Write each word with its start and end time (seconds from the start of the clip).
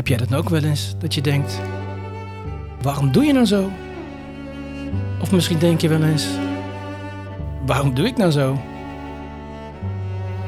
Heb 0.00 0.08
jij 0.08 0.18
dat 0.18 0.34
ook 0.34 0.48
wel 0.48 0.62
eens? 0.62 0.94
Dat 0.98 1.14
je 1.14 1.20
denkt, 1.20 1.60
waarom 2.82 3.12
doe 3.12 3.24
je 3.24 3.32
nou 3.32 3.46
zo? 3.46 3.70
Of 5.20 5.32
misschien 5.32 5.58
denk 5.58 5.80
je 5.80 5.88
wel 5.88 6.02
eens, 6.02 6.26
waarom 7.66 7.94
doe 7.94 8.06
ik 8.06 8.16
nou 8.16 8.30
zo? 8.30 8.60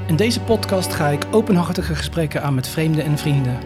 In 0.07 0.17
deze 0.17 0.41
podcast 0.41 0.95
ga 0.95 1.09
ik 1.09 1.27
openhartige 1.31 1.95
gesprekken 1.95 2.43
aan 2.43 2.55
met 2.55 2.69
vreemden 2.69 3.05
en 3.05 3.19
vrienden. 3.19 3.59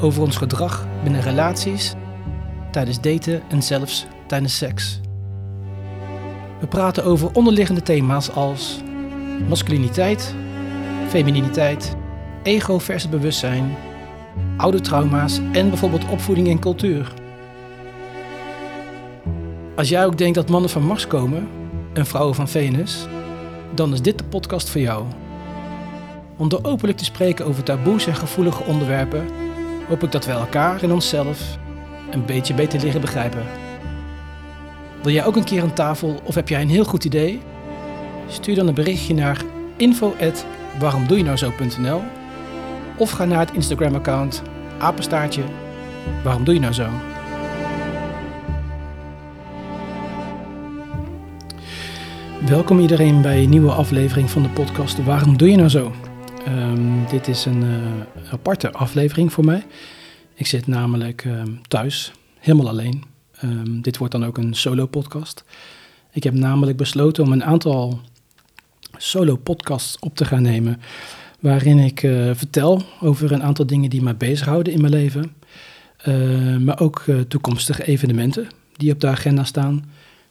Over 0.00 0.22
ons 0.22 0.36
gedrag 0.36 0.86
binnen 1.02 1.20
relaties, 1.20 1.94
tijdens 2.70 3.00
daten 3.00 3.42
en 3.48 3.62
zelfs 3.62 4.06
tijdens 4.26 4.56
seks. 4.56 5.00
We 6.60 6.66
praten 6.66 7.04
over 7.04 7.32
onderliggende 7.32 7.82
thema's 7.82 8.30
als 8.30 8.80
masculiniteit, 9.48 10.34
femininiteit, 11.08 11.96
ego 12.42 12.78
versus 12.78 13.10
bewustzijn, 13.10 13.76
oude 14.56 14.80
trauma's 14.80 15.40
en 15.52 15.68
bijvoorbeeld 15.68 16.08
opvoeding 16.08 16.48
en 16.48 16.58
cultuur. 16.58 17.12
Als 19.76 19.88
jij 19.88 20.06
ook 20.06 20.18
denkt 20.18 20.34
dat 20.34 20.48
mannen 20.48 20.70
van 20.70 20.82
Mars 20.82 21.06
komen 21.06 21.48
en 21.92 22.06
vrouwen 22.06 22.34
van 22.34 22.48
Venus, 22.48 23.06
dan 23.74 23.92
is 23.92 24.02
dit 24.02 24.18
de 24.18 24.24
podcast 24.24 24.70
voor 24.70 24.80
jou. 24.80 25.04
Om 26.36 26.48
door 26.48 26.60
openlijk 26.62 26.98
te 26.98 27.04
spreken 27.04 27.46
over 27.46 27.62
taboes 27.62 28.06
en 28.06 28.14
gevoelige 28.14 28.64
onderwerpen, 28.64 29.26
hoop 29.88 30.02
ik 30.02 30.12
dat 30.12 30.24
we 30.24 30.32
elkaar 30.32 30.82
en 30.82 30.92
onszelf 30.92 31.58
een 32.10 32.24
beetje 32.24 32.54
beter 32.54 32.80
leren 32.80 33.00
begrijpen. 33.00 33.42
Wil 35.02 35.12
jij 35.12 35.24
ook 35.24 35.36
een 35.36 35.44
keer 35.44 35.62
aan 35.62 35.74
tafel 35.74 36.20
of 36.24 36.34
heb 36.34 36.48
jij 36.48 36.62
een 36.62 36.68
heel 36.68 36.84
goed 36.84 37.04
idee? 37.04 37.40
Stuur 38.28 38.54
dan 38.54 38.68
een 38.68 38.74
berichtje 38.74 39.14
naar 39.14 39.42
info@waaromdoejenouzo.nl 39.76 42.02
of 42.96 43.10
ga 43.10 43.24
naar 43.24 43.38
het 43.38 43.52
Instagram-account 43.52 44.42
apenstaartje 44.82 45.42
waarom 46.22 46.44
doe 46.44 46.54
je 46.54 46.60
nou 46.60 46.72
zo? 46.72 46.90
Welkom 52.46 52.78
iedereen 52.78 53.22
bij 53.22 53.42
een 53.42 53.50
nieuwe 53.50 53.72
aflevering 53.72 54.30
van 54.30 54.42
de 54.42 54.48
podcast 54.48 55.04
Waarom 55.04 55.36
doe 55.36 55.50
je 55.50 55.56
nou 55.56 55.68
zo? 55.68 55.92
Ehm, 56.44 57.06
dit 57.10 57.28
is 57.28 57.44
een 57.44 57.62
uh, 57.62 58.32
aparte 58.32 58.72
aflevering 58.72 59.32
voor 59.32 59.44
mij. 59.44 59.66
Ik 60.34 60.46
zit 60.46 60.66
namelijk 60.66 61.24
uh, 61.24 61.42
thuis, 61.68 62.12
helemaal 62.38 62.68
alleen. 62.68 63.04
Um, 63.44 63.82
dit 63.82 63.96
wordt 63.96 64.12
dan 64.12 64.24
ook 64.24 64.38
een 64.38 64.54
solo 64.54 64.86
podcast. 64.86 65.44
Ik 66.12 66.22
heb 66.22 66.34
namelijk 66.34 66.76
besloten 66.76 67.24
om 67.24 67.32
een 67.32 67.44
aantal 67.44 68.00
solo 68.96 69.36
podcasts 69.36 69.98
op 69.98 70.16
te 70.16 70.24
gaan 70.24 70.42
nemen 70.42 70.80
waarin 71.42 71.78
ik 71.78 72.02
uh, 72.02 72.30
vertel 72.34 72.82
over 73.00 73.32
een 73.32 73.42
aantal 73.42 73.66
dingen 73.66 73.90
die 73.90 74.02
mij 74.02 74.16
bezighouden 74.16 74.72
in 74.72 74.80
mijn 74.80 74.92
leven. 74.92 75.34
Uh, 76.08 76.56
maar 76.56 76.80
ook 76.80 77.04
uh, 77.06 77.20
toekomstige 77.20 77.84
evenementen 77.84 78.48
die 78.72 78.92
op 78.92 79.00
de 79.00 79.06
agenda 79.06 79.44
staan. 79.44 79.84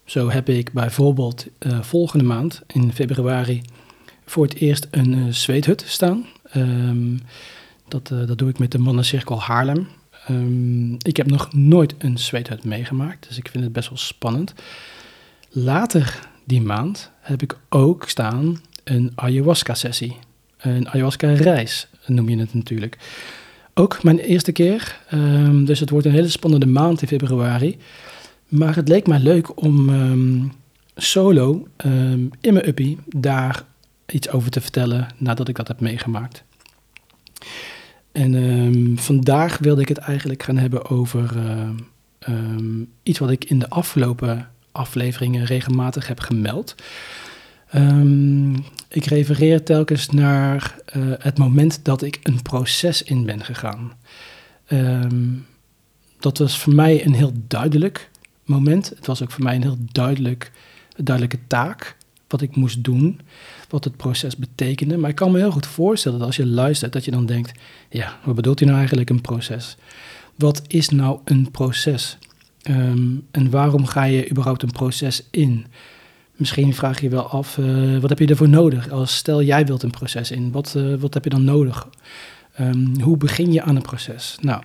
Zo 0.06 0.30
heb 0.30 0.50
ik 0.50 0.73
bijvoorbeeld 0.73 1.48
volgende 1.82 2.23
maand 2.23 2.62
in 2.67 2.94
februari 2.94 3.62
voor 4.26 4.44
het 4.44 4.56
eerst 4.56 4.88
een 4.92 5.34
zweethut 5.34 5.84
staan. 5.88 6.26
Um, 6.56 7.20
dat, 7.88 8.08
dat 8.08 8.38
doe 8.38 8.50
ik 8.50 8.59
met 8.59 8.72
de 8.72 8.80
Mannencirkel 8.80 9.42
Haarlem. 9.42 9.88
Um, 10.30 10.98
ik 11.02 11.17
heb 11.17 11.28
nog 11.30 11.54
nooit 11.54 11.95
een 11.98 12.17
zweethut 12.17 12.64
meegemaakt, 12.64 13.28
dus 13.28 13.38
ik 13.38 13.48
vind 13.48 13.64
het 13.64 13.73
best 13.73 13.89
wel 13.89 13.98
spannend. 13.98 14.54
Later 15.50 16.20
die 16.44 16.62
maand 16.62 17.12
heb 17.22 17.42
ik 17.42 17.58
ook 17.70 18.09
staan 18.09 18.62
een 18.84 19.12
ayahuasca-sessie 19.16 20.17
een 20.62 20.90
ayahuasca-reis, 20.90 21.88
noem 22.06 22.30
je 22.30 22.38
het 22.38 22.54
natuurlijk. 22.54 22.98
Ook 23.73 24.04
mijn 24.04 24.20
eerste 24.20 24.52
keer, 24.52 24.99
um, 25.14 25.66
dus 25.66 25.80
het 25.80 25.89
wordt 25.89 26.05
een 26.05 26.11
hele 26.11 26.30
spannende 26.30 26.66
maand 26.66 27.02
in 27.02 27.08
februari. 27.08 27.77
Maar 28.48 28.76
het 28.76 28.88
leek 28.88 29.08
mij 29.08 29.20
leuk 29.20 29.61
om 29.61 29.89
um, 29.89 30.52
solo 30.95 31.67
um, 31.86 32.30
in 32.42 32.54
mijn 32.54 32.67
uppie 32.67 32.98
daar 33.08 33.64
iets 34.05 34.30
over 34.30 34.52
te 34.52 34.61
vertellen 34.61 35.08
nadat 35.17 35.48
ik 35.48 35.55
dat 35.55 35.67
heb 35.67 35.80
meegemaakt. 35.80 36.44
En 38.11 38.95
vandaag 38.99 39.58
wilde 39.58 39.82
ik 39.82 39.88
het 39.88 39.98
eigenlijk 39.98 40.43
gaan 40.43 40.58
hebben 40.58 40.89
over 40.89 41.33
iets 43.04 43.20
wat 43.20 43.30
ik 43.30 43.45
in 43.45 43.60
de 43.60 43.70
afgelopen 43.70 44.49
afleveringen 44.72 45.45
regelmatig 45.45 46.08
heb 46.08 46.20
gemeld. 46.20 46.76
Ik 48.92 49.06
refereer 49.06 49.64
telkens 49.64 50.10
naar 50.10 50.76
uh, 50.96 51.14
het 51.20 51.38
moment 51.38 51.86
dat 51.86 52.02
ik 52.02 52.20
een 52.24 52.42
proces 52.42 53.04
in 53.04 53.26
ben 53.26 53.44
gegaan. 53.44 53.92
Um, 54.68 55.46
dat 56.20 56.38
was 56.38 56.58
voor 56.58 56.74
mij 56.74 57.06
een 57.06 57.14
heel 57.14 57.34
duidelijk 57.48 58.10
moment. 58.46 58.90
Het 58.90 59.06
was 59.06 59.22
ook 59.24 59.32
voor 59.32 59.44
mij 59.44 59.56
een 59.56 59.62
heel 59.62 59.78
duidelijk, 59.92 60.52
duidelijke 60.96 61.40
taak 61.48 61.96
wat 62.28 62.42
ik 62.42 62.56
moest 62.56 62.84
doen, 62.84 63.20
wat 63.70 63.84
het 63.84 63.98
proces 63.98 64.36
betekende. 64.38 64.98
Maar 64.98 65.10
ik 65.10 65.16
kan 65.16 65.32
me 65.32 65.38
heel 65.38 65.52
goed 65.52 65.68
voorstellen 65.68 66.18
dat 66.18 66.28
als 66.28 66.36
je 66.36 66.46
luistert, 66.46 66.94
dat 66.94 67.06
je 67.06 67.12
dan 67.12 67.26
denkt, 67.26 67.60
ja, 67.90 68.20
wat 68.23 68.36
bedoelt 68.36 68.60
hij 68.60 68.68
nou 68.68 68.80
eigenlijk 68.80 69.10
een 69.10 69.22
proces? 69.22 69.78
Wat 70.36 70.62
is 70.68 70.90
nou 70.90 71.20
een 71.23 71.52
proces? 71.52 72.18
Um, 72.70 73.28
en 73.32 73.50
waarom 73.50 73.86
ga 73.86 74.04
je 74.04 74.30
überhaupt 74.30 74.64
een 74.64 74.72
proces 74.72 75.23
in? 75.32 75.66
Misschien 76.42 76.74
vraag 76.74 76.98
je 76.98 77.04
je 77.04 77.16
wel 77.16 77.28
af, 77.28 77.58
uh, 77.58 78.00
wat 78.00 78.10
heb 78.10 78.20
je 78.20 78.28
ervoor 78.28 78.50
nodig? 78.50 78.90
Als 78.90 79.16
stel 79.16 79.42
jij 79.44 79.66
wilt 79.66 79.84
een 79.84 79.92
proces 79.92 80.32
in, 80.32 80.52
wat, 80.52 80.74
uh, 80.78 80.96
wat 80.96 81.14
heb 81.14 81.24
je 81.24 81.30
dan 81.30 81.44
nodig? 81.44 81.88
Um, 82.60 83.02
hoe 83.02 83.18
begin 83.18 83.52
je 83.52 83.62
aan 83.62 83.76
een 83.76 83.82
proces? 83.82 84.38
Nou, 84.40 84.64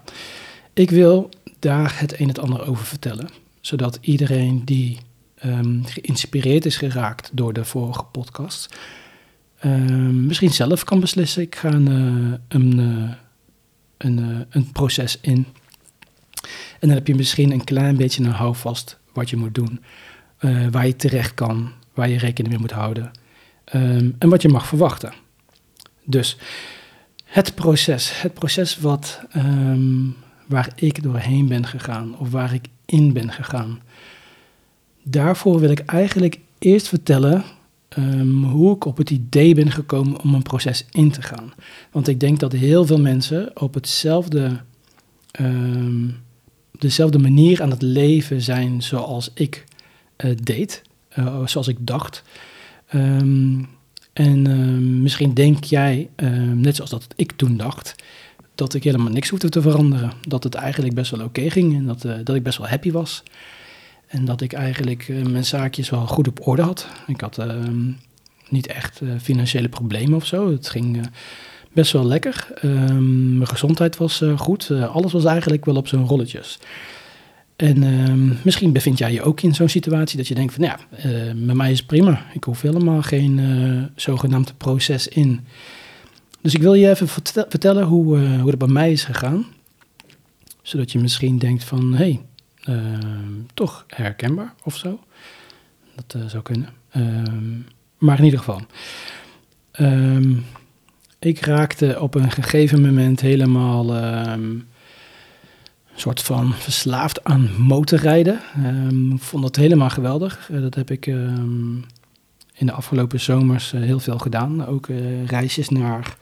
ik 0.72 0.90
wil 0.90 1.28
daar 1.58 1.98
het 1.98 2.12
een 2.12 2.18
en 2.18 2.28
het 2.28 2.38
ander 2.38 2.66
over 2.66 2.84
vertellen, 2.84 3.28
zodat 3.60 3.98
iedereen 4.00 4.64
die 4.64 4.98
um, 5.44 5.84
geïnspireerd 5.86 6.66
is 6.66 6.76
geraakt 6.76 7.30
door 7.32 7.52
de 7.52 7.64
vorige 7.64 8.04
podcast, 8.04 8.76
um, 9.64 10.26
misschien 10.26 10.52
zelf 10.52 10.84
kan 10.84 11.00
beslissen, 11.00 11.42
ik 11.42 11.54
ga 11.54 11.72
een, 11.72 11.88
uh, 11.88 12.34
een, 12.48 12.78
een, 13.96 14.46
een 14.50 14.72
proces 14.72 15.18
in. 15.20 15.46
En 16.80 16.88
dan 16.88 16.90
heb 16.90 17.06
je 17.06 17.14
misschien 17.14 17.50
een 17.52 17.64
klein 17.64 17.96
beetje 17.96 18.24
een 18.24 18.30
houvast 18.30 18.98
wat 19.12 19.30
je 19.30 19.36
moet 19.36 19.54
doen. 19.54 19.80
Uh, 20.40 20.66
waar 20.70 20.86
je 20.86 20.96
terecht 20.96 21.34
kan, 21.34 21.72
waar 21.94 22.08
je 22.08 22.18
rekening 22.18 22.52
mee 22.52 22.62
moet 22.62 22.70
houden 22.70 23.10
um, 23.74 24.16
en 24.18 24.28
wat 24.28 24.42
je 24.42 24.48
mag 24.48 24.66
verwachten. 24.66 25.12
Dus 26.04 26.36
het 27.24 27.54
proces, 27.54 28.20
het 28.20 28.34
proces 28.34 28.78
wat, 28.78 29.20
um, 29.36 30.16
waar 30.46 30.72
ik 30.74 31.02
doorheen 31.02 31.48
ben 31.48 31.66
gegaan 31.66 32.18
of 32.18 32.30
waar 32.30 32.54
ik 32.54 32.66
in 32.84 33.12
ben 33.12 33.32
gegaan. 33.32 33.80
Daarvoor 35.02 35.60
wil 35.60 35.70
ik 35.70 35.78
eigenlijk 35.80 36.40
eerst 36.58 36.88
vertellen 36.88 37.44
um, 37.98 38.44
hoe 38.44 38.74
ik 38.74 38.84
op 38.84 38.96
het 38.96 39.10
idee 39.10 39.54
ben 39.54 39.70
gekomen 39.70 40.20
om 40.20 40.34
een 40.34 40.42
proces 40.42 40.86
in 40.90 41.10
te 41.10 41.22
gaan. 41.22 41.52
Want 41.90 42.08
ik 42.08 42.20
denk 42.20 42.40
dat 42.40 42.52
heel 42.52 42.86
veel 42.86 43.00
mensen 43.00 43.60
op 43.60 43.74
hetzelfde, 43.74 44.60
dezelfde 46.78 47.18
manier 47.18 47.62
aan 47.62 47.70
het 47.70 47.82
leven 47.82 48.42
zijn 48.42 48.82
zoals 48.82 49.30
ik 49.34 49.64
deed, 50.42 50.82
uh, 51.18 51.46
zoals 51.46 51.68
ik 51.68 51.76
dacht. 51.80 52.22
Um, 52.94 53.68
en 54.12 54.48
uh, 54.48 55.00
misschien 55.02 55.34
denk 55.34 55.64
jij, 55.64 56.08
ehm, 56.16 56.60
net 56.60 56.76
zoals 56.76 56.90
dat 56.90 57.06
ik 57.16 57.32
toen 57.32 57.56
dacht, 57.56 57.94
dat 58.54 58.74
ik 58.74 58.84
helemaal 58.84 59.12
niks 59.12 59.28
hoefde 59.28 59.48
te 59.48 59.60
veranderen. 59.60 60.12
Dat 60.20 60.44
het 60.44 60.54
eigenlijk 60.54 60.94
best 60.94 61.10
wel 61.10 61.24
oké 61.24 61.50
ging 61.50 61.74
en 61.74 61.86
dat, 61.86 62.02
dat 62.02 62.34
ik 62.34 62.42
best 62.42 62.58
wel 62.58 62.68
happy 62.68 62.90
was. 62.90 63.22
En 64.06 64.24
dat 64.24 64.40
ik 64.40 64.52
eigenlijk 64.52 65.08
mijn 65.08 65.44
zaakjes 65.44 65.90
wel 65.90 66.06
goed 66.06 66.28
op 66.28 66.46
orde 66.46 66.62
had. 66.62 66.88
Ik 67.06 67.20
had 67.20 67.44
niet 68.48 68.66
echt 68.66 69.00
financiële 69.20 69.68
problemen 69.68 70.14
of 70.14 70.26
zo. 70.26 70.50
Het 70.50 70.68
ging 70.68 71.10
best 71.72 71.92
wel 71.92 72.06
lekker. 72.06 72.48
mijn 72.62 73.46
gezondheid 73.46 73.96
was 73.96 74.22
goed. 74.36 74.70
alles 74.70 75.12
was 75.12 75.24
eigenlijk 75.24 75.64
wel 75.64 75.76
op 75.76 75.88
zijn 75.88 76.06
rolletjes. 76.06 76.58
En 77.56 77.82
uh, 77.82 78.34
misschien 78.42 78.72
bevind 78.72 78.98
jij 78.98 79.12
je 79.12 79.22
ook 79.22 79.40
in 79.40 79.54
zo'n 79.54 79.68
situatie 79.68 80.16
dat 80.16 80.28
je 80.28 80.34
denkt 80.34 80.54
van 80.54 80.64
ja, 80.64 80.78
uh, 81.06 81.32
met 81.32 81.56
mij 81.56 81.70
is 81.70 81.78
het 81.78 81.86
prima. 81.86 82.26
Ik 82.32 82.44
hoef 82.44 82.60
helemaal 82.60 83.02
geen 83.02 83.38
uh, 83.38 83.84
zogenaamd 83.94 84.56
proces 84.56 85.08
in. 85.08 85.46
Dus 86.40 86.54
ik 86.54 86.62
wil 86.62 86.74
je 86.74 86.90
even 86.90 87.08
vertellen 87.48 87.84
hoe, 87.84 88.18
uh, 88.18 88.40
hoe 88.40 88.50
het 88.50 88.58
bij 88.58 88.68
mij 88.68 88.92
is 88.92 89.04
gegaan. 89.04 89.46
Zodat 90.62 90.92
je 90.92 90.98
misschien 90.98 91.38
denkt 91.38 91.64
van 91.64 91.94
hé, 91.94 91.96
hey, 91.96 92.20
ehm, 92.62 93.32
toch 93.54 93.84
herkenbaar 93.88 94.54
of 94.64 94.76
zo. 94.76 95.00
Dat 95.94 96.30
zou 96.30 96.42
kunnen. 96.42 96.68
Ehm, 96.90 97.58
maar 97.98 98.18
in 98.18 98.24
ieder 98.24 98.38
geval. 98.38 98.60
ik 101.18 101.40
raakte 101.40 102.00
op 102.00 102.14
een 102.14 102.30
gegeven 102.30 102.80
moment 102.80 103.20
helemaal 103.20 103.86
soort 105.96 106.22
van 106.22 106.52
verslaafd 106.52 107.24
aan 107.24 107.50
motorrijden. 107.58 108.40
Um, 108.64 109.12
ik 109.12 109.22
vond 109.22 109.42
dat 109.42 109.56
helemaal 109.56 109.90
geweldig. 109.90 110.48
Uh, 110.52 110.60
dat 110.60 110.74
heb 110.74 110.90
ik 110.90 111.06
um, 111.06 111.84
in 112.54 112.66
de 112.66 112.72
afgelopen 112.72 113.20
zomers 113.20 113.72
uh, 113.72 113.80
heel 113.80 113.98
veel 113.98 114.18
gedaan. 114.18 114.66
Ook 114.66 114.86
uh, 114.86 115.26
reisjes 115.26 115.68
naar 115.68 116.16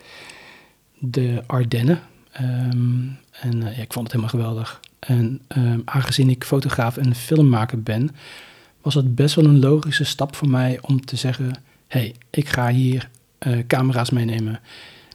de 0.98 1.42
Ardennen. 1.46 2.00
Ehm, 2.32 3.00
en 3.40 3.60
ja, 3.60 3.82
ik 3.82 3.92
vond 3.92 4.12
het 4.12 4.12
helemaal 4.12 4.28
geweldig. 4.28 4.80
En 4.98 5.40
ehm, 5.48 5.80
aangezien 5.84 6.30
ik 6.30 6.44
fotograaf 6.44 6.96
en 6.96 7.14
filmmaker 7.14 7.82
ben, 7.82 8.10
was 8.82 8.94
het 8.94 9.14
best 9.14 9.34
wel 9.34 9.44
een 9.44 9.60
logische 9.60 10.04
stap 10.04 10.36
voor 10.36 10.48
mij 10.48 10.78
om 10.80 11.04
te 11.04 11.16
zeggen: 11.16 11.52
hey, 11.88 12.14
ik 12.30 12.48
ga 12.48 12.68
hier 12.68 13.08
camera's 13.66 14.10
meenemen. 14.10 14.60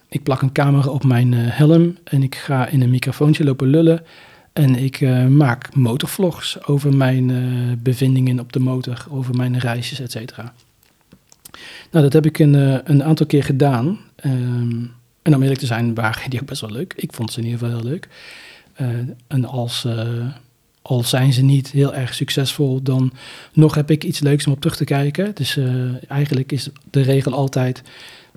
Ik 0.07 0.23
plak 0.23 0.41
een 0.41 0.51
camera 0.51 0.89
op 0.89 1.03
mijn 1.03 1.33
helm 1.33 1.97
en 2.03 2.23
ik 2.23 2.35
ga 2.35 2.67
in 2.67 2.81
een 2.81 2.89
microfoontje 2.89 3.44
lopen 3.44 3.67
lullen. 3.67 4.03
En 4.59 4.75
ik 4.75 5.01
maak 5.29 5.75
motorvlogs 5.75 6.65
over 6.65 6.95
mijn 6.95 7.79
bevindingen 7.83 8.39
op 8.39 8.53
de 8.53 8.59
motor, 8.59 9.06
over 9.09 9.35
mijn 9.35 9.59
reisjes, 9.59 10.00
et 10.00 10.11
cetera. 10.11 10.53
Nou, 11.91 12.03
dat 12.03 12.13
heb 12.13 12.25
ik 12.25 12.39
een, 12.39 12.56
eh, 12.56 12.77
een 12.83 13.03
aantal 13.03 13.25
keer 13.25 13.44
gedaan. 13.44 14.00
Ehm, 14.15 14.85
en 15.21 15.35
om 15.35 15.41
eerlijk 15.41 15.59
te 15.59 15.65
zijn, 15.65 15.94
waren 15.94 16.29
die 16.29 16.41
ook 16.41 16.47
best 16.47 16.61
wel 16.61 16.71
leuk. 16.71 16.94
Ik 16.95 17.13
vond 17.13 17.31
ze 17.31 17.39
in 17.39 17.45
ieder 17.45 17.59
geval 17.59 17.75
heel 17.75 17.89
leuk. 17.89 18.07
En 19.27 19.45
als, 19.45 19.88
al 20.81 21.03
zijn 21.03 21.33
ze 21.33 21.41
niet 21.41 21.71
heel 21.71 21.94
erg 21.94 22.13
succesvol, 22.13 22.81
dan 22.83 23.11
nog 23.53 23.75
heb 23.75 23.91
ik 23.91 24.03
iets 24.03 24.19
leuks 24.19 24.45
om 24.45 24.53
op 24.53 24.61
terug 24.61 24.75
te 24.75 24.83
kijken. 24.83 25.31
Dus 25.35 25.59
eigenlijk 26.07 26.51
is 26.51 26.69
de 26.89 27.01
regel 27.01 27.33
altijd, 27.33 27.81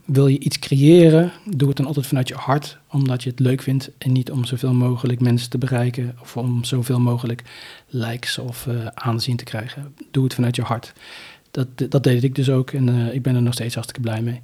wil 0.04 0.26
je 0.26 0.38
iets 0.38 0.58
creëren, 0.58 1.32
doe 1.44 1.69
het 1.69 1.76
dan 1.76 1.87
altijd 1.87 2.06
vanuit 2.06 2.28
je 2.28 2.34
hart, 2.34 2.78
omdat 2.90 3.22
je 3.22 3.31
het 3.31 3.40
leuk 3.40 3.62
vindt 3.62 3.90
en 3.99 4.12
niet 4.12 4.31
om 4.31 4.44
zoveel 4.44 4.75
mogelijk 4.75 5.20
mensen 5.20 5.50
te 5.50 5.58
bereiken 5.58 6.16
of 6.20 6.37
om 6.37 6.64
zoveel 6.64 7.00
mogelijk 7.00 7.43
likes 7.87 8.38
of 8.38 8.69
aanzien 8.94 9.37
te 9.37 9.44
krijgen. 9.44 9.94
Doe 10.10 10.25
het 10.25 10.34
vanuit 10.34 10.56
je 10.56 10.62
hart 10.62 10.93
dat, 11.52 11.90
dat 11.90 12.04
deed 12.04 12.25
ik 12.25 12.34
dus 12.34 12.50
ook 12.50 12.70
en 12.70 12.88
uh, 12.88 13.14
ik 13.14 13.22
ben 13.22 13.34
er 13.34 13.43
nog 13.43 13.52
steeds 13.52 13.75
hartstikke 13.75 14.08
blij 14.08 14.22
mee. 14.22 14.40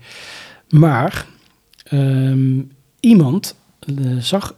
Maar 0.69 1.27
um, 1.93 2.73
iemand 3.01 3.57
uh, 3.87 4.19
zag 4.21 4.55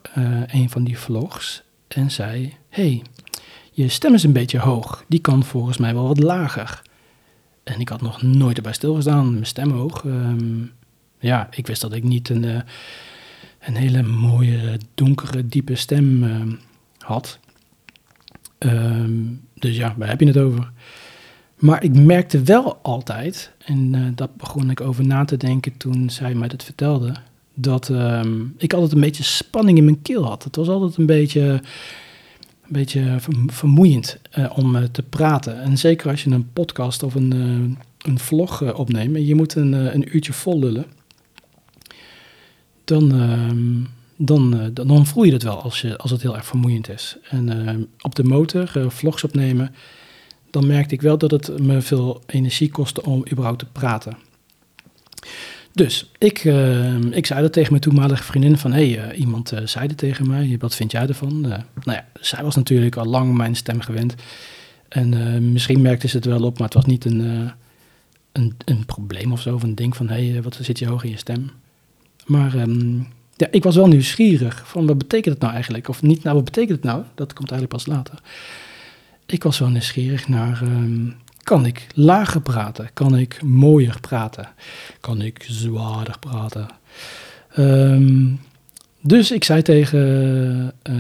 een 0.47 0.71
van 0.71 0.85
die 0.85 0.99
vlogs 0.99 1.63
en 1.89 2.11
zei: 2.11 2.55
hey, 2.69 3.03
je 3.73 3.89
stem 3.89 4.15
is 4.15 4.23
een 4.23 4.33
beetje 4.33 4.59
hoog. 4.59 5.05
Die 5.09 5.21
kan 5.21 5.45
volgens 5.45 5.79
mij 5.79 5.95
wel 5.95 6.07
wat 6.07 6.23
lager. 6.23 6.83
En 7.65 7.81
ik 7.81 7.89
had 7.89 8.01
nog 8.01 8.23
nooit 8.23 8.57
erbij 8.57 8.73
stilgestaan, 8.73 9.33
mijn 9.33 9.47
stem 9.47 9.71
hoog. 9.71 10.05
Um, 10.05 10.73
ja, 11.21 11.49
ik 11.51 11.67
wist 11.67 11.81
dat 11.81 11.93
ik 11.93 12.05
niet 12.05 12.29
een, 12.29 12.45
een 13.61 13.77
hele 13.77 14.03
mooie, 14.03 14.79
donkere, 14.95 15.47
diepe 15.47 15.75
stem 15.75 16.25
had. 16.99 17.39
Um, 18.59 19.41
dus 19.55 19.77
ja, 19.77 19.95
waar 19.97 20.09
heb 20.09 20.21
je 20.21 20.27
het 20.27 20.39
over? 20.39 20.71
Maar 21.57 21.85
ik 21.85 21.95
merkte 21.95 22.43
wel 22.43 22.77
altijd, 22.83 23.53
en 23.65 23.93
uh, 23.95 24.07
dat 24.15 24.37
begon 24.37 24.71
ik 24.71 24.81
over 24.81 25.07
na 25.07 25.25
te 25.25 25.37
denken 25.37 25.77
toen 25.77 26.11
zij 26.11 26.35
mij 26.35 26.49
dat 26.49 26.65
vertelde, 26.65 27.15
dat 27.55 27.89
um, 27.89 28.55
ik 28.57 28.73
altijd 28.73 28.93
een 28.93 29.01
beetje 29.01 29.23
spanning 29.23 29.79
in 29.79 29.85
mijn 29.85 30.03
keel 30.03 30.25
had. 30.25 30.45
Het 30.45 30.57
was 30.57 30.69
altijd 30.69 30.97
een 30.97 31.07
beetje, 31.07 31.41
een 31.41 32.69
beetje 32.69 33.17
vermoeiend 33.47 34.19
om 34.55 34.91
te 34.93 35.03
praten. 35.03 35.63
En 35.63 35.79
zeker 35.79 36.11
als 36.11 36.25
je 36.25 36.31
een 36.31 36.53
podcast 36.53 37.03
of 37.03 37.15
een, 37.15 37.33
een 37.99 38.19
vlog 38.19 38.75
opneemt 38.75 39.17
en 39.17 39.27
je 39.27 39.35
moet 39.35 39.55
een, 39.55 39.73
een 39.73 40.17
uurtje 40.17 40.33
vol 40.33 40.59
lullen, 40.59 40.87
dan, 42.91 43.13
ehm, 43.13 43.77
dan, 44.17 44.71
dan, 44.73 44.87
dan, 44.87 45.07
voel 45.07 45.25
je 45.25 45.33
het 45.33 45.43
wel 45.43 45.63
als, 45.63 45.97
als 45.97 46.11
het 46.11 46.23
heel 46.23 46.37
erg 46.37 46.47
vermoeiend 46.47 46.89
is. 46.89 47.17
En 47.31 47.67
ehm, 47.67 47.81
op 48.01 48.15
de 48.15 48.25
motor 48.25 48.91
vlogs 48.91 49.25
opnemen 49.25 49.75
dan 50.51 50.67
merkte 50.67 50.95
ik 50.95 51.03
wel 51.03 51.19
dat 51.19 51.31
het 51.31 51.59
me 51.63 51.81
veel 51.81 52.23
energie 52.27 52.71
kostte 52.71 53.03
om 53.03 53.25
überhaupt 53.31 53.59
te 53.59 53.67
praten. 53.67 54.17
Dus 55.73 56.11
ik, 56.19 56.45
uh, 56.45 57.01
ik 57.01 57.27
zei 57.27 57.41
dat 57.41 57.53
tegen 57.53 57.71
mijn 57.71 57.83
toenmalige 57.83 58.23
vriendin 58.23 58.59
van... 58.59 58.73
hé, 58.73 58.91
hey, 58.91 59.13
uh, 59.13 59.19
iemand 59.19 59.53
zei 59.65 59.87
het 59.87 59.97
tegen 59.97 60.27
mij, 60.27 60.57
wat 60.59 60.75
vind 60.75 60.93
jij 60.93 61.07
ervan? 61.07 61.41
nou 61.41 61.65
ja, 61.85 62.05
zij 62.21 62.43
was 62.43 62.55
natuurlijk 62.55 62.97
al 62.97 63.05
lang 63.05 63.37
mijn 63.37 63.57
stem 63.57 63.81
gewend. 63.81 64.15
En 64.89 65.53
misschien 65.53 65.81
merkte 65.81 66.09
ze 66.09 66.17
het 66.17 66.25
wel 66.25 66.43
op, 66.43 66.59
maar 66.59 66.67
het 66.67 66.77
was 66.77 66.85
niet 66.85 67.05
een, 67.05 67.51
een, 68.33 68.57
een 68.65 68.87
probleem 68.87 69.33
of 69.33 69.41
zo... 69.41 69.55
of 69.55 69.63
een 69.63 69.75
ding 69.75 69.97
van, 69.97 70.09
hé, 70.09 70.31
hey, 70.31 70.43
wat 70.43 70.59
zit 70.61 70.79
je 70.79 70.87
hoog 70.87 71.05
in 71.05 71.11
je 71.11 71.17
stem? 71.17 71.51
Maar 72.31 72.55
um, 72.55 73.07
ja, 73.37 73.47
ik 73.51 73.63
was 73.63 73.77
wel 73.77 73.89
nieuwsgierig 73.89 74.63
van, 74.67 74.87
wat 74.87 74.99
betekent 74.99 75.35
het 75.35 75.43
nou 75.43 75.55
eigenlijk? 75.55 75.89
Of 75.89 76.03
niet, 76.03 76.23
nou, 76.23 76.35
wat 76.35 76.45
betekent 76.45 76.77
het 76.77 76.85
nou? 76.85 77.03
Dat 77.15 77.33
komt 77.33 77.51
eigenlijk 77.51 77.83
pas 77.83 77.95
later 77.95 78.19
ik 79.33 79.43
was 79.43 79.59
wel 79.59 79.69
nieuwsgierig 79.69 80.29
naar, 80.29 80.63
ehm, 80.63 81.09
kan 81.43 81.67
ik 81.67 81.87
lager 81.95 82.41
praten? 82.41 82.91
Kan 82.93 83.17
ik 83.17 83.43
mooier 83.43 84.01
praten? 84.01 84.49
Kan 85.01 85.23
ik 85.23 85.45
zwaarder 85.49 86.19
praten? 86.19 86.67
Ehm, 87.55 88.27
dus 89.01 89.31
ik 89.31 89.45
zei 89.45 89.63
tegen 89.63 90.73
uh, 90.91 90.97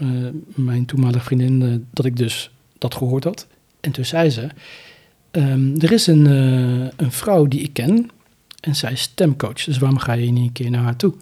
uh, 0.00 0.28
mijn 0.44 0.84
toenmalige 0.84 1.24
vriendin 1.24 1.60
uh, 1.60 1.74
dat 1.90 2.04
ik 2.04 2.16
dus 2.16 2.50
dat 2.78 2.94
gehoord 2.94 3.24
had. 3.24 3.46
En 3.80 3.92
toen 3.92 4.04
zei 4.04 4.30
ze, 4.30 4.48
er 5.78 5.92
is 5.92 6.06
een, 6.06 6.24
een 6.96 7.12
vrouw 7.12 7.46
die 7.46 7.60
ik 7.60 7.72
ken 7.72 8.10
en 8.62 8.76
zij 8.76 8.92
is 8.92 9.00
stemcoach. 9.00 9.64
Dus 9.64 9.78
waarom 9.78 9.98
ga 9.98 10.12
je 10.12 10.30
niet 10.30 10.46
een 10.46 10.52
keer 10.52 10.70
naar 10.70 10.82
haar 10.82 10.96
toe? 10.96 11.14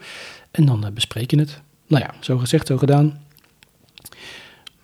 En 0.50 0.64
dan 0.64 0.90
bespreek 0.94 1.30
je 1.30 1.38
het. 1.38 1.60
Nou 1.86 2.04
ja, 2.04 2.14
zo 2.20 2.38
gezegd, 2.38 2.66
zo 2.66 2.76
gedaan. 2.76 3.20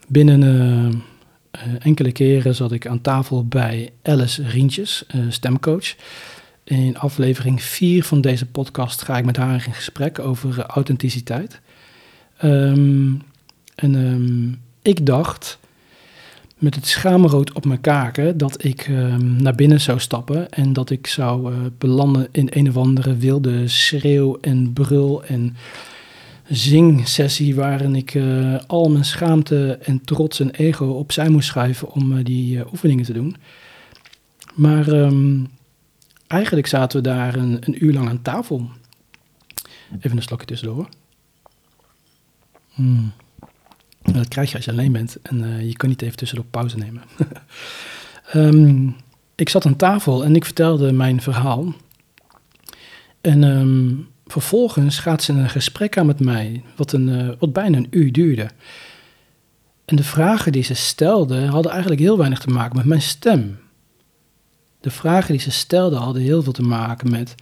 Binnen 0.08 0.42
uh, 0.42 1.74
enkele 1.78 2.12
keren 2.12 2.54
zat 2.54 2.72
ik 2.72 2.86
aan 2.86 3.00
tafel 3.00 3.46
bij 3.46 3.92
Alice 4.02 4.42
Rientjes, 4.42 5.04
uh, 5.14 5.24
stemcoach. 5.28 5.94
In 6.64 6.98
aflevering 6.98 7.62
4 7.62 8.04
van 8.04 8.20
deze 8.20 8.46
podcast 8.46 9.02
ga 9.02 9.18
ik 9.18 9.24
met 9.24 9.36
haar 9.36 9.64
in 9.66 9.74
gesprek 9.74 10.18
over 10.18 10.58
uh, 10.58 10.64
authenticiteit. 10.64 11.60
Um, 12.44 13.22
en 13.74 13.94
um, 13.94 14.60
ik 14.82 15.06
dacht 15.06 15.58
met 16.58 16.74
het 16.74 16.86
schaamrood 16.86 17.52
op 17.52 17.64
mijn 17.64 17.80
kaken 17.80 18.38
dat 18.38 18.64
ik 18.64 18.88
um, 18.88 19.42
naar 19.42 19.54
binnen 19.54 19.80
zou 19.80 20.00
stappen 20.00 20.50
en 20.50 20.72
dat 20.72 20.90
ik 20.90 21.06
zou 21.06 21.52
belanden 21.78 22.28
in 22.32 22.48
een 22.50 22.68
of 22.68 22.76
andere 22.76 23.16
wilde 23.16 23.68
schreeuw 23.68 24.38
en 24.40 24.72
brul 24.72 25.24
en 25.24 25.56
zingsessie 26.48 27.54
waarin 27.54 27.94
ik 27.94 28.14
uh, 28.14 28.58
al 28.66 28.90
mijn 28.90 29.04
schaamte 29.04 29.78
en 29.82 30.04
trots 30.04 30.40
en 30.40 30.50
ego 30.50 30.86
opzij 30.86 31.28
moest 31.28 31.48
schuiven 31.48 31.92
om 31.92 32.12
uh, 32.12 32.24
die 32.24 32.66
oefeningen 32.72 33.04
te 33.04 33.12
doen. 33.12 33.36
Maar 34.54 34.88
um, 34.88 35.48
eigenlijk 36.26 36.66
zaten 36.66 37.02
we 37.02 37.08
daar 37.08 37.34
een, 37.34 37.56
een, 37.60 37.84
uur 37.84 37.92
lang 37.92 38.08
aan 38.08 38.22
tafel. 38.22 38.70
Even 40.00 40.16
een 40.16 40.22
slokje 40.22 40.46
tussendoor. 40.46 40.88
Hmm. 42.72 43.12
Dat 44.12 44.28
krijg 44.28 44.50
je 44.50 44.56
als 44.56 44.64
je 44.64 44.70
alleen 44.70 44.92
bent 44.92 45.18
en 45.22 45.66
je 45.66 45.76
kan 45.76 45.88
niet 45.88 46.02
even 46.02 46.16
tussendoor 46.16 46.46
pauze 46.50 46.76
nemen. 46.76 47.02
um, 48.34 48.96
ik 49.34 49.48
zat 49.48 49.66
aan 49.66 49.76
tafel 49.76 50.24
en 50.24 50.36
ik 50.36 50.44
vertelde 50.44 50.92
mijn 50.92 51.20
verhaal. 51.20 51.74
En 53.20 53.42
um, 53.42 54.08
vervolgens 54.26 54.98
gaat 54.98 55.22
ze 55.22 55.32
een 55.32 55.50
gesprek 55.50 55.98
aan 55.98 56.06
met 56.06 56.20
mij, 56.20 56.62
wat, 56.76 56.92
een, 56.92 57.08
uh, 57.08 57.30
wat 57.38 57.52
bijna 57.52 57.76
een 57.76 57.86
uur 57.90 58.12
duurde. 58.12 58.50
En 59.84 59.96
de 59.96 60.04
vragen 60.04 60.52
die 60.52 60.62
ze 60.62 60.74
stelde 60.74 61.46
hadden 61.46 61.72
eigenlijk 61.72 62.00
heel 62.00 62.18
weinig 62.18 62.38
te 62.38 62.50
maken 62.50 62.76
met 62.76 62.84
mijn 62.84 63.02
stem. 63.02 63.58
De 64.80 64.90
vragen 64.90 65.32
die 65.32 65.40
ze 65.40 65.50
stelde 65.50 65.96
hadden 65.96 66.22
heel 66.22 66.42
veel 66.42 66.52
te 66.52 66.62
maken 66.62 67.10
met 67.10 67.34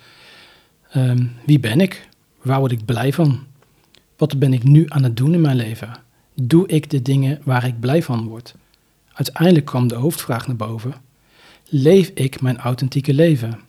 um, 0.96 1.32
wie 1.46 1.60
ben 1.60 1.80
ik? 1.80 2.08
Waar 2.42 2.58
word 2.58 2.72
ik 2.72 2.84
blij 2.84 3.12
van? 3.12 3.46
Wat 4.16 4.38
ben 4.38 4.52
ik 4.52 4.62
nu 4.62 4.84
aan 4.88 5.02
het 5.02 5.16
doen 5.16 5.34
in 5.34 5.40
mijn 5.40 5.56
leven? 5.56 6.03
Doe 6.34 6.66
ik 6.68 6.90
de 6.90 7.02
dingen 7.02 7.40
waar 7.44 7.66
ik 7.66 7.80
blij 7.80 8.02
van 8.02 8.28
word? 8.28 8.54
Uiteindelijk 9.12 9.66
kwam 9.66 9.88
de 9.88 9.94
hoofdvraag 9.94 10.46
naar 10.46 10.56
boven. 10.56 10.94
Leef 11.68 12.10
ik 12.14 12.40
mijn 12.40 12.58
authentieke 12.58 13.14
leven? 13.14 13.60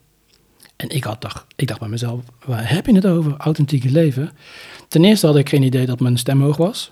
En 0.76 0.90
ik, 0.90 1.04
had 1.04 1.22
dacht, 1.22 1.46
ik 1.56 1.68
dacht 1.68 1.80
bij 1.80 1.90
mezelf, 1.90 2.24
waar 2.46 2.70
heb 2.70 2.86
je 2.86 2.96
het 2.96 3.06
over, 3.06 3.36
authentieke 3.38 3.92
leven? 3.92 4.32
Ten 4.88 5.04
eerste 5.04 5.26
had 5.26 5.36
ik 5.36 5.50
geen 5.50 5.64
idee 5.64 5.86
dat 5.86 6.00
mijn 6.00 6.18
stem 6.18 6.42
hoog 6.42 6.58
was. 6.58 6.92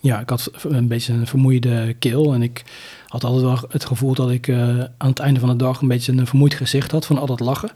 Ja, 0.00 0.20
ik 0.20 0.28
had 0.28 0.50
een 0.62 0.88
beetje 0.88 1.12
een 1.12 1.26
vermoeide 1.26 1.94
keel 1.98 2.34
en 2.34 2.42
ik 2.42 2.64
had 3.06 3.24
altijd 3.24 3.42
wel 3.42 3.58
het 3.68 3.84
gevoel 3.84 4.14
dat 4.14 4.30
ik 4.30 4.46
uh, 4.46 4.78
aan 4.78 5.08
het 5.08 5.18
einde 5.18 5.40
van 5.40 5.48
de 5.48 5.56
dag 5.56 5.80
een 5.80 5.88
beetje 5.88 6.12
een 6.12 6.26
vermoeid 6.26 6.54
gezicht 6.54 6.90
had 6.90 7.06
van 7.06 7.18
al 7.18 7.26
dat 7.26 7.40
lachen. 7.40 7.70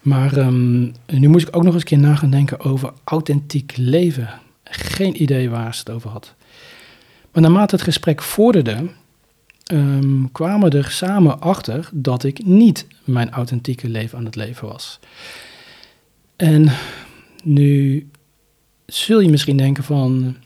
Maar 0.00 0.36
um, 0.36 0.92
nu 1.06 1.28
moest 1.28 1.48
ik 1.48 1.56
ook 1.56 1.62
nog 1.62 1.72
eens 1.72 1.82
een 1.82 1.88
keer 1.88 1.98
na 1.98 2.14
gaan 2.14 2.30
denken 2.30 2.60
over 2.60 2.92
authentiek 3.04 3.76
leven. 3.76 4.30
Geen 4.70 5.22
idee 5.22 5.50
waar 5.50 5.74
ze 5.74 5.80
het 5.80 5.90
over 5.90 6.10
had. 6.10 6.34
Maar 7.32 7.42
naarmate 7.42 7.74
het 7.74 7.84
gesprek 7.84 8.22
vorderde, 8.22 8.88
um, 9.72 10.32
kwamen 10.32 10.70
er 10.70 10.90
samen 10.90 11.40
achter 11.40 11.88
dat 11.92 12.24
ik 12.24 12.44
niet 12.44 12.86
mijn 13.04 13.30
authentieke 13.30 13.88
leven 13.88 14.18
aan 14.18 14.24
het 14.24 14.36
leven 14.36 14.68
was. 14.68 14.98
En 16.36 16.72
nu 17.44 18.08
zul 18.86 19.20
je 19.20 19.28
misschien 19.30 19.56
denken 19.56 19.84
van, 19.84 20.36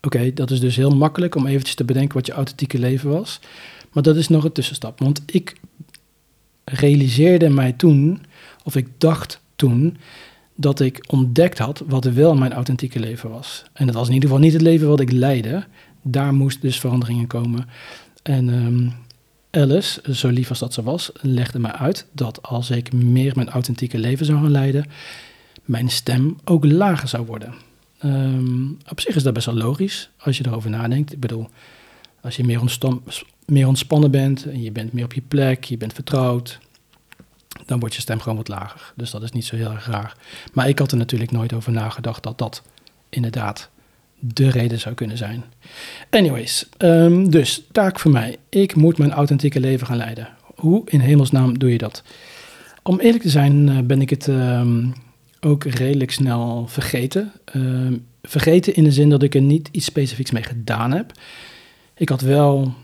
oké, 0.00 0.32
dat 0.32 0.50
is 0.50 0.60
dus 0.60 0.76
heel 0.76 0.96
makkelijk 0.96 1.34
om 1.34 1.46
eventjes 1.46 1.74
te 1.74 1.84
bedenken 1.84 2.16
wat 2.16 2.26
je 2.26 2.32
authentieke 2.32 2.78
leven 2.78 3.10
was. 3.10 3.40
Maar 3.92 4.02
dat 4.02 4.16
is 4.16 4.28
nog 4.28 4.44
een 4.44 4.52
tussenstap, 4.52 4.98
want 4.98 5.22
ik 5.26 5.56
realiseerde 6.64 7.48
mij 7.48 7.72
toen, 7.72 8.24
of 8.64 8.76
ik 8.76 8.88
dacht 8.98 9.40
toen, 9.56 9.96
dat 10.56 10.80
ik 10.80 11.04
ontdekt 11.06 11.58
had 11.58 11.82
wat 11.86 12.04
wel 12.04 12.34
mijn 12.34 12.52
authentieke 12.52 13.00
leven 13.00 13.30
was. 13.30 13.64
En 13.72 13.86
dat 13.86 13.94
was 13.94 14.08
in 14.08 14.14
ieder 14.14 14.28
geval 14.28 14.44
niet 14.44 14.52
het 14.52 14.62
leven 14.62 14.88
wat 14.88 15.00
ik 15.00 15.12
leidde. 15.12 15.64
Daar 16.02 16.34
moest 16.34 16.62
dus 16.62 16.80
veranderingen 16.80 17.26
komen. 17.26 17.68
En 18.22 18.48
um, 18.48 18.92
Alice, 19.50 20.02
zo 20.12 20.28
lief 20.28 20.48
als 20.48 20.58
dat 20.58 20.72
ze 20.72 20.82
was, 20.82 21.10
legde 21.20 21.58
mij 21.58 21.72
uit 21.72 22.06
dat 22.12 22.42
als 22.42 22.70
ik 22.70 22.92
meer 22.92 23.32
mijn 23.34 23.48
authentieke 23.48 23.98
leven 23.98 24.26
zou 24.26 24.38
gaan 24.38 24.50
leiden, 24.50 24.86
mijn 25.64 25.88
stem 25.88 26.36
ook 26.44 26.64
lager 26.64 27.08
zou 27.08 27.26
worden. 27.26 27.54
Um, 28.04 28.78
op 28.88 29.00
zich 29.00 29.16
is 29.16 29.22
dat 29.22 29.34
best 29.34 29.46
wel 29.46 29.54
logisch 29.54 30.10
als 30.18 30.38
je 30.38 30.46
erover 30.46 30.70
nadenkt. 30.70 31.12
Ik 31.12 31.20
bedoel, 31.20 31.48
als 32.20 32.36
je 32.36 32.44
meer, 32.44 32.78
meer 33.46 33.66
ontspannen 33.66 34.10
bent 34.10 34.46
en 34.46 34.62
je 34.62 34.72
bent 34.72 34.92
meer 34.92 35.04
op 35.04 35.12
je 35.12 35.22
plek, 35.28 35.64
je 35.64 35.76
bent 35.76 35.92
vertrouwd, 35.92 36.58
dan 37.66 37.78
wordt 37.78 37.94
je 37.94 38.00
stem 38.00 38.20
gewoon 38.20 38.36
wat 38.36 38.48
lager. 38.48 38.92
Dus 38.96 39.10
dat 39.10 39.22
is 39.22 39.32
niet 39.32 39.44
zo 39.44 39.56
heel 39.56 39.70
erg 39.70 39.86
raar. 39.86 40.16
Maar 40.52 40.68
ik 40.68 40.78
had 40.78 40.90
er 40.90 40.98
natuurlijk 40.98 41.30
nooit 41.30 41.52
over 41.52 41.72
nagedacht 41.72 42.22
dat 42.22 42.38
dat 42.38 42.62
inderdaad 43.08 43.70
de 44.18 44.50
reden 44.50 44.80
zou 44.80 44.94
kunnen 44.94 45.16
zijn. 45.16 45.44
Anyways, 46.10 46.68
um, 46.78 47.30
dus 47.30 47.62
taak 47.72 47.98
voor 47.98 48.10
mij. 48.10 48.36
Ik 48.48 48.74
moet 48.74 48.98
mijn 48.98 49.12
authentieke 49.12 49.60
leven 49.60 49.86
gaan 49.86 49.96
leiden. 49.96 50.28
Hoe 50.54 50.82
in 50.84 51.00
hemelsnaam 51.00 51.58
doe 51.58 51.70
je 51.70 51.78
dat? 51.78 52.02
Om 52.82 53.00
eerlijk 53.00 53.22
te 53.22 53.30
zijn 53.30 53.68
uh, 53.68 53.78
ben 53.78 54.00
ik 54.00 54.10
het 54.10 54.26
um, 54.26 54.92
ook 55.40 55.64
redelijk 55.64 56.10
snel 56.10 56.66
vergeten. 56.68 57.32
Uh, 57.52 57.92
vergeten 58.22 58.74
in 58.74 58.84
de 58.84 58.92
zin 58.92 59.08
dat 59.08 59.22
ik 59.22 59.34
er 59.34 59.40
niet 59.40 59.68
iets 59.72 59.86
specifieks 59.86 60.30
mee 60.30 60.42
gedaan 60.42 60.92
heb. 60.92 61.12
Ik 61.94 62.08
had 62.08 62.20
wel 62.20 62.74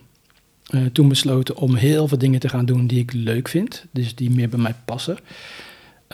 uh, 0.72 0.86
toen 0.86 1.08
besloten 1.08 1.56
om 1.56 1.74
heel 1.74 2.08
veel 2.08 2.18
dingen 2.18 2.40
te 2.40 2.48
gaan 2.48 2.64
doen 2.64 2.86
die 2.86 2.98
ik 2.98 3.12
leuk 3.12 3.48
vind. 3.48 3.84
Dus 3.90 4.14
die 4.14 4.30
meer 4.30 4.48
bij 4.48 4.58
mij 4.58 4.74
passen. 4.84 5.18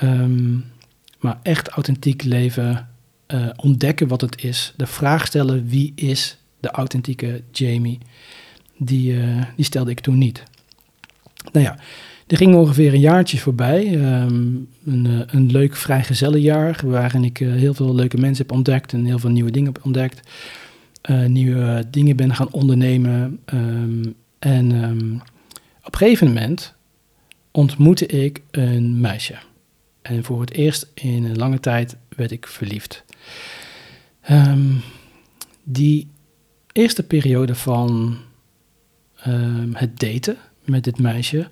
Um, 0.03 0.65
maar 1.19 1.38
echt 1.43 1.69
authentiek 1.69 2.23
leven, 2.23 2.88
uh, 3.35 3.49
ontdekken 3.57 4.09
wat 4.09 4.21
het 4.21 4.45
is. 4.45 4.73
De 4.77 4.87
vraag 4.87 5.27
stellen 5.27 5.69
wie 5.69 5.93
is 5.95 6.38
de 6.61 6.71
authentieke 6.71 7.43
Jamie. 7.53 7.99
Die, 8.77 9.12
uh, 9.12 9.43
die 9.57 9.65
stelde 9.65 9.91
ik 9.91 10.00
toen 10.00 10.19
niet. 10.19 10.43
Nou 11.53 11.65
ja, 11.65 11.79
er 12.27 12.37
ging 12.37 12.55
ongeveer 12.55 12.95
een 12.95 13.00
jaartje 13.00 13.38
voorbij. 13.38 13.95
Um, 13.95 14.69
een, 14.85 15.25
een 15.27 15.50
leuk 15.50 15.77
vrijgezellenjaar 15.77 16.81
waarin 16.85 17.25
ik 17.25 17.38
heel 17.38 17.75
veel 17.75 17.95
leuke 17.95 18.17
mensen 18.17 18.47
heb 18.47 18.57
ontdekt 18.57 18.93
en 18.93 19.05
heel 19.05 19.19
veel 19.19 19.31
nieuwe 19.31 19.50
dingen 19.50 19.73
heb 19.73 19.85
ontdekt. 19.85 20.29
nieuwe 21.27 21.85
dingen 21.91 22.17
ben 22.17 22.35
gaan 22.35 22.53
ondernemen. 22.53 23.38
Um, 23.55 24.15
en 24.38 24.71
um, 24.71 25.23
op 25.85 25.92
een 25.92 25.99
gegeven 25.99 26.26
moment 26.26 26.75
ontmoette 27.50 28.07
ik 28.07 28.42
een 28.50 29.00
meisje. 29.00 29.35
En 30.02 30.25
voor 30.25 30.40
het 30.40 30.52
eerst 30.52 30.87
in 30.95 31.25
een 31.25 31.37
lange 31.37 31.61
tijd 31.61 31.97
werd 32.09 32.30
ik 32.30 32.47
verliefd. 32.47 33.04
Um, 34.30 34.80
die 35.62 36.11
eerste 36.73 37.02
periode 37.02 37.54
van 37.54 38.18
um, 39.26 39.75
het 39.75 40.00
daten 40.00 40.37
met 40.64 40.85
dit 40.85 40.99
meisje 40.99 41.49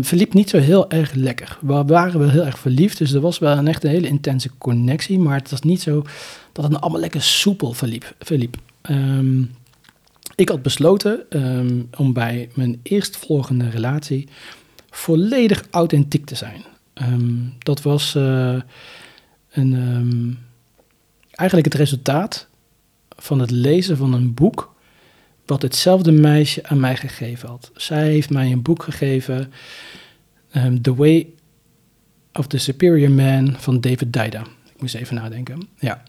verliep 0.00 0.34
niet 0.34 0.50
zo 0.50 0.58
heel 0.58 0.90
erg 0.90 1.12
lekker. 1.12 1.58
We 1.60 1.84
waren 1.84 2.18
wel 2.18 2.30
heel 2.30 2.44
erg 2.44 2.58
verliefd, 2.58 2.98
dus 2.98 3.12
er 3.12 3.20
was 3.20 3.38
wel 3.38 3.56
een 3.56 3.68
echt 3.68 3.84
een 3.84 3.90
hele 3.90 4.06
intense 4.06 4.50
connectie. 4.58 5.18
Maar 5.18 5.38
het 5.38 5.50
was 5.50 5.60
niet 5.60 5.82
zo 5.82 6.04
dat 6.52 6.64
het 6.64 6.80
allemaal 6.80 7.00
lekker 7.00 7.22
soepel 7.22 7.72
verliep. 7.72 8.14
verliep. 8.18 8.56
Ik 10.34 10.48
had 10.48 10.62
besloten 10.62 11.24
um, 11.30 11.88
om 11.96 12.12
bij 12.12 12.50
mijn 12.54 12.80
eerstvolgende 12.82 13.68
relatie 13.68 14.28
volledig 14.90 15.64
authentiek 15.70 16.26
te 16.26 16.34
zijn. 16.34 16.64
Um, 16.94 17.54
dat 17.58 17.82
was 17.82 18.14
uh, 18.14 18.60
een, 19.50 19.72
um, 19.72 20.38
eigenlijk 21.30 21.72
het 21.72 21.80
resultaat 21.80 22.48
van 23.08 23.38
het 23.38 23.50
lezen 23.50 23.96
van 23.96 24.12
een 24.12 24.34
boek 24.34 24.74
wat 25.46 25.62
hetzelfde 25.62 26.12
meisje 26.12 26.64
aan 26.64 26.80
mij 26.80 26.96
gegeven 26.96 27.48
had. 27.48 27.70
Zij 27.76 28.08
heeft 28.08 28.30
mij 28.30 28.52
een 28.52 28.62
boek 28.62 28.82
gegeven, 28.82 29.52
The 30.82 30.94
Way 30.94 31.28
of 32.32 32.46
the 32.46 32.58
Superior 32.58 33.10
Man 33.10 33.54
van 33.58 33.80
David 33.80 34.12
Dida. 34.12 34.40
Ik 34.74 34.80
moest 34.80 34.94
even 34.94 35.14
nadenken. 35.14 35.68
Ja. 35.78 36.02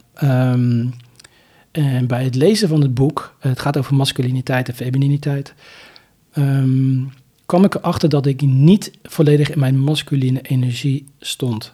En 1.73 2.07
bij 2.07 2.23
het 2.23 2.35
lezen 2.35 2.67
van 2.67 2.81
het 2.81 2.93
boek, 2.93 3.35
het 3.39 3.59
gaat 3.59 3.77
over 3.77 3.95
masculiniteit 3.95 4.67
en 4.67 4.75
femininiteit, 4.75 5.53
um, 6.37 7.11
kwam 7.45 7.63
ik 7.63 7.75
erachter 7.75 8.09
dat 8.09 8.25
ik 8.25 8.41
niet 8.41 8.91
volledig 9.03 9.51
in 9.51 9.59
mijn 9.59 9.79
masculine 9.79 10.41
energie 10.41 11.05
stond. 11.19 11.73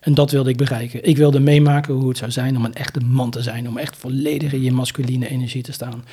En 0.00 0.14
dat 0.14 0.30
wilde 0.30 0.50
ik 0.50 0.56
bereiken. 0.56 1.04
Ik 1.04 1.16
wilde 1.16 1.40
meemaken 1.40 1.94
hoe 1.94 2.08
het 2.08 2.18
zou 2.18 2.30
zijn 2.30 2.56
om 2.56 2.64
een 2.64 2.74
echte 2.74 3.00
man 3.00 3.30
te 3.30 3.42
zijn, 3.42 3.68
om 3.68 3.76
echt 3.76 3.96
volledig 3.96 4.52
in 4.52 4.62
je 4.62 4.72
masculine 4.72 5.28
energie 5.28 5.62
te 5.62 5.72
staan. 5.72 6.04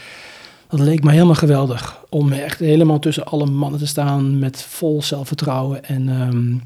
Dat 0.69 0.79
leek 0.79 1.03
me 1.03 1.11
helemaal 1.11 1.35
geweldig, 1.35 2.03
om 2.09 2.31
echt 2.31 2.59
helemaal 2.59 2.99
tussen 2.99 3.25
alle 3.25 3.45
mannen 3.45 3.79
te 3.79 3.87
staan 3.87 4.39
met 4.39 4.61
vol 4.61 5.01
zelfvertrouwen 5.01 5.83
en, 5.83 6.07
um, 6.07 6.61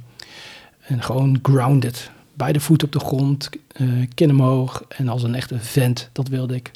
en 0.81 1.03
gewoon 1.03 1.39
grounded 1.41 2.11
beide 2.41 2.59
voeten 2.59 2.87
op 2.87 2.93
de 2.93 2.99
grond, 2.99 3.49
uh, 3.77 4.07
kin 4.13 4.29
omhoog 4.29 4.85
en 4.87 5.07
als 5.07 5.23
een 5.23 5.35
echte 5.35 5.59
vent. 5.59 6.09
Dat 6.11 6.27
wilde 6.27 6.55
ik. 6.55 6.71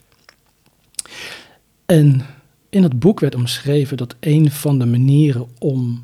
En 1.85 2.25
in 2.69 2.83
het 2.83 2.99
boek 2.99 3.19
werd 3.19 3.35
omschreven 3.35 3.97
dat 3.97 4.15
een 4.19 4.51
van 4.51 4.79
de 4.79 4.85
manieren 4.85 5.47
om, 5.59 6.03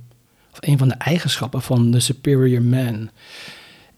of 0.51 0.57
een 0.59 0.77
van 0.77 0.87
de 0.87 0.93
eigenschappen 0.93 1.61
van 1.61 1.91
de 1.91 1.99
superior 1.99 2.61
man, 2.61 3.09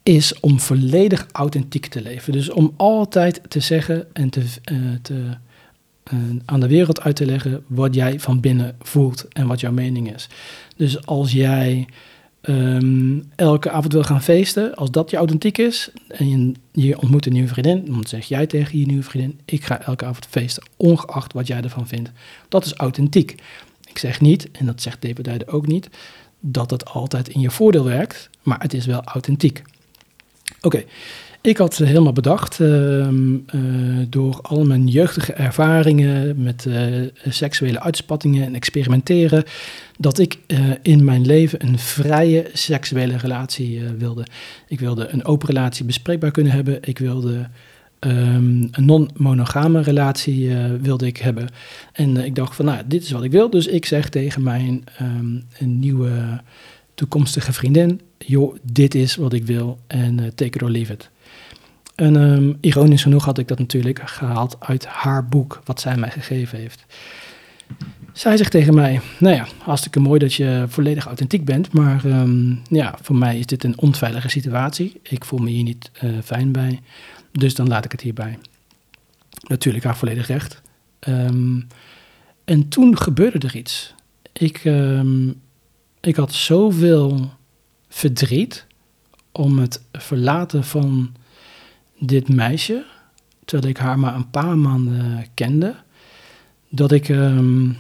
is 0.04 0.40
om 0.40 0.60
volledig 0.60 1.28
authentiek 1.32 1.86
te 1.86 2.02
leven. 2.02 2.34
Dus 2.34 2.50
om 2.50 2.74
altijd 2.78 3.42
te 3.48 3.60
zeggen 3.60 4.08
en 4.14 4.30
te, 4.30 4.44
uh, 4.72 4.78
te 5.02 5.38
uh, 6.14 6.20
aan 6.46 6.60
de 6.60 6.68
wereld 6.68 7.02
uit 7.02 7.16
te 7.16 7.26
leggen 7.26 7.64
wat 7.68 7.96
jij 7.96 8.20
van 8.20 8.40
binnen 8.40 8.76
voelt 8.82 9.26
en 9.30 9.48
wat 9.48 9.60
jouw 9.60 9.72
mening 9.72 10.14
is. 10.14 10.28
Dus 10.76 11.06
als 11.06 11.32
jij 11.32 11.88
um, 12.50 13.32
elke 13.36 13.70
avond 13.70 13.94
wil 13.94 14.04
gaan 14.04 14.22
feesten, 14.22 14.76
als 14.76 14.92
dat 14.92 15.10
je 15.10 15.18
authentiek 15.18 15.58
is 15.58 15.90
en 16.08 16.56
je, 16.72 17.00
ontmoet 17.00 17.26
een 17.26 17.34
nieuwe 17.34 17.48
vriendin, 17.48 17.86
dan 17.86 18.04
zeg 18.08 18.26
jij 18.26 18.48
tegen 18.48 18.80
je 18.80 18.86
nieuwe 18.86 19.04
vriendin: 19.04 19.40
Ik 19.46 19.66
ga 19.66 19.82
elke 19.82 20.06
avond 20.06 20.28
feesten, 20.30 20.64
ongeacht 20.78 21.34
wat 21.34 21.48
jij 21.48 21.62
ervan 21.62 21.88
vindt. 21.88 22.12
Dat 22.50 22.66
is 22.66 22.74
authentiek. 22.74 23.36
Ik 23.90 23.98
zeg 23.98 24.22
niet, 24.22 24.52
en 24.52 24.66
dat 24.66 24.82
zegt 24.82 25.02
David 25.02 25.48
ook 25.48 25.68
niet, 25.68 25.90
dat 26.40 26.70
het 26.72 26.86
altijd 26.86 27.28
in 27.28 27.40
je 27.40 27.52
voordeel 27.52 27.84
werkt, 27.84 28.30
maar 28.42 28.62
het 28.62 28.74
is 28.74 28.86
wel 28.86 29.04
authentiek. 29.04 29.62
Oké, 30.62 30.84
ik 31.44 31.58
had 31.58 31.78
helemaal 31.78 32.14
bedacht, 32.14 32.60
uh, 32.60 33.08
uh, 33.08 33.38
door 34.10 34.40
al 34.42 34.66
mijn 34.66 34.88
jeugdige 34.88 35.34
ervaringen 35.34 36.42
met 36.44 36.66
uh, 36.66 37.08
seksuele 37.28 37.80
uitspattingen 37.80 38.46
en 38.46 38.56
experimenteren, 38.56 39.44
dat 39.98 40.20
ik 40.20 40.38
uh, 40.48 40.60
in 40.82 41.04
mijn 41.04 41.26
leven 41.26 41.66
een 41.66 41.80
vrije 41.80 42.50
seksuele 42.54 43.18
relatie 43.18 43.82
wilde. 43.98 44.26
Ik 44.68 44.80
wilde 44.80 45.08
een 45.08 45.26
open 45.26 45.48
relatie 45.48 45.86
bespreekbaar 45.86 46.32
kunnen 46.32 46.54
hebben. 46.54 46.78
Ik 46.82 47.00
wilde 47.00 47.50
um, 48.00 48.68
een 48.72 48.86
non-monogame 48.86 49.82
relatie 49.82 50.56
wilde 50.82 51.06
ik 51.06 51.18
hebben. 51.18 51.48
En 51.94 52.18
ik 52.18 52.36
dacht 52.36 52.56
van, 52.56 52.66
nou, 52.66 52.82
dit 52.86 53.04
is 53.04 53.12
wat 53.12 53.24
ik 53.24 53.32
wil. 53.32 53.50
Dus 53.50 53.68
ik 53.68 53.86
zeg 53.86 54.10
tegen 54.10 54.44
mijn 54.44 54.84
een 55.60 55.80
nieuwe 55.80 56.42
toekomstige 56.96 57.54
vriendin, 57.54 58.02
joh, 58.18 58.56
dit 58.72 58.96
is 58.96 59.16
wat 59.16 59.34
ik 59.34 59.46
wil 59.46 59.80
en 59.88 60.32
take 60.36 60.56
it 60.58 60.64
or 60.64 60.70
leave 60.70 60.94
it. 60.94 61.12
En 61.96 62.16
um, 62.16 62.58
ironisch 62.62 63.02
genoeg 63.02 63.26
had 63.26 63.38
ik 63.38 63.48
dat 63.48 63.60
natuurlijk 63.60 64.02
gehaald 64.10 64.56
uit 64.60 64.86
haar 64.86 65.26
boek, 65.26 65.62
wat 65.66 65.82
zij 65.82 65.98
mij 65.98 66.12
gegeven 66.12 66.60
heeft. 66.60 66.86
Zij 68.14 68.38
zegt 68.38 68.52
tegen 68.52 68.76
mij: 68.76 69.02
Nou 69.20 69.36
ja, 69.36 69.48
hartstikke 69.58 70.00
mooi 70.00 70.20
dat 70.20 70.34
je 70.34 70.66
volledig 70.68 71.06
authentiek 71.06 71.46
bent, 71.46 71.74
maar 71.74 72.06
um, 72.06 72.62
ja, 72.70 72.96
voor 73.02 73.16
mij 73.16 73.40
is 73.40 73.46
dit 73.46 73.64
een 73.64 73.78
onveilige 73.78 74.30
situatie. 74.30 75.00
Ik 75.02 75.26
voel 75.26 75.40
me 75.40 75.50
hier 75.50 75.64
niet 75.64 75.92
uh, 76.04 76.18
fijn 76.24 76.52
bij, 76.52 76.80
dus 77.32 77.56
dan 77.56 77.68
laat 77.68 77.86
ik 77.86 77.92
het 77.92 78.02
hierbij. 78.02 78.38
Natuurlijk 79.48 79.84
haar 79.84 79.98
volledig 79.98 80.28
recht. 80.28 80.62
Um, 81.08 81.68
en 82.44 82.68
toen 82.68 82.98
gebeurde 82.98 83.48
er 83.48 83.56
iets. 83.56 83.94
Ik, 84.34 84.64
ik 86.02 86.16
had 86.16 86.34
zoveel 86.34 87.32
verdriet 87.90 88.66
om 89.32 89.60
het 89.60 89.82
verlaten 89.92 90.64
van 90.64 91.16
dit 92.06 92.30
meisje, 92.30 92.86
terwijl 93.46 93.70
ik 93.70 93.78
haar 93.78 94.00
maar 94.00 94.16
een 94.16 94.30
paar 94.30 94.58
maanden 94.58 95.26
kende, 95.34 95.76
dat 96.70 96.92
ik, 96.92 97.10
um, 97.10 97.78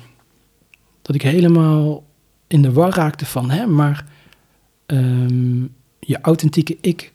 dat 1.01 1.15
ik 1.15 1.21
helemaal 1.21 2.03
in 2.47 2.61
de 2.61 2.71
war 2.71 2.93
raakte 2.93 3.25
van, 3.25 3.49
hè, 3.49 3.65
maar 3.65 4.05
um, 4.85 5.73
je 5.99 6.21
authentieke 6.21 6.77
ik 6.81 7.11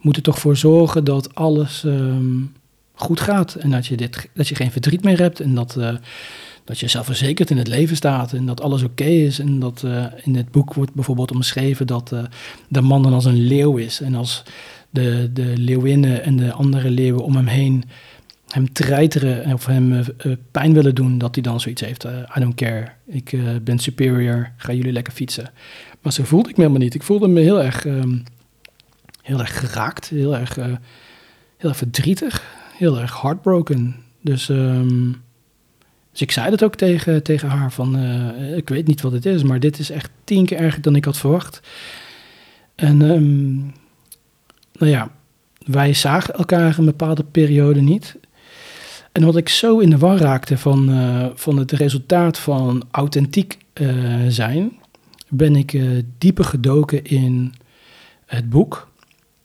moet 0.00 0.16
er 0.16 0.22
toch 0.22 0.38
voor 0.38 0.56
zorgen 0.56 1.04
dat 1.04 1.34
alles 1.34 1.82
um, 1.84 2.52
goed 2.92 3.20
gaat 3.20 3.54
en 3.54 3.70
dat 3.70 3.86
je, 3.86 3.96
dit, 3.96 4.28
dat 4.34 4.48
je 4.48 4.54
geen 4.54 4.70
verdriet 4.70 5.04
meer 5.04 5.18
hebt 5.18 5.40
en 5.40 5.54
dat, 5.54 5.76
uh, 5.78 5.94
dat 6.64 6.78
je 6.78 6.88
zelfverzekerd 6.88 7.50
in 7.50 7.56
het 7.56 7.68
leven 7.68 7.96
staat 7.96 8.32
en 8.32 8.46
dat 8.46 8.60
alles 8.60 8.82
oké 8.82 9.04
is. 9.04 9.38
En 9.38 9.58
dat 9.58 9.82
uh, 9.84 10.04
in 10.22 10.36
het 10.36 10.50
boek 10.50 10.74
wordt 10.74 10.94
bijvoorbeeld 10.94 11.30
omschreven 11.30 11.86
dat 11.86 12.12
uh, 12.12 12.22
de 12.68 12.80
man 12.80 13.02
dan 13.02 13.12
als 13.12 13.24
een 13.24 13.46
leeuw 13.46 13.76
is 13.76 14.00
en 14.00 14.14
als 14.14 14.42
de, 14.90 15.30
de 15.32 15.56
leeuwinnen 15.56 16.22
en 16.22 16.36
de 16.36 16.52
andere 16.52 16.90
leeuwen 16.90 17.24
om 17.24 17.36
hem 17.36 17.46
heen 17.46 17.84
hem 18.48 18.72
treiteren 18.72 19.52
of 19.52 19.66
hem 19.66 19.92
uh, 19.92 20.02
pijn 20.50 20.72
willen 20.72 20.94
doen, 20.94 21.18
dat 21.18 21.34
hij 21.34 21.44
dan 21.44 21.60
zoiets 21.60 21.80
heeft. 21.80 22.04
Uh, 22.04 22.12
I 22.36 22.40
don't 22.40 22.54
care, 22.54 22.88
ik 23.06 23.36
ben 23.64 23.78
superior, 23.78 24.52
ga 24.56 24.72
jullie 24.72 24.92
lekker 24.92 25.12
fietsen. 25.12 25.50
Maar 26.02 26.12
zo 26.12 26.24
voelde 26.24 26.48
ik 26.48 26.56
me 26.56 26.62
helemaal 26.62 26.82
niet. 26.82 26.94
Ik 26.94 27.02
voelde 27.02 27.28
me 27.28 27.40
heel 27.40 27.62
erg, 27.62 27.84
um, 27.84 28.22
heel 29.22 29.40
erg 29.40 29.58
geraakt, 29.58 30.08
heel 30.08 30.36
erg, 30.36 30.54
heel 30.54 31.68
erg 31.68 31.76
verdrietig, 31.76 32.44
heel 32.76 33.00
erg 33.00 33.20
heartbroken. 33.20 33.96
Dus, 34.20 34.48
um, 34.48 35.22
dus 36.12 36.20
ik 36.20 36.30
zei 36.30 36.50
dat 36.50 36.64
ook 36.64 36.74
tegen, 36.74 37.22
tegen 37.22 37.48
haar 37.48 37.72
van, 37.72 37.98
ik 38.56 38.68
weet 38.68 38.86
niet 38.86 39.00
wat 39.00 39.12
het 39.12 39.26
is, 39.26 39.42
maar 39.42 39.60
dit 39.60 39.78
is 39.78 39.90
echt 39.90 40.10
tien 40.24 40.46
keer 40.46 40.58
erger 40.58 40.82
dan 40.82 40.96
ik 40.96 41.04
had 41.04 41.18
verwacht. 41.18 41.60
En 42.74 43.00
um, 43.00 43.72
nou 44.80 44.92
ja, 44.92 45.10
wij 45.66 45.94
zagen 45.94 46.34
elkaar 46.34 46.78
een 46.78 46.84
bepaalde 46.84 47.24
periode 47.24 47.80
niet. 47.80 48.16
En 49.12 49.24
wat 49.24 49.36
ik 49.36 49.48
zo 49.48 49.78
in 49.78 49.90
de 49.90 49.98
war 49.98 50.16
raakte 50.16 50.58
van, 50.58 50.90
uh, 50.90 51.26
van 51.34 51.56
het 51.56 51.72
resultaat 51.72 52.38
van 52.38 52.82
authentiek 52.90 53.58
uh, 53.74 54.26
zijn, 54.28 54.72
ben 55.28 55.56
ik 55.56 55.72
uh, 55.72 56.02
dieper 56.18 56.44
gedoken 56.44 57.04
in 57.04 57.54
het 58.26 58.50
boek. 58.50 58.88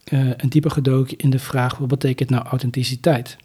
en 0.05 0.49
dieper 0.49 0.71
gedoken 0.71 1.17
in 1.17 1.29
de 1.29 1.39
vraag: 1.39 1.77
wat 1.77 1.87
betekent 1.87 2.29
nou 2.29 2.45
authenticiteit? 2.45 3.37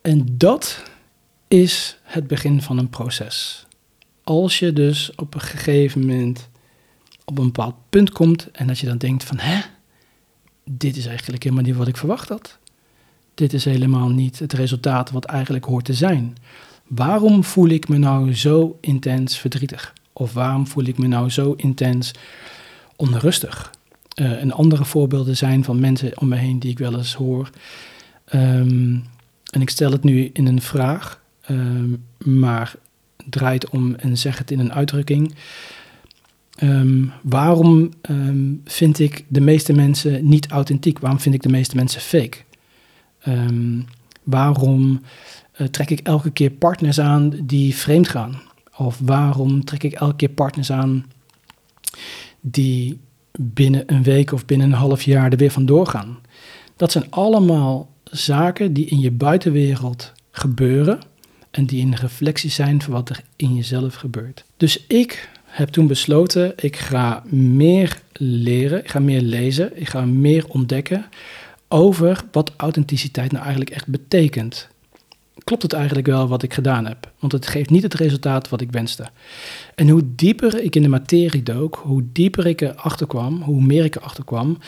En 0.00 0.26
dat 0.32 0.82
is 1.48 1.98
het 2.02 2.26
begin 2.26 2.62
van 2.62 2.78
een 2.78 2.90
proces. 2.90 3.66
Als 4.24 4.58
je 4.58 4.72
dus 4.72 5.14
op 5.14 5.34
een 5.34 5.40
gegeven 5.40 6.00
moment 6.00 6.50
op 7.24 7.38
een 7.38 7.44
bepaald 7.44 7.74
punt 7.88 8.10
komt 8.10 8.50
en 8.50 8.66
dat 8.66 8.78
je 8.78 8.86
dan 8.86 8.98
denkt 8.98 9.24
van 9.24 9.38
hè, 9.38 9.60
dit 10.64 10.96
is 10.96 11.06
eigenlijk 11.06 11.42
helemaal 11.42 11.64
niet 11.64 11.76
wat 11.76 11.88
ik 11.88 11.96
verwacht 11.96 12.28
had. 12.28 12.58
Dit 13.34 13.52
is 13.52 13.64
helemaal 13.64 14.08
niet 14.08 14.38
het 14.38 14.52
resultaat 14.52 15.10
wat 15.10 15.24
eigenlijk 15.24 15.64
hoort 15.64 15.84
te 15.84 15.94
zijn. 15.94 16.36
Waarom 16.86 17.44
voel 17.44 17.68
ik 17.68 17.88
me 17.88 17.96
nou 17.98 18.34
zo 18.34 18.78
intens 18.80 19.38
verdrietig? 19.38 19.92
Of 20.12 20.32
waarom 20.32 20.66
voel 20.66 20.84
ik 20.84 20.98
me 20.98 21.06
nou 21.06 21.30
zo 21.30 21.52
intens 21.52 22.10
onrustig? 22.96 23.70
Uh, 24.20 24.42
en 24.42 24.52
andere 24.52 24.84
voorbeelden 24.84 25.36
zijn 25.36 25.64
van 25.64 25.80
mensen 25.80 26.20
om 26.20 26.28
me 26.28 26.36
heen 26.36 26.58
die 26.58 26.70
ik 26.70 26.78
wel 26.78 26.96
eens 26.96 27.14
hoor. 27.14 27.50
Um, 28.34 29.04
en 29.50 29.60
ik 29.60 29.70
stel 29.70 29.90
het 29.92 30.04
nu 30.04 30.30
in 30.32 30.46
een 30.46 30.62
vraag, 30.62 31.22
um, 31.50 32.04
maar 32.24 32.74
draait 33.24 33.68
om 33.68 33.94
en 33.94 34.18
zeg 34.18 34.38
het 34.38 34.50
in 34.50 34.58
een 34.58 34.72
uitdrukking. 34.72 35.34
Um, 36.60 37.12
waarom 37.22 37.90
vind 38.64 38.98
ik 38.98 39.24
de 39.28 39.40
meeste 39.40 39.72
mensen 39.72 40.28
niet 40.28 40.48
authentiek? 40.48 40.98
Waarom 40.98 41.20
vind 41.20 41.34
ik 41.34 41.42
de 41.42 41.48
meeste 41.48 41.76
mensen 41.76 42.00
fake? 42.00 42.38
Um, 43.28 43.84
waarom 44.22 45.00
uh, 45.56 45.66
trek 45.66 45.90
ik 45.90 46.00
elke 46.00 46.30
keer 46.30 46.50
partners 46.50 47.00
aan 47.00 47.32
die 47.42 47.74
vreemd 47.74 48.08
gaan? 48.08 48.40
Of 48.76 48.98
waarom 49.02 49.64
trek 49.64 49.82
ik 49.82 49.92
elke 49.92 50.16
keer 50.16 50.28
partners 50.28 50.72
aan 50.72 51.06
die 52.40 53.00
binnen 53.38 53.82
een 53.86 54.02
week 54.02 54.32
of 54.32 54.46
binnen 54.46 54.66
een 54.66 54.78
half 54.78 55.02
jaar 55.02 55.30
er 55.30 55.36
weer 55.36 55.50
vandoor 55.50 55.86
gaan? 55.86 56.18
Dat 56.76 56.92
zijn 56.92 57.10
allemaal 57.10 57.90
zaken 58.04 58.72
die 58.72 58.86
in 58.86 59.00
je 59.00 59.10
buitenwereld 59.10 60.12
gebeuren 60.30 61.00
en 61.50 61.66
die 61.66 61.84
een 61.84 61.96
reflectie 61.96 62.50
zijn 62.50 62.82
van 62.82 62.92
wat 62.92 63.08
er 63.08 63.22
in 63.36 63.54
jezelf 63.54 63.94
gebeurt. 63.94 64.44
Dus 64.56 64.86
ik 64.86 65.30
heb 65.52 65.68
toen 65.68 65.86
besloten, 65.86 66.52
ik 66.56 66.76
ga 66.76 67.22
meer 67.28 68.00
leren, 68.12 68.78
ik 68.78 68.90
ga 68.90 68.98
meer 68.98 69.20
lezen, 69.20 69.80
ik 69.80 69.88
ga 69.88 70.04
meer 70.04 70.48
ontdekken 70.48 71.04
over 71.68 72.24
wat 72.32 72.52
authenticiteit 72.56 73.30
nou 73.30 73.42
eigenlijk 73.42 73.74
echt 73.74 73.86
betekent. 73.86 74.68
Klopt 75.44 75.62
het 75.62 75.72
eigenlijk 75.72 76.06
wel 76.06 76.28
wat 76.28 76.42
ik 76.42 76.54
gedaan 76.54 76.86
heb? 76.86 77.12
Want 77.18 77.32
het 77.32 77.46
geeft 77.46 77.70
niet 77.70 77.82
het 77.82 77.94
resultaat 77.94 78.48
wat 78.48 78.60
ik 78.60 78.72
wenste. 78.72 79.06
En 79.74 79.88
hoe 79.88 80.02
dieper 80.14 80.62
ik 80.62 80.76
in 80.76 80.82
de 80.82 80.88
materie 80.88 81.42
dook, 81.42 81.80
hoe 81.84 82.04
dieper 82.12 82.46
ik 82.46 82.60
erachter 82.60 83.06
kwam, 83.06 83.42
hoe 83.42 83.62
meer 83.62 83.84
ik 83.84 83.96
erachter 83.96 84.24
kwam, 84.24 84.58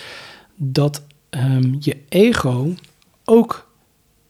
dat 0.56 1.02
um, 1.30 1.76
je 1.80 1.96
ego 2.08 2.74
ook 3.24 3.70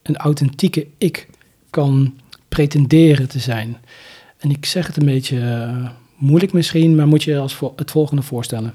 een 0.02 0.16
authentieke 0.16 0.86
ik 0.98 1.28
kan 1.70 2.18
pretenderen 2.48 3.28
te 3.28 3.38
zijn. 3.38 3.76
En 4.38 4.50
ik 4.50 4.66
zeg 4.66 4.86
het 4.86 4.96
een 4.96 5.06
beetje 5.06 5.36
uh, 5.36 5.90
moeilijk 6.24 6.52
misschien, 6.52 6.94
maar 6.94 7.06
moet 7.06 7.22
je 7.22 7.38
als 7.38 7.54
vo 7.54 7.72
het 7.76 7.90
volgende 7.90 8.22
voorstellen. 8.22 8.72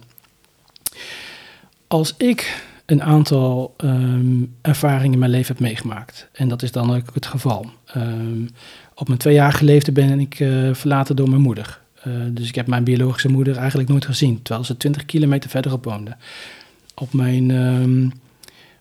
Als 1.88 2.14
ik 2.18 2.68
een 2.86 3.04
aantal 3.04 3.76
um, 3.78 4.56
ervaringen 4.62 5.14
in 5.14 5.20
mijn 5.20 5.32
leven 5.32 5.56
heb 5.56 5.64
meegemaakt. 5.64 6.28
En 6.32 6.48
dat 6.48 6.62
is 6.62 6.72
dan 6.72 6.96
ook 6.96 7.14
het 7.14 7.26
geval. 7.26 7.66
Um, 7.98 8.50
op 8.96 9.08
mijn 9.08 9.20
tweejarige 9.20 9.66
leeftijd 9.66 9.96
ben 9.96 10.20
ik 10.20 10.40
uh, 10.40 10.74
verlaten 10.74 11.16
door 11.16 11.30
mijn 11.30 11.42
moeder. 11.42 11.80
Uh, 12.08 12.14
dus 12.32 12.48
ik 12.48 12.56
heb 12.56 12.68
mijn 12.68 12.84
biologische 12.84 13.30
moeder 13.30 13.58
eigenlijk 13.58 13.90
nooit 13.90 14.06
gezien, 14.06 14.42
terwijl 14.42 14.66
ze 14.66 14.78
20 14.78 15.06
kilometer 15.06 15.50
verderop 15.50 15.84
woonde. 15.84 16.16
Op 16.96 17.14
mijn, 17.14 17.50
um, 17.50 18.12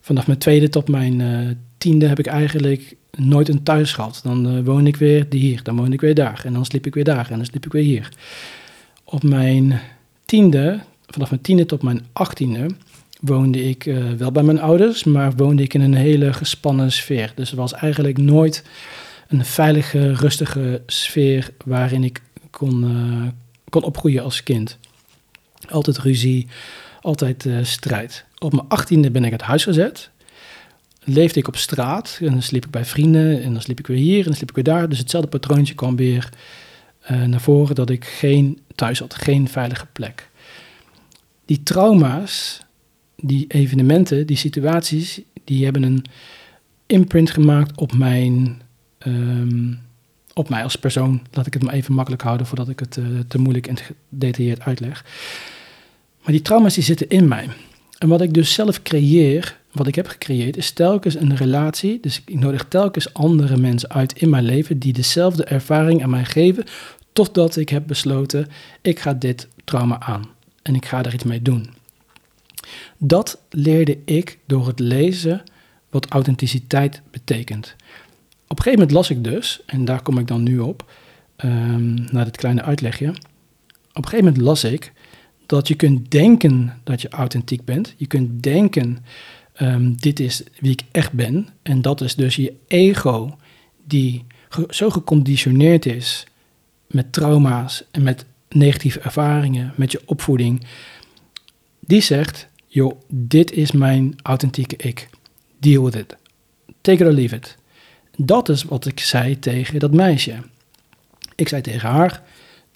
vanaf 0.01 0.27
mijn 0.27 0.39
tweede 0.39 0.69
tot 0.69 0.89
mijn 0.89 1.21
uh, 1.21 1.51
tiende 1.79 2.07
heb 2.07 2.19
ik 2.19 2.27
eigenlijk 2.27 2.97
nooit 3.17 3.49
een 3.49 3.63
thuis 3.63 3.93
gehad. 3.93 4.21
Dan 4.23 4.65
woon 4.65 4.87
ik 4.87 4.97
weer 4.97 5.27
hier, 5.31 5.63
dan 5.63 5.77
woon 5.77 5.93
ik 5.93 6.01
weer 6.01 6.15
daar. 6.15 6.43
En 6.45 6.53
dan 6.53 6.65
sliep 6.65 6.87
ik 6.87 6.95
weer 6.95 7.05
daar 7.05 7.31
en 7.31 7.37
dan 7.37 7.47
sliep 7.47 7.67
ik 7.67 7.73
weer 7.73 7.83
hier. 7.83 8.09
Op 9.05 9.23
mijn 9.23 9.81
tiende, 10.25 10.81
vanaf 11.07 11.31
mijn 11.31 11.43
tiende 11.43 11.67
tot 11.67 11.83
mijn 11.83 12.07
achttiende, 12.13 12.67
woonde 13.21 13.69
ik 13.69 13.87
uh, 13.87 14.13
wel 14.13 14.33
bij 14.33 14.43
mijn 14.43 14.61
ouders, 14.61 15.05
maar 15.05 15.33
woonde 15.37 15.63
ik 15.63 15.75
in 15.75 15.81
een 15.81 15.95
hele 15.95 16.33
gespannen 16.33 16.93
sfeer. 16.93 17.33
Dus 17.35 17.51
er 17.51 17.57
was 17.57 17.73
eigenlijk 17.73 18.19
nooit 18.19 18.65
een 19.29 19.45
veilige, 19.45 20.15
rustige 20.15 20.83
sfeer 20.87 21.51
waarin 21.65 22.05
ik 22.05 22.23
kon, 22.51 22.85
uh, 22.85 23.29
kon 23.69 23.83
opgroeien 23.83 24.23
als 24.23 24.43
kind. 24.43 24.79
Altijd 25.71 25.99
ruzie, 25.99 26.47
altijd 27.01 27.45
uh, 27.45 27.59
strijd. 27.63 28.25
Op 28.39 28.53
mijn 28.53 28.69
achttiende 28.69 29.11
ben 29.11 29.25
ik 29.25 29.33
uit 29.33 29.43
huis 29.43 29.65
gezet. 29.65 30.11
Leefde 31.11 31.41
ik 31.41 31.49
op 31.49 31.57
straat 31.57 32.19
en 32.21 32.33
dan 32.33 32.43
sliep 32.43 32.65
ik 32.65 32.71
bij 32.71 32.85
vrienden 32.85 33.43
en 33.43 33.53
dan 33.53 33.63
sliep 33.63 33.79
ik 33.79 33.87
weer 33.87 33.97
hier 33.97 34.19
en 34.19 34.25
dan 34.25 34.35
sliep 34.35 34.49
ik 34.49 34.55
weer 34.55 34.65
daar. 34.65 34.89
Dus 34.89 34.99
hetzelfde 34.99 35.31
patroontje 35.31 35.75
kwam 35.75 35.97
weer 35.97 36.29
naar 37.27 37.41
voren 37.41 37.75
dat 37.75 37.91
ik 37.91 38.05
geen 38.05 38.59
thuis 38.75 38.99
had, 38.99 39.15
geen 39.15 39.49
veilige 39.49 39.87
plek. 39.93 40.29
Die 41.45 41.63
trauma's 41.63 42.61
die 43.17 43.45
evenementen, 43.49 44.27
die 44.27 44.37
situaties, 44.37 45.21
die 45.45 45.65
hebben 45.65 45.83
een 45.83 46.05
imprint 46.87 47.31
gemaakt 47.31 47.79
op 47.79 47.93
mijn, 47.93 48.63
um, 49.07 49.81
op 50.35 50.49
mij 50.49 50.63
als 50.63 50.77
persoon. 50.77 51.23
Laat 51.33 51.47
ik 51.47 51.55
het 51.55 51.63
maar 51.63 51.75
even 51.75 51.95
makkelijk 51.95 52.23
houden 52.23 52.47
voordat 52.47 52.69
ik 52.69 52.79
het 52.79 52.97
uh, 52.97 53.07
te 53.29 53.39
moeilijk 53.39 53.67
en 53.67 53.77
gedetailleerd 53.77 54.61
uitleg. 54.61 55.05
Maar 56.23 56.33
die 56.33 56.43
trauma's 56.43 56.75
die 56.75 56.85
zitten 56.85 57.09
in 57.09 57.29
mij. 57.29 57.49
En 57.99 58.09
wat 58.09 58.21
ik 58.21 58.35
dus 58.35 58.53
zelf 58.53 58.83
creëer, 58.83 59.58
wat 59.73 59.87
ik 59.87 59.95
heb 59.95 60.07
gecreëerd, 60.07 60.57
is 60.57 60.71
telkens 60.71 61.15
een 61.15 61.37
relatie. 61.37 62.01
Dus 62.01 62.23
ik 62.27 62.41
nodig 62.41 62.65
telkens 62.69 63.15
andere 63.15 63.57
mensen 63.57 63.91
uit 63.91 64.19
in 64.19 64.31
mijn 64.31 64.45
leven 64.45 64.79
die 64.79 64.93
dezelfde 64.93 65.45
ervaring 65.45 66.03
aan 66.03 66.11
mij 66.11 66.25
geven, 66.25 66.65
totdat 67.13 67.57
ik 67.57 67.69
heb 67.69 67.87
besloten, 67.87 68.47
ik 68.83 68.99
ga 68.99 69.15
dit 69.15 69.49
trauma 69.65 70.01
aan 70.01 70.29
en 70.63 70.75
ik 70.75 70.87
ga 70.87 71.05
er 71.05 71.15
iets 71.15 71.25
mee 71.25 71.43
doen. 71.43 71.67
Dat 72.99 73.41
leerde 73.51 73.99
ik 74.05 74.39
door 74.47 74.67
het 74.67 74.79
lezen 74.79 75.43
wat 75.91 76.07
authenticiteit 76.09 77.03
betekent. 77.11 77.77
Op 78.49 78.57
een 78.59 78.63
gegeven 78.63 78.79
moment 78.79 78.91
las 78.91 79.11
ik 79.11 79.25
dus, 79.25 79.61
en 79.67 79.85
daar 79.85 80.03
kom 80.03 80.19
ik 80.19 80.27
dan 80.27 80.43
nu 80.43 80.59
op, 80.59 80.91
um, 81.45 81.95
naar 82.13 82.25
dit 82.25 82.37
kleine 82.37 82.63
uitlegje. 82.63 83.09
Op 83.09 84.05
een 84.05 84.09
gegeven 84.09 84.25
moment 84.25 84.43
las 84.43 84.65
ik 84.65 84.93
dat 85.47 85.69
je 85.69 85.75
kunt 85.75 86.11
denken 86.11 86.81
dat 86.85 87.03
je 87.03 87.09
authentiek 87.09 87.65
bent. 87.65 87.95
Je 87.97 88.07
kunt 88.07 88.43
denken, 88.43 88.99
um, 89.61 89.97
dit 89.97 90.21
is 90.21 90.43
wie 90.61 90.73
ik 90.73 90.83
echt 90.91 91.13
ben. 91.13 91.49
En 91.63 91.83
dat 91.83 92.01
is 92.01 92.15
dus 92.15 92.37
je 92.37 92.53
ego 92.67 93.39
die 93.87 94.25
zo 94.71 94.91
geconditioneerd 94.91 95.87
is 95.87 96.27
met 96.87 97.13
trauma's 97.13 97.85
en 97.91 98.03
met 98.03 98.25
negatieve 98.49 99.01
ervaringen, 99.01 99.73
met 99.77 99.93
je 99.93 100.01
opvoeding. 100.05 100.65
Die 101.81 102.01
zegt, 102.01 102.49
joh, 102.67 103.01
dit 103.09 103.53
is 103.53 103.73
mijn 103.73 104.15
authentieke 104.23 104.77
ik. 104.77 105.09
Deal 105.59 105.85
with 105.85 105.95
it. 105.95 106.17
Take 106.81 107.03
it 107.03 107.09
or 107.09 107.13
leave 107.13 107.35
it. 107.35 107.57
Dat 108.17 108.49
is 108.49 108.65
wat 108.65 108.87
ik 108.87 109.01
zei 109.01 109.39
tegen 109.39 109.79
dat 109.79 109.93
meisje. 109.93 110.35
Ik 111.35 111.49
zei 111.49 111.63
tegen 111.63 111.89
haar, 111.89 112.23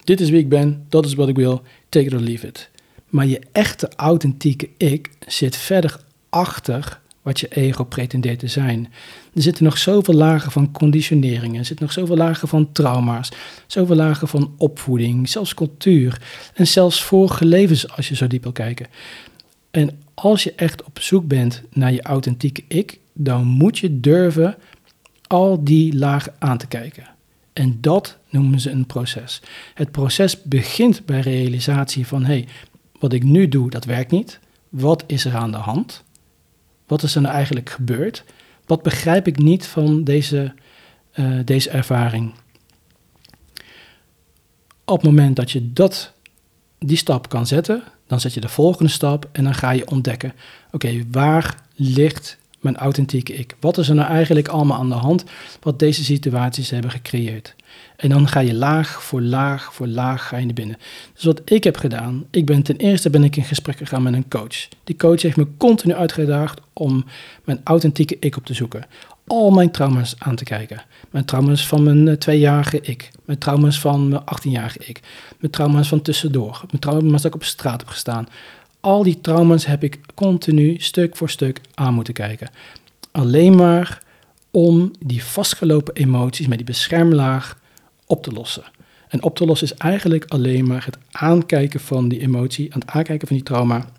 dit 0.03 0.21
is 0.21 0.29
wie 0.29 0.39
ik 0.39 0.49
ben, 0.49 0.85
dat 0.89 1.05
is 1.05 1.13
wat 1.13 1.27
ik 1.27 1.35
wil, 1.35 1.61
take 1.89 2.05
it 2.05 2.13
or 2.13 2.19
leave 2.19 2.47
it. 2.47 2.69
Maar 3.09 3.25
je 3.25 3.41
echte 3.51 3.89
authentieke 3.95 4.69
ik 4.77 5.09
zit 5.27 5.55
verder 5.55 5.99
achter 6.33 7.01
wat 7.21 7.39
je 7.39 7.47
ego 7.47 7.83
pretendeert 7.83 8.39
te 8.39 8.47
zijn. 8.47 8.93
Er 9.33 9.41
zitten 9.41 9.63
nog 9.63 9.77
zoveel 9.77 10.13
lagen 10.13 10.51
van 10.51 10.71
conditioneringen, 10.71 11.59
er 11.59 11.65
zitten 11.65 11.85
nog 11.85 11.93
zoveel 11.93 12.15
lagen 12.15 12.47
van 12.47 12.71
trauma's, 12.71 13.31
zoveel 13.67 13.95
lagen 13.95 14.27
van 14.27 14.53
opvoeding, 14.57 15.29
zelfs 15.29 15.53
cultuur 15.53 16.21
en 16.53 16.67
zelfs 16.67 17.03
vorige 17.03 17.45
levens 17.45 17.89
als 17.89 18.07
je 18.07 18.15
zo 18.15 18.27
diep 18.27 18.43
wil 18.43 18.51
kijken. 18.51 18.87
En 19.71 19.99
als 20.13 20.43
je 20.43 20.53
echt 20.55 20.83
op 20.83 20.99
zoek 20.99 21.27
bent 21.27 21.61
naar 21.71 21.93
je 21.93 22.01
authentieke 22.01 22.63
ik, 22.67 22.99
dan 23.13 23.45
moet 23.45 23.77
je 23.77 23.99
durven 23.99 24.55
al 25.27 25.63
die 25.63 25.97
lagen 25.97 26.33
aan 26.39 26.57
te 26.57 26.67
kijken. 26.67 27.07
En 27.53 27.77
dat 27.81 28.17
noemen 28.29 28.59
ze 28.59 28.71
een 28.71 28.85
proces. 28.85 29.41
Het 29.73 29.91
proces 29.91 30.43
begint 30.43 31.05
bij 31.05 31.19
realisatie 31.19 32.07
van: 32.07 32.21
hé, 32.21 32.33
hey, 32.33 32.47
wat 32.99 33.13
ik 33.13 33.23
nu 33.23 33.47
doe, 33.47 33.69
dat 33.69 33.85
werkt 33.85 34.11
niet. 34.11 34.39
Wat 34.69 35.03
is 35.07 35.25
er 35.25 35.35
aan 35.35 35.51
de 35.51 35.57
hand? 35.57 36.03
Wat 36.93 37.03
is 37.03 37.15
er 37.15 37.21
nou 37.21 37.33
eigenlijk 37.33 37.69
gebeurd? 37.69 38.23
Wat 38.65 38.83
begrijp 38.83 39.27
ik 39.27 39.37
niet 39.37 39.65
van 39.65 40.03
deze, 40.03 40.53
uh, 41.15 41.39
deze 41.45 41.69
ervaring? 41.69 42.33
Op 44.85 44.95
het 44.95 45.05
moment 45.05 45.35
dat 45.35 45.51
je 45.51 45.73
dat, 45.73 46.13
die 46.79 46.97
stap 46.97 47.29
kan 47.29 47.47
zetten, 47.47 47.83
dan 48.07 48.19
zet 48.19 48.33
je 48.33 48.39
de 48.39 48.49
volgende 48.49 48.91
stap 48.91 49.29
en 49.31 49.43
dan 49.43 49.53
ga 49.53 49.71
je 49.71 49.87
ontdekken: 49.87 50.33
oké, 50.71 51.03
waar 51.11 51.57
ligt 51.75 52.37
mijn 52.63 52.77
authentieke 52.77 53.33
ik? 53.33 53.55
Wat 53.59 53.77
is 53.77 53.89
er 53.89 53.95
nou 53.95 54.09
eigenlijk 54.09 54.47
allemaal 54.47 54.77
aan 54.77 54.89
de 54.89 54.95
hand 54.95 55.23
wat 55.61 55.79
deze 55.79 56.03
situaties 56.03 56.69
hebben 56.69 56.91
gecreëerd? 56.91 57.55
En 57.95 58.09
dan 58.09 58.27
ga 58.27 58.39
je 58.39 58.53
laag 58.53 59.03
voor 59.03 59.21
laag 59.21 59.73
voor 59.73 59.87
laag 59.87 60.27
ga 60.27 60.37
je 60.37 60.45
naar 60.45 60.53
binnen. 60.53 60.77
Dus 61.13 61.23
wat 61.23 61.41
ik 61.45 61.63
heb 61.63 61.77
gedaan, 61.77 62.25
ik 62.31 62.45
ben 62.45 62.63
ten 62.63 62.75
eerste 62.75 63.09
ben 63.09 63.23
ik 63.23 63.35
in 63.35 63.43
gesprek 63.43 63.77
gegaan 63.77 64.03
met 64.03 64.13
een 64.13 64.27
coach. 64.27 64.67
Die 64.83 64.95
coach 64.95 65.21
heeft 65.21 65.37
me 65.37 65.47
continu 65.57 65.93
uitgedaagd 65.93 66.61
om 66.73 67.05
mijn 67.43 67.61
authentieke 67.63 68.17
ik 68.19 68.37
op 68.37 68.45
te 68.45 68.53
zoeken. 68.53 68.85
Al 69.27 69.51
mijn 69.51 69.71
trauma's 69.71 70.15
aan 70.17 70.35
te 70.35 70.43
kijken. 70.43 70.83
Mijn 71.09 71.25
trauma's 71.25 71.67
van 71.67 71.83
mijn 71.83 72.07
eh, 72.07 72.15
tweejarige 72.15 72.81
ik. 72.81 73.11
Mijn 73.25 73.37
trauma's 73.37 73.79
van 73.79 74.07
mijn 74.07 74.21
18-jarige 74.21 74.79
ik. 74.79 74.99
Mijn 75.39 75.51
trauma's 75.51 75.87
van 75.87 76.01
tussendoor. 76.01 76.61
Mijn 76.67 76.79
trauma's 76.79 77.21
dat 77.21 77.25
ik 77.25 77.35
op 77.35 77.43
straat 77.43 77.79
heb 77.79 77.89
gestaan. 77.89 78.27
Al 78.83 79.03
die 79.03 79.21
trauma's 79.21 79.65
heb 79.65 79.83
ik 79.83 79.99
continu 80.13 80.75
stuk 80.79 81.15
voor 81.15 81.29
stuk 81.29 81.61
aan 81.73 81.93
moeten 81.93 82.13
kijken. 82.13 82.49
Alleen 83.11 83.55
maar 83.55 84.03
om 84.51 84.91
die 84.99 85.23
vastgelopen 85.23 85.93
emoties 85.93 86.47
met 86.47 86.57
die 86.57 86.65
beschermlaag 86.65 87.59
op 88.05 88.23
te 88.23 88.31
lossen. 88.31 88.63
En 89.07 89.23
op 89.23 89.35
te 89.35 89.45
lossen 89.45 89.67
is 89.67 89.77
eigenlijk 89.77 90.25
alleen 90.25 90.67
maar 90.67 90.85
het 90.85 90.97
aankijken 91.11 91.79
van 91.79 92.07
die 92.09 92.19
emotie, 92.19 92.73
aan 92.73 92.79
het 92.79 92.89
aankijken 92.89 93.27
van 93.27 93.35
die 93.35 93.45
trauma, 93.45 93.89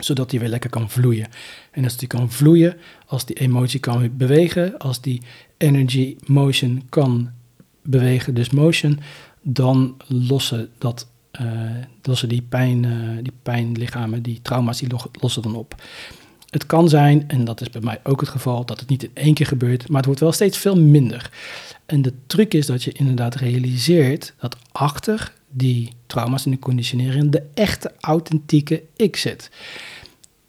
zodat 0.00 0.30
die 0.30 0.40
weer 0.40 0.48
lekker 0.48 0.70
kan 0.70 0.90
vloeien. 0.90 1.28
En 1.70 1.84
als 1.84 1.96
die 1.96 2.08
kan 2.08 2.30
vloeien, 2.30 2.76
als 3.06 3.24
die 3.24 3.36
emotie 3.36 3.80
kan 3.80 4.16
bewegen, 4.16 4.78
als 4.78 5.00
die 5.00 5.22
energy 5.56 6.16
motion 6.26 6.82
kan 6.88 7.30
bewegen, 7.82 8.34
dus 8.34 8.50
motion, 8.50 9.00
dan 9.40 9.96
lossen, 10.06 10.68
dat, 10.78 11.06
lossen 12.02 12.28
die, 12.28 12.42
pijn, 12.42 12.82
uh, 12.82 13.22
die 13.22 13.32
pijnlichamen, 13.42 14.22
die 14.22 14.40
trauma's, 14.42 14.78
die 14.78 14.88
lossen 15.20 15.42
dan 15.42 15.54
op. 15.54 15.82
Het 16.50 16.66
kan 16.66 16.88
zijn, 16.88 17.28
en 17.28 17.44
dat 17.44 17.60
is 17.60 17.70
bij 17.70 17.80
mij 17.80 18.00
ook 18.02 18.20
het 18.20 18.28
geval, 18.28 18.64
dat 18.64 18.80
het 18.80 18.88
niet 18.88 19.02
in 19.02 19.10
één 19.14 19.34
keer 19.34 19.46
gebeurt, 19.46 19.88
maar 19.88 19.96
het 19.96 20.06
wordt 20.06 20.20
wel 20.20 20.32
steeds 20.32 20.58
veel 20.58 20.76
minder. 20.76 21.30
En 21.86 22.02
de 22.02 22.12
truc 22.26 22.54
is 22.54 22.66
dat 22.66 22.82
je 22.82 22.92
inderdaad 22.92 23.34
realiseert 23.34 24.34
dat 24.40 24.56
achter 24.72 25.32
die 25.50 25.92
trauma's 26.06 26.44
en 26.44 26.50
de 26.50 26.58
conditionering 26.58 27.30
de 27.30 27.42
echte, 27.54 27.92
authentieke 28.00 28.82
ik 28.96 29.16
zit. 29.16 29.50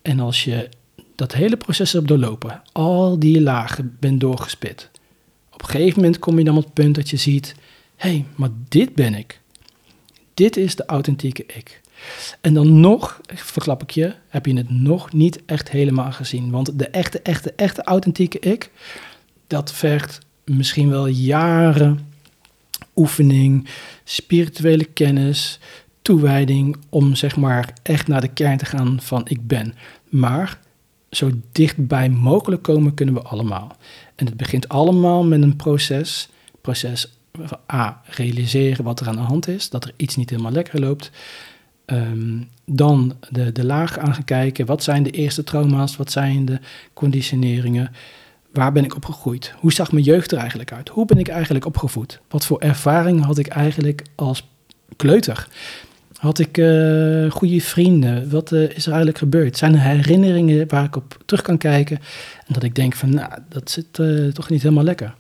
En 0.02 0.20
als 0.20 0.44
je 0.44 0.70
dat 1.16 1.34
hele 1.34 1.58
proces 1.58 1.92
hebt 1.92 2.08
doorlopen, 2.08 2.62
al 2.72 3.20
die 3.20 3.42
lagen 3.42 3.98
bent 4.00 4.20
doorgespit, 4.20 4.90
op 5.54 5.62
een 5.62 5.68
gegeven 5.68 6.00
moment 6.02 6.20
kom 6.20 6.38
je 6.38 6.44
dan 6.44 6.58
op 6.58 6.64
het 6.64 6.74
punt 6.74 6.96
dat 6.96 7.10
je 7.10 7.18
ziet: 7.18 7.56
hé, 7.96 8.10
hey, 8.10 8.26
maar 8.36 8.50
dit 8.70 8.96
ben 8.96 9.14
ik. 9.14 9.42
Dit 10.34 10.58
is 10.58 10.76
de 10.76 10.86
authentieke 10.86 11.46
ik. 11.46 11.82
En 12.42 12.54
dan 12.54 12.80
nog, 12.80 13.22
verklap 13.34 13.82
ik 13.82 13.92
je, 13.92 14.14
heb 14.28 14.46
je 14.46 14.58
het 14.58 14.70
nog 14.70 15.14
niet 15.14 15.42
echt 15.46 15.70
helemaal 15.70 16.12
gezien. 16.12 16.52
Want 16.52 16.80
de 16.80 16.88
echte, 16.88 17.20
echte, 17.22 17.54
echte 17.56 17.84
authentieke 17.84 18.40
ik, 18.40 18.72
dat 19.48 19.74
vergt 19.74 20.20
misschien 20.46 20.90
wel 20.90 21.08
jaren 21.08 22.12
oefening, 22.96 23.68
spirituele 24.04 24.86
kennis, 24.86 25.60
toewijding 26.02 26.78
om 26.90 27.16
zeg 27.16 27.36
maar 27.36 27.74
echt 27.84 28.08
naar 28.08 28.22
de 28.22 28.28
kern 28.28 28.58
te 28.58 28.66
gaan 28.66 29.02
van 29.02 29.22
ik 29.28 29.48
ben. 29.48 29.76
Maar 30.10 30.60
zo 31.10 31.32
dichtbij 31.52 32.10
mogelijk 32.10 32.62
komen 32.62 32.94
kunnen 32.94 33.16
we 33.16 33.22
allemaal. 33.22 33.76
En 34.16 34.26
het 34.26 34.38
begint 34.38 34.70
allemaal 34.70 35.24
met 35.24 35.42
een 35.42 35.56
proces. 35.56 36.30
Proces 36.62 37.18
A, 37.74 38.02
realiseren 38.06 38.84
wat 38.84 39.00
er 39.00 39.08
aan 39.08 39.16
de 39.16 39.22
hand 39.22 39.48
is, 39.48 39.70
dat 39.70 39.84
er 39.84 39.94
iets 39.96 40.16
niet 40.16 40.30
helemaal 40.30 40.52
lekker 40.52 40.80
loopt. 40.80 41.12
Ehm, 41.86 42.42
dan 42.66 43.14
de, 43.30 43.52
de 43.52 43.66
laag 43.66 43.98
aan 43.98 44.14
gaan 44.14 44.24
kijken. 44.24 44.66
Wat 44.66 44.84
zijn 44.84 45.04
de 45.04 45.12
eerste 45.12 45.44
trauma's? 45.44 45.98
Wat 45.98 46.12
zijn 46.12 46.46
de 46.46 46.60
conditioneringen? 46.94 47.92
Waar 48.52 48.72
ben 48.72 48.84
ik 48.84 48.96
opgegroeid? 48.96 49.54
Hoe 49.58 49.74
zag 49.74 49.92
mijn 49.92 50.06
jeugd 50.06 50.32
er 50.32 50.38
eigenlijk 50.38 50.72
uit? 50.72 50.90
Hoe 50.90 51.06
ben 51.06 51.18
ik 51.18 51.28
eigenlijk 51.28 51.66
opgevoed? 51.66 52.20
Wat 52.30 52.46
voor 52.46 52.60
ervaring 52.60 53.24
had 53.24 53.38
ik 53.38 53.48
eigenlijk 53.48 54.04
als 54.16 54.48
kleuter? 54.96 55.48
Had 56.18 56.40
ik 56.40 56.58
uh, 56.58 57.32
goede 57.32 57.62
vrienden? 57.62 58.30
Wat 58.30 58.52
uh, 58.52 58.62
is 58.62 58.86
er 58.86 58.92
eigenlijk 58.92 59.18
gebeurd? 59.18 59.58
Zijn 59.58 59.74
er 59.74 59.82
herinneringen 59.82 60.68
waar 60.68 60.84
ik 60.84 60.96
op 60.96 61.18
terug 61.26 61.42
kan 61.42 61.58
kijken? 61.58 61.98
En 62.48 62.54
dat 62.54 62.64
ik 62.64 62.76
denk 62.76 62.96
van, 62.96 63.14
nou, 63.14 63.32
dat 63.50 63.72
zit 63.72 63.98
uh, 63.98 64.32
toch 64.32 64.50
niet 64.50 64.62
helemaal 64.62 64.84
lekker. 64.84 65.16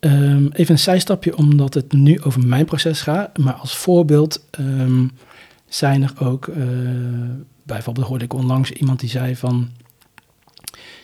Um, 0.00 0.48
even 0.52 0.74
een 0.74 0.78
zijstapje, 0.80 1.36
omdat 1.36 1.74
het 1.74 1.92
nu 1.92 2.20
over 2.22 2.46
mijn 2.46 2.64
proces 2.64 3.00
gaat. 3.00 3.38
Maar 3.38 3.52
als 3.52 3.76
voorbeeld 3.76 4.44
um, 4.58 5.10
zijn 5.68 6.02
er 6.02 6.12
ook, 6.18 6.50
bijvoorbeeld 7.62 8.06
hoorde 8.06 8.24
ik 8.24 8.32
onlangs 8.32 8.70
iemand 8.70 9.00
die 9.00 9.08
zei 9.08 9.36
van... 9.36 9.70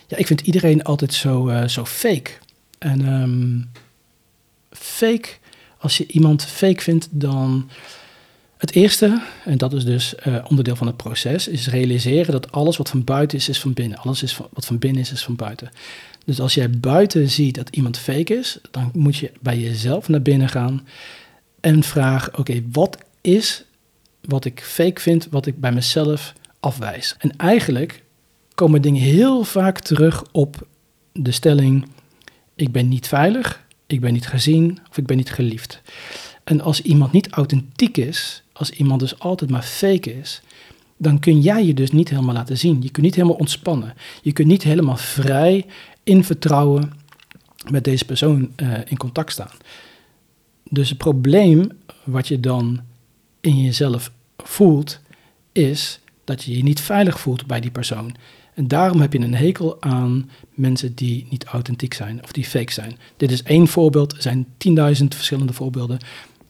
Ja, 0.07 0.17
ik 0.17 0.27
vind 0.27 0.41
iedereen 0.41 0.83
altijd 0.83 1.13
zo, 1.13 1.49
uh, 1.49 1.67
zo 1.67 1.85
fake. 1.85 2.31
En 2.77 3.13
um, 3.13 3.69
fake, 4.69 5.29
als 5.77 5.97
je 5.97 6.07
iemand 6.07 6.45
fake 6.45 6.81
vindt, 6.81 7.07
dan. 7.11 7.69
Het 8.57 8.71
eerste, 8.75 9.21
en 9.45 9.57
dat 9.57 9.73
is 9.73 9.85
dus 9.85 10.13
uh, 10.27 10.45
onderdeel 10.47 10.75
van 10.75 10.87
het 10.87 10.97
proces, 10.97 11.47
is 11.47 11.67
realiseren 11.67 12.31
dat 12.31 12.51
alles 12.51 12.77
wat 12.77 12.89
van 12.89 13.03
buiten 13.03 13.37
is, 13.37 13.49
is 13.49 13.59
van 13.59 13.73
binnen. 13.73 13.97
Alles 13.97 14.23
is 14.23 14.37
wat 14.37 14.65
van 14.65 14.77
binnen 14.77 15.01
is, 15.01 15.11
is 15.11 15.23
van 15.23 15.35
buiten. 15.35 15.69
Dus 16.25 16.39
als 16.39 16.53
jij 16.53 16.69
buiten 16.69 17.29
ziet 17.29 17.55
dat 17.55 17.69
iemand 17.69 17.97
fake 17.97 18.35
is, 18.37 18.59
dan 18.71 18.89
moet 18.93 19.17
je 19.17 19.31
bij 19.41 19.59
jezelf 19.59 20.07
naar 20.07 20.21
binnen 20.21 20.49
gaan 20.49 20.87
en 21.59 21.83
vragen: 21.83 22.37
oké, 22.37 22.63
wat 22.71 22.97
is 23.21 23.65
wat 24.21 24.45
ik 24.45 24.59
fake 24.59 25.01
vind, 25.01 25.27
wat 25.29 25.45
ik 25.45 25.59
bij 25.59 25.71
mezelf 25.71 26.33
afwijs? 26.59 27.15
En 27.17 27.37
eigenlijk 27.37 28.03
komen 28.55 28.81
dingen 28.81 29.01
heel 29.01 29.43
vaak 29.43 29.79
terug 29.79 30.23
op 30.31 30.67
de 31.11 31.31
stelling: 31.31 31.87
ik 32.55 32.71
ben 32.71 32.87
niet 32.87 33.07
veilig, 33.07 33.65
ik 33.87 34.01
ben 34.01 34.13
niet 34.13 34.27
gezien 34.27 34.79
of 34.89 34.97
ik 34.97 35.05
ben 35.05 35.17
niet 35.17 35.31
geliefd. 35.31 35.81
En 36.43 36.61
als 36.61 36.81
iemand 36.81 37.11
niet 37.11 37.29
authentiek 37.29 37.97
is, 37.97 38.43
als 38.53 38.69
iemand 38.69 38.99
dus 38.99 39.19
altijd 39.19 39.49
maar 39.49 39.63
fake 39.63 40.19
is, 40.19 40.41
dan 40.97 41.19
kun 41.19 41.41
jij 41.41 41.65
je 41.65 41.73
dus 41.73 41.91
niet 41.91 42.09
helemaal 42.09 42.33
laten 42.33 42.57
zien. 42.57 42.81
Je 42.81 42.89
kunt 42.89 43.05
niet 43.05 43.15
helemaal 43.15 43.37
ontspannen. 43.37 43.93
Je 44.21 44.33
kunt 44.33 44.47
niet 44.47 44.63
helemaal 44.63 44.97
vrij 44.97 45.65
in 46.05 46.23
vertrouwen 46.23 46.93
met 47.69 47.83
deze 47.83 48.05
persoon 48.05 48.51
uh, 48.55 48.77
in 48.85 48.97
contact 48.97 49.31
staan. 49.31 49.57
Dus 50.69 50.89
het 50.89 50.97
probleem 50.97 51.71
wat 52.03 52.27
je 52.27 52.39
dan 52.39 52.81
in 53.41 53.61
jezelf 53.61 54.11
voelt, 54.37 54.99
is 55.51 55.99
dat 56.23 56.43
je 56.43 56.57
je 56.57 56.63
niet 56.63 56.81
veilig 56.81 57.19
voelt 57.19 57.45
bij 57.45 57.59
die 57.59 57.71
persoon. 57.71 58.15
En 58.53 58.67
daarom 58.67 59.01
heb 59.01 59.13
je 59.13 59.19
een 59.19 59.35
hekel 59.35 59.81
aan 59.81 60.29
mensen 60.53 60.95
die 60.95 61.27
niet 61.29 61.45
authentiek 61.45 61.93
zijn 61.93 62.23
of 62.23 62.31
die 62.31 62.45
fake 62.45 62.71
zijn. 62.71 62.97
Dit 63.17 63.31
is 63.31 63.43
één 63.43 63.67
voorbeeld, 63.67 64.13
er 64.13 64.21
zijn 64.21 64.45
10.000 64.45 65.07
verschillende 65.07 65.53
voorbeelden. 65.53 65.99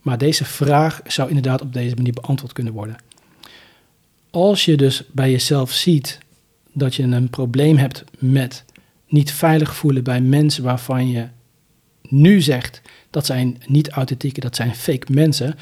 Maar 0.02 0.18
deze 0.18 0.46
vraag 0.46 1.02
zou 1.08 1.28
inderdaad 1.28 1.62
op 1.62 1.74
deze 1.74 1.96
manier 1.96 2.14
beantwoord 2.14 2.54
kunnen 2.54 2.74
worden. 2.74 2.96
Als 4.30 4.66
je 4.66 4.78
dus 4.78 5.04
bij 5.12 5.32
jezelf 5.32 5.72
ziet 5.72 6.20
dat 6.74 6.96
je 6.96 7.04
een 7.04 7.30
probleem 7.30 7.78
hebt 7.78 8.04
met 8.20 8.66
niet 9.16 9.32
veilig 9.32 9.76
voelen 9.76 10.04
bij 10.04 10.22
mensen 10.22 10.64
waarvan 10.64 11.10
je 11.10 11.28
nu 12.02 12.42
zegt 12.42 12.82
dat 13.10 13.26
zijn 13.26 13.62
niet 13.68 13.90
authentieke, 13.90 14.40
dat 14.40 14.56
zijn 14.56 14.76
fake 14.76 15.14
mensen, 15.14 15.56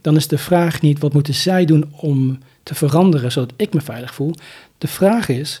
dan 0.00 0.16
is 0.16 0.28
de 0.28 0.38
vraag 0.38 0.80
niet 0.80 0.98
wat 0.98 1.12
moeten 1.12 1.34
zij 1.34 1.64
doen 1.64 1.92
om 1.96 2.38
te 2.62 2.74
veranderen 2.74 3.32
zodat 3.32 3.52
ik 3.56 3.74
me 3.74 3.80
veilig 3.80 4.14
voel. 4.14 4.34
De 4.78 4.88
vraag 4.88 5.28
is, 5.28 5.60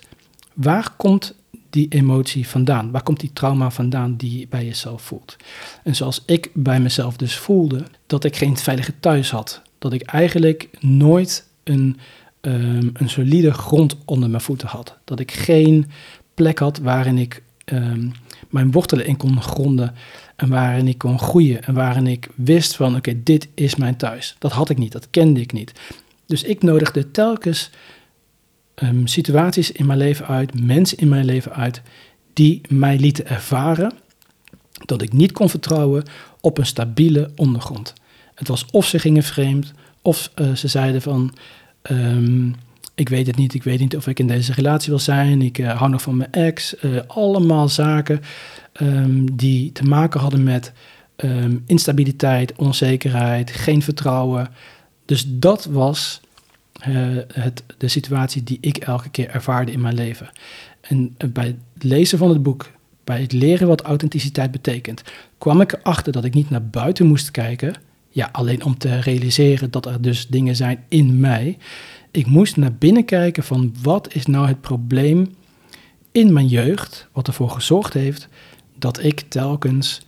waar 0.54 0.94
komt 0.96 1.34
die 1.70 1.88
emotie 1.88 2.48
vandaan? 2.48 2.90
Waar 2.90 3.02
komt 3.02 3.20
die 3.20 3.32
trauma 3.32 3.70
vandaan 3.70 4.16
die 4.16 4.38
je 4.38 4.48
bij 4.48 4.64
jezelf 4.64 5.02
voelt? 5.02 5.36
En 5.82 5.94
zoals 5.94 6.22
ik 6.26 6.50
bij 6.52 6.80
mezelf 6.80 7.16
dus 7.16 7.36
voelde 7.36 7.84
dat 8.06 8.24
ik 8.24 8.36
geen 8.36 8.56
veilige 8.56 8.92
thuis 9.00 9.30
had. 9.30 9.62
Dat 9.78 9.92
ik 9.92 10.02
eigenlijk 10.02 10.68
nooit 10.80 11.48
een, 11.64 11.98
um, 12.40 12.90
een 12.92 13.08
solide 13.08 13.52
grond 13.52 13.96
onder 14.04 14.30
mijn 14.30 14.42
voeten 14.42 14.68
had. 14.68 14.96
Dat 15.04 15.20
ik 15.20 15.32
geen 15.32 15.90
plek 16.34 16.58
had 16.58 16.78
waarin 16.78 17.18
ik 17.18 17.42
um, 17.64 18.12
mijn 18.50 18.70
wortelen 18.70 19.06
in 19.06 19.16
kon 19.16 19.42
gronden. 19.42 19.94
En 20.36 20.48
waarin 20.48 20.88
ik 20.88 20.98
kon 20.98 21.18
groeien. 21.18 21.64
En 21.64 21.74
waarin 21.74 22.06
ik 22.06 22.28
wist 22.34 22.76
van 22.76 22.96
oké, 22.96 23.22
dit 23.22 23.48
is 23.54 23.74
mijn 23.74 23.96
thuis. 23.96 24.36
Dat 24.38 24.52
had 24.52 24.70
ik 24.70 24.78
niet, 24.78 24.92
dat 24.92 25.10
kende 25.10 25.40
ik 25.40 25.52
niet. 25.52 25.72
Dus 26.26 26.42
ik 26.42 26.62
nodigde 26.62 27.10
telkens 27.10 27.70
ehm, 28.74 29.06
situaties 29.06 29.72
in 29.72 29.86
mijn 29.86 29.98
leven 29.98 30.26
uit, 30.26 30.60
mensen 30.60 30.98
in 30.98 31.08
mijn 31.08 31.24
leven 31.24 31.52
uit, 31.52 31.82
die 32.32 32.60
mij 32.68 32.98
lieten 32.98 33.26
ervaren 33.26 33.92
dat 34.84 35.02
ik 35.02 35.12
niet 35.12 35.32
kon 35.32 35.48
vertrouwen 35.48 36.04
op 36.40 36.58
een 36.58 36.66
stabiele 36.66 37.30
ondergrond. 37.36 37.92
Het 38.34 38.48
was 38.48 38.66
of 38.70 38.86
ze 38.86 38.98
gingen 38.98 39.22
vreemd, 39.22 39.72
of 40.02 40.30
eh, 40.34 40.52
ze 40.52 40.68
zeiden 40.68 41.02
van, 41.02 41.34
ehm, 41.82 42.50
ik 42.94 43.08
weet 43.08 43.26
het 43.26 43.36
niet, 43.36 43.54
ik 43.54 43.62
weet 43.62 43.80
niet 43.80 43.96
of 43.96 44.06
ik 44.06 44.18
in 44.18 44.26
deze 44.26 44.52
relatie 44.52 44.90
wil 44.90 44.98
zijn, 44.98 45.42
ik 45.42 45.58
uh, 45.58 45.78
hou 45.78 45.90
nog 45.90 46.02
van 46.02 46.16
mijn 46.16 46.32
ex. 46.32 46.74
Uh, 46.84 47.00
allemaal 47.06 47.68
zaken 47.68 48.20
um, 48.80 49.36
die 49.36 49.72
te 49.72 49.82
maken 49.82 50.20
hadden 50.20 50.42
met 50.42 50.72
um, 51.16 51.62
instabiliteit, 51.66 52.52
onzekerheid, 52.56 53.50
geen 53.50 53.82
vertrouwen. 53.82 54.48
Dus 55.04 55.24
dat 55.28 55.64
was 55.64 56.20
het, 57.28 57.62
de 57.78 57.88
situatie 57.88 58.42
die 58.42 58.58
ik 58.60 58.76
elke 58.76 59.08
keer 59.08 59.28
ervaarde 59.28 59.72
in 59.72 59.80
mijn 59.80 59.94
leven. 59.94 60.30
En 60.80 61.16
bij 61.32 61.46
het 61.46 61.84
lezen 61.84 62.18
van 62.18 62.28
het 62.28 62.42
boek, 62.42 62.70
bij 63.04 63.20
het 63.20 63.32
leren 63.32 63.68
wat 63.68 63.82
authenticiteit 63.82 64.50
betekent, 64.50 65.02
kwam 65.38 65.60
ik 65.60 65.72
erachter 65.72 66.12
dat 66.12 66.24
ik 66.24 66.34
niet 66.34 66.50
naar 66.50 66.64
buiten 66.64 67.06
moest 67.06 67.30
kijken. 67.30 67.74
Ja, 68.08 68.28
alleen 68.32 68.64
om 68.64 68.78
te 68.78 69.00
realiseren 69.00 69.70
dat 69.70 69.86
er 69.86 70.02
dus 70.02 70.26
dingen 70.26 70.56
zijn 70.56 70.84
in 70.88 71.20
mij. 71.20 71.58
Ik 72.14 72.26
moest 72.26 72.56
naar 72.56 72.74
binnen 72.74 73.04
kijken 73.04 73.42
van 73.42 73.74
wat 73.82 74.14
is 74.14 74.26
nou 74.26 74.46
het 74.46 74.60
probleem 74.60 75.34
in 76.12 76.32
mijn 76.32 76.46
jeugd, 76.46 77.08
wat 77.12 77.26
ervoor 77.26 77.50
gezorgd 77.50 77.92
heeft 77.92 78.28
dat 78.78 79.02
ik 79.02 79.20
telkens 79.20 80.00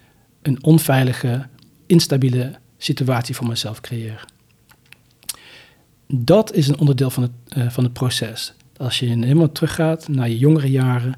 een 0.43 0.65
onveilige, 0.65 1.47
instabiele 1.87 2.59
situatie 2.79 3.35
voor 3.35 3.47
mezelf 3.47 3.81
creëer. 3.81 4.25
Dat 6.09 6.53
is 6.53 6.69
een 6.69 6.79
onderdeel 6.79 7.11
van 7.11 7.23
het, 7.23 7.33
uh, 7.57 7.71
van 7.71 7.85
het 7.85 7.93
proces. 7.93 8.55
Als 8.77 8.99
je 8.99 9.07
helemaal 9.07 9.53
teruggaat 9.53 10.09
naar 10.09 10.29
je 10.29 10.39
jongere 10.39 10.71
jaren, 10.71 11.15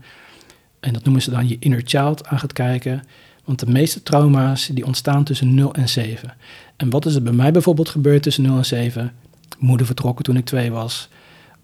en 0.81 0.93
dat 0.93 1.05
noemen 1.05 1.23
ze 1.23 1.31
dan 1.31 1.49
je 1.49 1.57
inner 1.59 1.83
child, 1.85 2.27
aan 2.27 2.39
gaat 2.39 2.53
kijken. 2.53 3.03
Want 3.45 3.59
de 3.59 3.71
meeste 3.71 4.03
trauma's 4.03 4.67
die 4.67 4.87
ontstaan 4.87 5.25
tussen 5.25 5.55
0 5.55 5.75
en 5.75 5.89
7. 5.89 6.35
En 6.77 6.91
wat 6.91 7.07
is 7.07 7.15
er 7.15 7.23
bij 7.23 7.33
mij 7.33 7.53
bijvoorbeeld 7.53 7.89
gebeurd 7.89 8.23
tussen 8.23 8.43
0 8.43 8.57
en 8.57 8.67
7? 8.67 9.13
Moeder 9.59 9.87
vertrokken 9.87 10.25
toen 10.25 10.37
ik 10.37 10.45
2 10.45 10.71
was. 10.71 11.09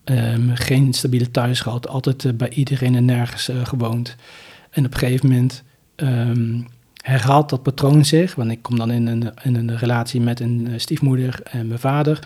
Um, 0.05 0.51
geen 0.55 0.93
stabiele 0.93 1.31
thuis 1.31 1.61
gehad, 1.61 1.89
altijd 1.89 2.25
uh, 2.25 2.33
bij 2.33 2.49
iedereen 2.49 2.95
en 2.95 3.05
nergens 3.05 3.49
uh, 3.49 3.67
gewoond. 3.67 4.17
En 4.71 4.85
op 4.85 4.93
een 4.93 4.99
gegeven 4.99 5.29
moment 5.29 5.63
um, 5.97 6.67
herhaalt 7.03 7.49
dat 7.49 7.63
patroon 7.63 8.05
zich. 8.05 8.35
Want 8.35 8.51
ik 8.51 8.63
kom 8.63 8.79
dan 8.79 8.91
in 8.91 9.07
een, 9.07 9.33
in 9.43 9.55
een 9.55 9.79
relatie 9.79 10.21
met 10.21 10.41
een 10.41 10.67
uh, 10.69 10.79
stiefmoeder 10.79 11.41
en 11.43 11.67
mijn 11.67 11.81
vader 11.81 12.19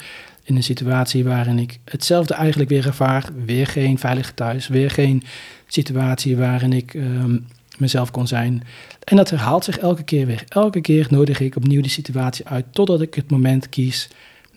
in 0.48 0.56
een 0.56 0.62
situatie 0.62 1.24
waarin 1.24 1.58
ik 1.58 1.78
hetzelfde 1.84 2.34
eigenlijk 2.34 2.70
weer 2.70 2.86
ervaar. 2.86 3.28
Weer 3.44 3.66
geen 3.66 3.98
veilige 3.98 4.34
thuis, 4.34 4.68
weer 4.68 4.90
geen 4.90 5.22
situatie 5.66 6.36
waarin 6.36 6.72
ik 6.72 6.94
um, 6.94 7.46
mezelf 7.78 8.10
kon 8.10 8.26
zijn. 8.26 8.62
En 9.04 9.16
dat 9.16 9.30
herhaalt 9.30 9.64
zich 9.64 9.78
elke 9.78 10.02
keer 10.02 10.26
weer. 10.26 10.44
Elke 10.48 10.80
keer 10.80 11.06
nodig 11.10 11.40
ik 11.40 11.56
opnieuw 11.56 11.80
die 11.80 11.90
situatie 11.90 12.46
uit 12.46 12.64
totdat 12.70 13.00
ik 13.00 13.14
het 13.14 13.30
moment 13.30 13.68
kies. 13.68 14.08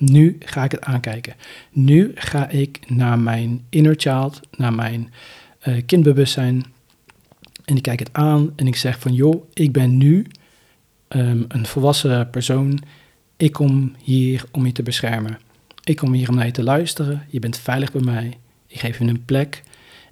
Nu 0.02 0.38
ga 0.40 0.64
ik 0.64 0.72
het 0.72 0.82
aankijken. 0.82 1.34
Nu 1.72 2.12
ga 2.16 2.50
ik 2.50 2.80
naar 2.88 3.20
mijn 3.20 3.66
inner 3.70 3.96
child, 3.98 4.40
naar 4.58 4.74
mijn 4.74 5.14
uh, 5.68 5.82
kindbewustzijn. 5.86 6.64
En 7.66 7.76
ik 7.76 7.82
kijk 7.82 8.00
het 8.00 8.10
aan 8.12 8.54
en 8.56 8.68
ik 8.68 8.76
zeg 8.76 9.00
van 9.00 9.14
joh, 9.14 9.44
ik 9.54 9.72
ben 9.72 9.98
nu 9.98 10.26
um, 11.10 11.46
een 11.48 11.66
volwassen 11.66 12.30
persoon. 12.30 12.80
Ik 13.38 13.52
kom 13.52 13.96
hier 14.04 14.44
om 14.52 14.66
je 14.66 14.72
te 14.72 14.84
beschermen. 14.84 15.40
Ik 15.84 15.96
kom 15.96 16.14
hier 16.14 16.30
om 16.30 16.36
naar 16.36 16.46
je 16.46 16.52
te 16.52 16.64
luisteren. 16.64 17.26
Je 17.30 17.40
bent 17.40 17.58
veilig 17.58 17.92
bij 17.92 18.02
mij. 18.02 18.38
Ik 18.68 18.80
geef 18.80 18.98
je 18.98 19.06
een 19.06 19.26
plek. 19.26 19.64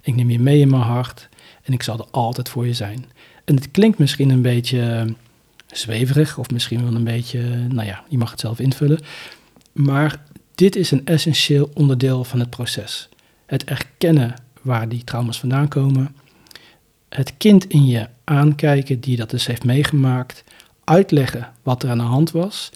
Ik 0.02 0.14
neem 0.14 0.30
je 0.30 0.40
mee 0.40 0.60
in 0.60 0.70
mijn 0.70 0.82
hart. 0.82 1.28
En 1.62 1.72
ik 1.72 1.82
zal 1.82 1.98
er 1.98 2.06
altijd 2.10 2.48
voor 2.48 2.66
je 2.66 2.74
zijn. 2.74 3.04
En 3.44 3.54
het 3.54 3.70
klinkt 3.70 3.98
misschien 3.98 4.30
een 4.30 4.42
beetje 4.42 5.14
zweverig. 5.66 6.38
Of 6.38 6.50
misschien 6.50 6.84
wel 6.84 6.94
een 6.94 7.04
beetje, 7.04 7.40
nou 7.68 7.86
ja, 7.86 8.04
je 8.08 8.18
mag 8.18 8.30
het 8.30 8.40
zelf 8.40 8.58
invullen. 8.58 9.00
Maar 9.72 10.22
dit 10.54 10.76
is 10.76 10.90
een 10.90 11.06
essentieel 11.06 11.70
onderdeel 11.74 12.24
van 12.24 12.40
het 12.40 12.50
proces. 12.50 13.08
Het 13.46 13.64
erkennen 13.64 14.34
waar 14.62 14.88
die 14.88 15.04
trauma's 15.04 15.40
vandaan 15.40 15.68
komen. 15.68 16.16
Het 17.08 17.36
kind 17.36 17.66
in 17.66 17.86
je 17.86 18.08
aankijken 18.24 19.00
die 19.00 19.16
dat 19.16 19.30
dus 19.30 19.46
heeft 19.46 19.64
meegemaakt. 19.64 20.44
Uitleggen 20.84 21.52
wat 21.62 21.82
er 21.82 21.90
aan 21.90 21.98
de 21.98 22.04
hand 22.04 22.30
was. 22.30 22.70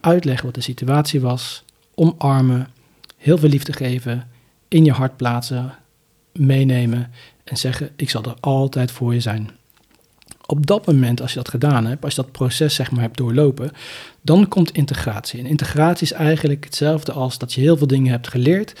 Uitleggen 0.00 0.44
wat 0.44 0.54
de 0.54 0.60
situatie 0.60 1.20
was 1.20 1.64
omarmen, 1.94 2.68
heel 3.16 3.38
veel 3.38 3.48
liefde 3.48 3.72
geven, 3.72 4.28
in 4.68 4.84
je 4.84 4.92
hart 4.92 5.16
plaatsen, 5.16 5.74
meenemen 6.32 7.12
en 7.44 7.56
zeggen: 7.56 7.90
Ik 7.96 8.10
zal 8.10 8.22
er 8.24 8.36
altijd 8.40 8.90
voor 8.90 9.14
je 9.14 9.20
zijn. 9.20 9.50
Op 10.50 10.66
dat 10.66 10.86
moment, 10.86 11.20
als 11.20 11.30
je 11.30 11.36
dat 11.36 11.48
gedaan 11.48 11.86
hebt, 11.86 12.04
als 12.04 12.14
je 12.14 12.22
dat 12.22 12.32
proces 12.32 12.74
zeg 12.74 12.90
maar 12.90 13.00
hebt 13.00 13.16
doorlopen, 13.16 13.70
dan 14.22 14.48
komt 14.48 14.70
integratie. 14.70 15.38
En 15.38 15.46
integratie 15.46 16.06
is 16.06 16.12
eigenlijk 16.12 16.64
hetzelfde 16.64 17.12
als 17.12 17.38
dat 17.38 17.52
je 17.52 17.60
heel 17.60 17.76
veel 17.76 17.86
dingen 17.86 18.10
hebt 18.10 18.28
geleerd 18.28 18.80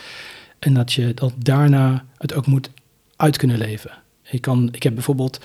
en 0.58 0.74
dat 0.74 0.92
je 0.92 1.14
dat 1.14 1.32
daarna 1.38 2.04
het 2.16 2.34
ook 2.34 2.46
moet 2.46 2.70
uit 3.16 3.36
kunnen 3.36 3.58
leven. 3.58 3.90
Ik, 4.30 4.40
kan, 4.40 4.68
ik 4.72 4.82
heb 4.82 4.94
bijvoorbeeld 4.94 5.40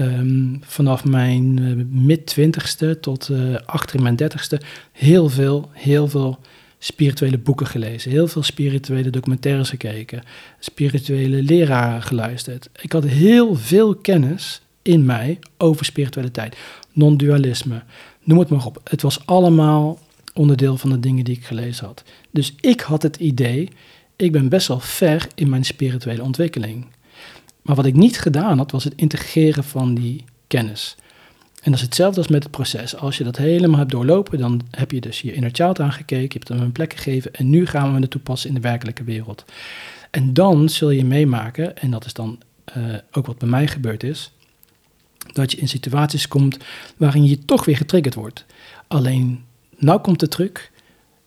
um, 0.00 0.60
vanaf 0.64 1.04
mijn 1.04 1.60
uh, 1.60 1.84
mid-twintigste 1.88 3.00
tot 3.00 3.28
uh, 3.28 3.56
achter 3.64 4.02
mijn 4.02 4.16
dertigste 4.16 4.60
heel 4.92 5.28
veel, 5.28 5.70
heel 5.72 6.08
veel 6.08 6.38
spirituele 6.78 7.38
boeken 7.38 7.66
gelezen, 7.66 8.10
heel 8.10 8.28
veel 8.28 8.42
spirituele 8.42 9.10
documentaires 9.10 9.68
gekeken, 9.68 10.22
spirituele 10.58 11.42
leraren 11.42 12.02
geluisterd. 12.02 12.68
Ik 12.80 12.92
had 12.92 13.04
heel 13.04 13.54
veel 13.54 13.94
kennis 13.94 14.62
in 14.82 15.04
mij 15.04 15.38
over 15.58 15.84
spiritualiteit, 15.84 16.56
non-dualisme, 16.92 17.82
noem 18.22 18.38
het 18.38 18.48
maar 18.48 18.66
op. 18.66 18.80
Het 18.84 19.02
was 19.02 19.26
allemaal 19.26 19.98
onderdeel 20.34 20.76
van 20.76 20.90
de 20.90 21.00
dingen 21.00 21.24
die 21.24 21.36
ik 21.36 21.44
gelezen 21.44 21.86
had. 21.86 22.02
Dus 22.30 22.54
ik 22.60 22.80
had 22.80 23.02
het 23.02 23.16
idee, 23.16 23.68
ik 24.16 24.32
ben 24.32 24.48
best 24.48 24.68
wel 24.68 24.80
ver 24.80 25.26
in 25.34 25.48
mijn 25.48 25.64
spirituele 25.64 26.22
ontwikkeling. 26.22 26.86
Maar 27.62 27.76
wat 27.76 27.86
ik 27.86 27.94
niet 27.94 28.20
gedaan 28.20 28.58
had, 28.58 28.70
was 28.70 28.84
het 28.84 28.94
integreren 28.96 29.64
van 29.64 29.94
die 29.94 30.24
kennis. 30.46 30.96
En 31.62 31.70
dat 31.70 31.80
is 31.80 31.86
hetzelfde 31.86 32.18
als 32.18 32.28
met 32.28 32.42
het 32.42 32.52
proces. 32.52 32.96
Als 32.96 33.18
je 33.18 33.24
dat 33.24 33.36
helemaal 33.36 33.78
hebt 33.78 33.90
doorlopen, 33.90 34.38
dan 34.38 34.60
heb 34.70 34.90
je 34.90 35.00
dus 35.00 35.20
je 35.20 35.32
inner 35.32 35.50
child 35.52 35.80
aangekeken, 35.80 36.22
je 36.22 36.32
hebt 36.32 36.48
hem 36.48 36.60
een 36.60 36.72
plek 36.72 36.92
gegeven 36.92 37.32
en 37.32 37.50
nu 37.50 37.66
gaan 37.66 37.94
we 37.94 38.00
het 38.00 38.10
toepassen 38.10 38.48
in 38.48 38.54
de 38.54 38.60
werkelijke 38.60 39.04
wereld. 39.04 39.44
En 40.10 40.32
dan 40.32 40.68
zul 40.68 40.90
je 40.90 41.04
meemaken, 41.04 41.78
en 41.78 41.90
dat 41.90 42.04
is 42.04 42.12
dan 42.12 42.38
uh, 42.76 42.94
ook 43.12 43.26
wat 43.26 43.38
bij 43.38 43.48
mij 43.48 43.66
gebeurd 43.66 44.02
is, 44.02 44.32
dat 45.32 45.52
je 45.52 45.58
in 45.58 45.68
situaties 45.68 46.28
komt 46.28 46.58
waarin 46.96 47.24
je 47.24 47.38
toch 47.38 47.64
weer 47.64 47.76
getriggerd 47.76 48.14
wordt. 48.14 48.44
Alleen, 48.86 49.44
nou 49.78 50.00
komt 50.00 50.20
de 50.20 50.28
truc. 50.28 50.70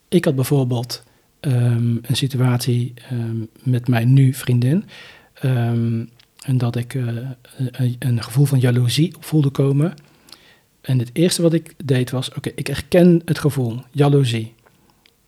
Ik 0.08 0.26
had 0.26 0.36
bijvoorbeeld 0.36 1.04
um, 1.42 2.00
een 2.02 2.16
situatie 2.16 2.94
um, 3.12 3.48
met 3.64 3.88
mijn 3.88 4.14
nu 4.14 4.34
vriendin. 4.34 4.86
Um, 5.44 6.10
en 6.46 6.58
dat 6.58 6.76
ik 6.76 6.94
uh, 6.94 7.08
een, 7.58 7.96
een 8.00 8.24
gevoel 8.24 8.46
van 8.46 8.60
jaloezie 8.60 9.14
voelde 9.20 9.50
komen. 9.50 9.94
En 10.82 11.00
het 11.00 11.10
eerste 11.14 11.42
wat 11.42 11.54
ik 11.54 11.74
deed 11.86 12.12
was, 12.12 12.34
oké, 12.34 12.52
ik 12.56 12.70
erken 12.70 13.22
het 13.26 13.40
gevoel, 13.40 13.82
jaloezie. 13.92 14.54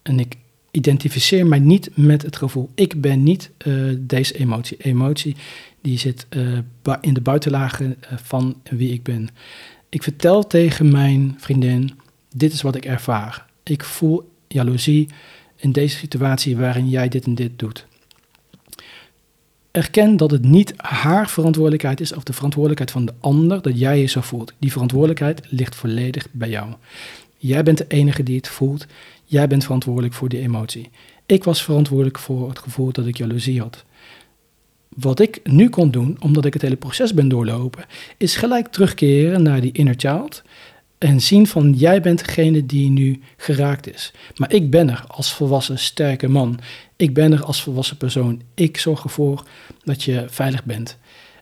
En 0.01 0.19
ik 0.19 0.35
identificeer 0.77 1.47
mij 1.47 1.59
niet 1.59 1.89
met 1.93 2.21
het 2.21 2.35
gevoel. 2.35 2.69
Ik 2.75 3.01
ben 3.01 3.23
niet 3.23 3.51
uh, 3.65 3.95
deze 3.99 4.33
emotie. 4.33 4.77
Emotie 4.77 5.35
die 5.81 5.97
zit 5.97 6.25
uh, 6.29 6.57
in 7.01 7.13
de 7.13 7.21
buitenlagen 7.21 7.85
uh, 7.85 8.17
van 8.23 8.55
wie 8.69 8.93
ik 8.93 9.03
ben. 9.03 9.29
Ik 9.89 10.03
vertel 10.03 10.47
tegen 10.47 10.91
mijn 10.91 11.35
vriendin, 11.37 11.91
dit 12.35 12.53
is 12.53 12.61
wat 12.61 12.75
ik 12.75 12.85
ervaar. 12.85 13.45
Ik 13.63 13.83
voel 13.83 14.31
jaloezie 14.47 15.09
in 15.55 15.71
deze 15.71 15.97
situatie 15.97 16.57
waarin 16.57 16.89
jij 16.89 17.07
dit 17.07 17.25
en 17.25 17.35
dit 17.35 17.59
doet. 17.59 17.85
Erken 19.71 20.17
dat 20.17 20.31
het 20.31 20.43
niet 20.43 20.73
haar 20.77 21.29
verantwoordelijkheid 21.29 21.99
is 21.99 22.13
of 22.13 22.23
de 22.23 22.33
verantwoordelijkheid 22.33 22.91
van 22.91 23.05
de 23.05 23.13
ander 23.19 23.61
dat 23.61 23.79
jij 23.79 23.99
je 23.99 24.05
zo 24.05 24.21
voelt. 24.21 24.53
Die 24.59 24.71
verantwoordelijkheid 24.71 25.41
ligt 25.49 25.75
volledig 25.75 26.27
bij 26.31 26.49
jou. 26.49 26.73
Jij 27.37 27.63
bent 27.63 27.77
de 27.77 27.85
enige 27.87 28.23
die 28.23 28.35
het 28.35 28.47
voelt. 28.47 28.85
Jij 29.29 29.47
bent 29.47 29.63
verantwoordelijk 29.63 30.13
voor 30.13 30.29
die 30.29 30.39
emotie. 30.39 30.89
Ik 31.25 31.43
was 31.43 31.63
verantwoordelijk 31.63 32.19
voor 32.19 32.49
het 32.49 32.59
gevoel 32.59 32.91
dat 32.91 33.05
ik 33.05 33.17
jaloezie 33.17 33.61
had. 33.61 33.85
Wat 34.89 35.19
ik 35.19 35.39
nu 35.43 35.69
kon 35.69 35.91
doen, 35.91 36.17
omdat 36.19 36.45
ik 36.45 36.53
het 36.53 36.61
hele 36.61 36.75
proces 36.75 37.13
ben 37.13 37.27
doorlopen, 37.27 37.85
is 38.17 38.35
gelijk 38.35 38.67
terugkeren 38.67 39.41
naar 39.41 39.61
die 39.61 39.71
inner 39.71 39.93
child 39.97 40.43
en 40.97 41.21
zien 41.21 41.47
van 41.47 41.73
jij 41.73 42.01
bent 42.01 42.25
degene 42.25 42.65
die 42.65 42.89
nu 42.89 43.21
geraakt 43.37 43.93
is. 43.93 44.13
Maar 44.35 44.53
ik 44.53 44.69
ben 44.69 44.89
er 44.89 45.03
als 45.07 45.33
volwassen 45.33 45.79
sterke 45.79 46.27
man. 46.27 46.59
Ik 46.95 47.13
ben 47.13 47.31
er 47.31 47.43
als 47.43 47.61
volwassen 47.61 47.97
persoon. 47.97 48.41
Ik 48.53 48.77
zorg 48.77 49.03
ervoor 49.03 49.43
dat 49.83 50.03
je 50.03 50.25
veilig 50.29 50.63
bent. 50.63 50.97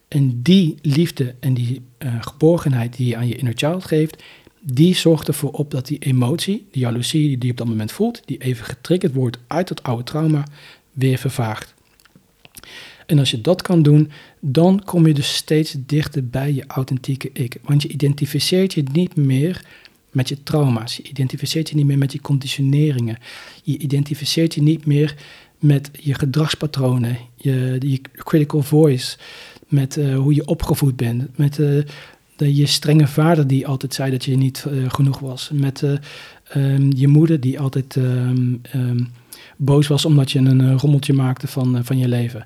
En 0.08 0.42
die 0.42 0.76
liefde 0.82 1.36
en 1.40 1.54
die 1.54 1.82
uh, 2.00 2.14
geborgenheid 2.20 2.98
die 2.98 3.08
je 3.08 3.16
aan 3.16 3.28
je 3.28 3.36
inner 3.36 3.54
child 3.56 3.86
geeft, 3.86 4.24
die 4.74 4.96
zorgt 4.96 5.28
ervoor 5.28 5.52
op 5.52 5.72
dat 5.72 5.88
die 5.88 6.00
emotie, 6.00 6.68
die 6.72 6.82
jaloezie 6.82 7.38
die 7.38 7.46
je 7.46 7.52
op 7.52 7.58
dat 7.58 7.68
moment 7.68 7.92
voelt, 7.92 8.22
die 8.26 8.38
even 8.38 8.66
getriggerd 8.66 9.14
wordt 9.14 9.38
uit 9.48 9.68
dat 9.68 9.84
oude 9.84 10.04
trauma, 10.04 10.44
weer 10.92 11.18
vervaagt. 11.18 11.74
En 13.06 13.20
als 13.20 13.32
je 13.32 13.42
dat 13.42 13.62
kan 13.62 13.84
doen, 13.84 14.12
dan 14.40 14.84
kom 14.84 15.08
je 15.08 15.14
dus 15.14 15.36
steeds 15.36 15.76
dichter 15.86 16.28
bij 16.28 16.54
je 16.54 16.64
authentieke 16.68 17.30
ik. 17.34 17.58
Want 17.62 17.82
je 17.82 17.88
identificeert 17.88 18.74
je 18.74 18.84
niet 18.92 19.16
meer 19.16 19.66
met 20.12 20.30
je 20.30 20.44
trauma's. 20.44 20.96
Je 20.96 21.04
identificeert 21.04 21.70
je 21.70 21.76
niet 21.76 21.86
meer 21.86 21.98
met 21.98 22.12
je 22.12 22.22
conditioneringen. 22.22 23.18
Je 23.64 23.78
identificeert 23.78 24.54
je 24.54 24.62
niet 24.62 24.86
meer 24.86 25.16
met 25.60 25.90
je 26.00 26.14
gedragspatronen, 26.14 27.18
je, 27.36 27.76
je 27.80 28.02
critical 28.14 28.62
voice, 28.62 29.18
met 29.68 29.98
uh, 29.98 30.18
hoe 30.18 30.34
je 30.34 30.46
opgevoed 30.46 30.96
bent, 30.96 31.38
met 31.38 31.58
uh, 31.58 31.84
de, 32.36 32.56
je 32.56 32.66
strenge 32.66 33.08
vader 33.08 33.48
die 33.48 33.68
altijd 33.68 33.94
zei 33.94 34.12
dat 34.12 34.26
je 34.26 34.38
niet 34.38 34.66
uh, 34.68 34.90
genoeg 34.90 35.20
was, 35.20 35.50
met 35.54 35.84
um, 36.56 36.92
je 36.96 37.08
moeder 37.08 37.40
die 37.40 37.60
altijd 37.60 37.96
um, 37.96 38.62
um, 38.76 39.08
boos 39.58 39.88
was 39.88 40.06
omdat 40.06 40.32
je 40.32 40.40
een 40.40 40.80
rommeltje 40.80 41.14
maakte 41.14 41.48
van, 41.48 41.86
van 41.86 41.98
je 41.98 42.08
leven. 42.08 42.46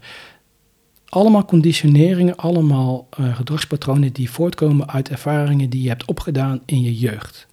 Allemaal 1.06 1.46
conditioneringen, 1.46 2.38
allemaal 2.38 3.08
gedragspatronen 3.10 4.14
die 4.14 4.30
voortkomen 4.30 4.90
uit 4.90 5.10
ervaringen 5.10 5.70
die 5.70 5.82
je 5.82 5.90
hebt 5.90 6.06
opgedaan 6.06 6.62
in 6.66 6.82
je 6.82 6.98
jeugd. 6.98 7.48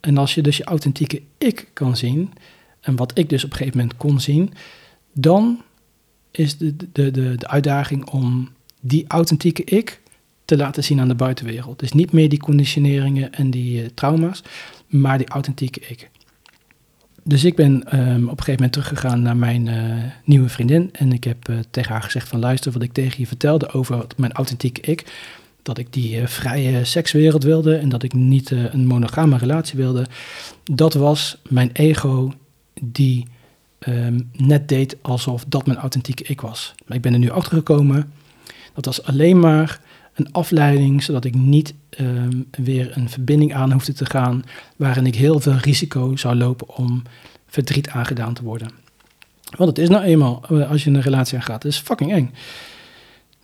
en 0.00 0.16
als 0.16 0.34
je 0.34 0.42
dus 0.42 0.56
je 0.56 0.64
authentieke 0.64 1.22
ik 1.38 1.68
kan 1.72 1.96
zien, 1.96 2.32
en 2.80 2.96
wat 2.96 3.18
ik 3.18 3.28
dus 3.28 3.44
op 3.44 3.50
een 3.50 3.56
gegeven 3.56 3.78
moment 3.78 3.96
kon 3.96 4.20
zien, 4.20 4.52
dan 5.12 5.62
is 6.30 6.58
de, 6.58 6.76
de, 6.76 7.10
de, 7.10 7.34
de 7.36 7.48
uitdaging 7.48 8.10
om 8.10 8.48
die 8.80 9.04
authentieke 9.08 9.64
ik 9.64 10.00
te 10.44 10.56
laten 10.56 10.84
zien 10.84 11.00
aan 11.00 11.08
de 11.08 11.14
buitenwereld. 11.14 11.78
Dus 11.78 11.92
niet 11.92 12.12
meer 12.12 12.28
die 12.28 12.38
conditioneringen 12.38 13.32
en 13.32 13.50
die 13.50 13.82
uh, 13.82 13.88
trauma's, 13.94 14.42
maar 14.86 15.18
die 15.18 15.28
authentieke 15.28 15.80
ik. 15.88 16.10
Dus 17.22 17.44
ik 17.44 17.56
ben 17.56 17.72
um, 17.72 18.22
op 18.22 18.38
een 18.38 18.44
gegeven 18.44 18.52
moment 18.52 18.72
teruggegaan 18.72 19.22
naar 19.22 19.36
mijn 19.36 19.66
uh, 19.66 20.04
nieuwe 20.24 20.48
vriendin 20.48 20.88
en 20.92 21.12
ik 21.12 21.24
heb 21.24 21.48
uh, 21.48 21.58
tegen 21.70 21.92
haar 21.92 22.02
gezegd 22.02 22.28
van 22.28 22.38
luister 22.38 22.72
wat 22.72 22.82
ik 22.82 22.92
tegen 22.92 23.20
je 23.20 23.26
vertelde 23.26 23.72
over 23.72 24.06
mijn 24.16 24.32
authentieke 24.32 24.80
ik. 24.80 25.12
Dat 25.62 25.78
ik 25.78 25.92
die 25.92 26.26
vrije 26.26 26.84
sekswereld 26.84 27.42
wilde 27.42 27.76
en 27.76 27.88
dat 27.88 28.02
ik 28.02 28.12
niet 28.12 28.50
een 28.50 28.86
monogame 28.86 29.36
relatie 29.36 29.76
wilde. 29.78 30.06
Dat 30.64 30.94
was 30.94 31.36
mijn 31.48 31.70
ego 31.72 32.32
die 32.82 33.26
um, 33.88 34.30
net 34.32 34.68
deed 34.68 34.96
alsof 35.02 35.44
dat 35.48 35.66
mijn 35.66 35.78
authentieke 35.78 36.24
ik 36.24 36.40
was. 36.40 36.74
Maar 36.86 36.96
ik 36.96 37.02
ben 37.02 37.12
er 37.12 37.18
nu 37.18 37.30
achter 37.30 37.56
gekomen. 37.56 38.12
Dat 38.74 38.84
was 38.84 39.02
alleen 39.02 39.38
maar 39.38 39.80
een 40.14 40.32
afleiding, 40.32 41.02
zodat 41.02 41.24
ik 41.24 41.34
niet 41.34 41.74
um, 42.00 42.48
weer 42.50 42.96
een 42.96 43.08
verbinding 43.08 43.54
aan 43.54 43.72
hoefde 43.72 43.92
te 43.92 44.06
gaan 44.06 44.44
waarin 44.76 45.06
ik 45.06 45.14
heel 45.14 45.40
veel 45.40 45.56
risico 45.56 46.16
zou 46.16 46.34
lopen 46.34 46.76
om 46.76 47.02
verdriet 47.46 47.88
aangedaan 47.88 48.34
te 48.34 48.42
worden. 48.42 48.70
Want 49.56 49.68
het 49.68 49.78
is 49.78 49.88
nou 49.88 50.04
eenmaal, 50.04 50.42
eh, 50.48 50.70
als 50.70 50.84
je 50.84 50.90
een 50.90 51.00
relatie 51.00 51.38
aangaat, 51.38 51.64
is 51.64 51.78
fucking 51.78 52.12
eng. 52.12 52.34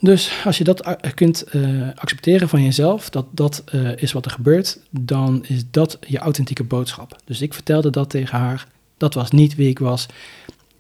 Dus 0.01 0.31
als 0.45 0.59
je 0.59 0.65
dat 0.65 0.97
kunt 1.15 1.45
uh, 1.53 1.89
accepteren 1.95 2.49
van 2.49 2.63
jezelf, 2.63 3.11
dat 3.11 3.27
dat 3.31 3.65
is 3.97 4.13
wat 4.13 4.25
er 4.25 4.31
gebeurt, 4.31 4.81
dan 4.91 5.45
is 5.47 5.65
dat 5.71 5.99
je 6.07 6.19
authentieke 6.19 6.65
boodschap. 6.65 7.19
Dus 7.25 7.41
ik 7.41 7.55
vertelde 7.55 7.91
dat 7.91 8.11
tegen 8.11 8.39
haar 8.39 8.67
dat 8.97 9.15
was 9.15 9.31
niet 9.31 9.55
wie 9.55 9.69
ik 9.69 9.79
was. 9.79 10.07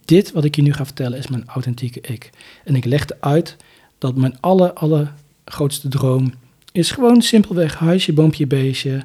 Dit 0.04 0.32
wat 0.32 0.44
ik 0.44 0.56
je 0.56 0.62
nu 0.62 0.72
ga 0.72 0.84
vertellen 0.84 1.18
is 1.18 1.26
mijn 1.26 1.46
authentieke 1.46 2.00
ik. 2.00 2.30
En 2.64 2.76
ik 2.76 2.84
legde 2.84 3.16
uit 3.20 3.56
dat 3.98 4.16
mijn 4.16 4.40
aller, 4.40 4.72
aller 4.72 5.12
grootste 5.44 5.88
droom 5.88 6.32
is 6.72 6.90
gewoon 6.90 7.22
simpelweg 7.22 7.74
huisje, 7.74 8.12
boompje, 8.12 8.46
beestje. 8.46 9.04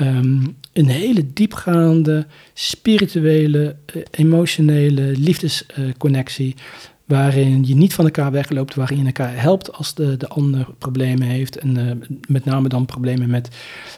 Um, 0.00 0.56
een 0.72 0.88
hele 0.88 1.32
diepgaande, 1.32 2.26
spirituele, 2.52 3.76
uh, 3.94 4.02
emotionele 4.10 5.02
liefdesconnectie. 5.02 6.54
Waarin 7.04 7.64
je 7.66 7.74
niet 7.74 7.94
van 7.94 8.04
elkaar 8.04 8.30
wegloopt, 8.30 8.74
waarin 8.74 8.98
je 8.98 9.04
elkaar 9.04 9.40
helpt 9.40 9.72
als 9.72 9.94
de, 9.94 10.16
de 10.16 10.28
ander 10.28 10.66
problemen 10.78 11.28
heeft. 11.28 11.58
En 11.58 11.78
uh, 11.78 12.18
met 12.28 12.44
name 12.44 12.68
dan 12.68 12.86
problemen 12.86 13.30
met 13.30 13.48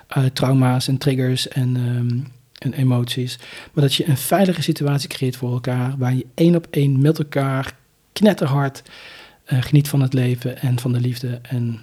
eh, 0.08 0.24
trauma's 0.24 0.88
en 0.88 0.98
triggers 0.98 1.48
en 1.48 1.76
um, 1.76 2.26
en 2.58 2.72
emoties. 2.72 3.38
Maar 3.72 3.84
dat 3.84 3.94
je 3.94 4.08
een 4.08 4.16
veilige 4.16 4.62
situatie 4.62 5.08
creëert 5.08 5.36
voor 5.36 5.52
elkaar, 5.52 5.94
waar 5.98 6.14
je 6.14 6.26
één 6.34 6.54
op 6.54 6.66
één 6.70 7.00
met 7.00 7.18
elkaar 7.18 7.76
knetterhard 8.12 8.82
uh, 9.52 9.62
geniet 9.62 9.88
van 9.88 10.00
het 10.00 10.12
leven 10.12 10.60
en 10.60 10.78
van 10.78 10.92
de 10.92 11.00
liefde 11.00 11.38
en 11.42 11.80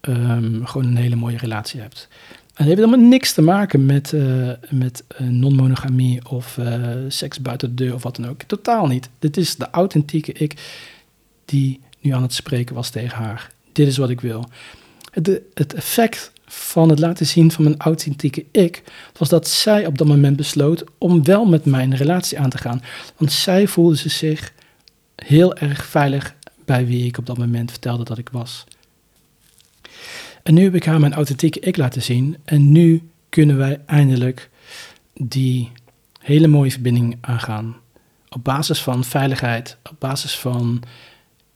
um, 0.00 0.66
gewoon 0.66 0.86
een 0.86 0.96
hele 0.96 1.16
mooie 1.16 1.36
relatie 1.36 1.80
hebt. 1.80 2.08
En 2.44 2.64
dat 2.64 2.66
heeft 2.66 2.78
helemaal 2.78 3.08
niks 3.08 3.32
te 3.32 3.42
maken 3.42 3.86
met, 3.86 4.12
uh, 4.12 4.50
met 4.70 5.04
uh, 5.20 5.28
non-monogamie 5.28 6.28
of 6.28 6.58
seks 7.08 7.40
buiten 7.40 7.68
de 7.76 7.84
deur 7.84 7.94
of 7.94 8.02
wat 8.02 8.16
dan 8.16 8.28
ook. 8.28 8.42
Totaal 8.42 8.86
niet. 8.86 9.08
Dit 9.18 9.36
is 9.36 9.56
de 9.56 9.70
authentieke 9.70 10.32
ik 10.32 10.54
die 11.44 11.80
nu 12.00 12.10
aan 12.10 12.22
het 12.22 12.32
spreken 12.32 12.74
was 12.74 12.90
tegen 12.90 13.18
haar. 13.18 13.50
Dit 13.72 13.86
is 13.86 13.96
wat 13.96 14.10
ik 14.10 14.20
wil. 14.20 14.48
Het, 15.10 15.40
het 15.54 15.74
effect 15.74 16.32
van 16.46 16.88
het 16.88 16.98
laten 16.98 17.26
zien 17.26 17.52
van 17.52 17.64
mijn 17.64 17.78
authentieke 17.78 18.44
ik, 18.50 18.82
was 19.18 19.28
dat 19.28 19.48
zij 19.48 19.86
op 19.86 19.98
dat 19.98 20.06
moment 20.06 20.36
besloot 20.36 20.84
om 20.98 21.24
wel 21.24 21.44
met 21.44 21.64
mijn 21.64 21.96
relatie 21.96 22.38
aan 22.38 22.50
te 22.50 22.58
gaan. 22.58 22.82
Want 23.16 23.32
zij 23.32 23.66
voelde 23.66 23.96
zich 23.96 24.52
heel 25.16 25.56
erg 25.56 25.84
veilig 25.84 26.34
bij 26.64 26.86
wie 26.86 27.06
ik 27.06 27.18
op 27.18 27.26
dat 27.26 27.38
moment 27.38 27.70
vertelde 27.70 28.04
dat 28.04 28.18
ik 28.18 28.28
was. 28.28 28.64
En 30.42 30.54
nu 30.54 30.62
heb 30.62 30.74
ik 30.74 30.84
haar 30.84 31.00
mijn 31.00 31.14
authentieke 31.14 31.60
ik 31.60 31.76
laten 31.76 32.02
zien 32.02 32.36
en 32.44 32.72
nu 32.72 33.08
kunnen 33.28 33.56
wij 33.56 33.80
eindelijk 33.86 34.50
die 35.12 35.72
hele 36.18 36.46
mooie 36.46 36.70
verbinding 36.70 37.18
aangaan. 37.20 37.76
Op 38.28 38.44
basis 38.44 38.82
van 38.82 39.04
veiligheid, 39.04 39.76
op 39.82 39.96
basis 39.98 40.38
van 40.38 40.82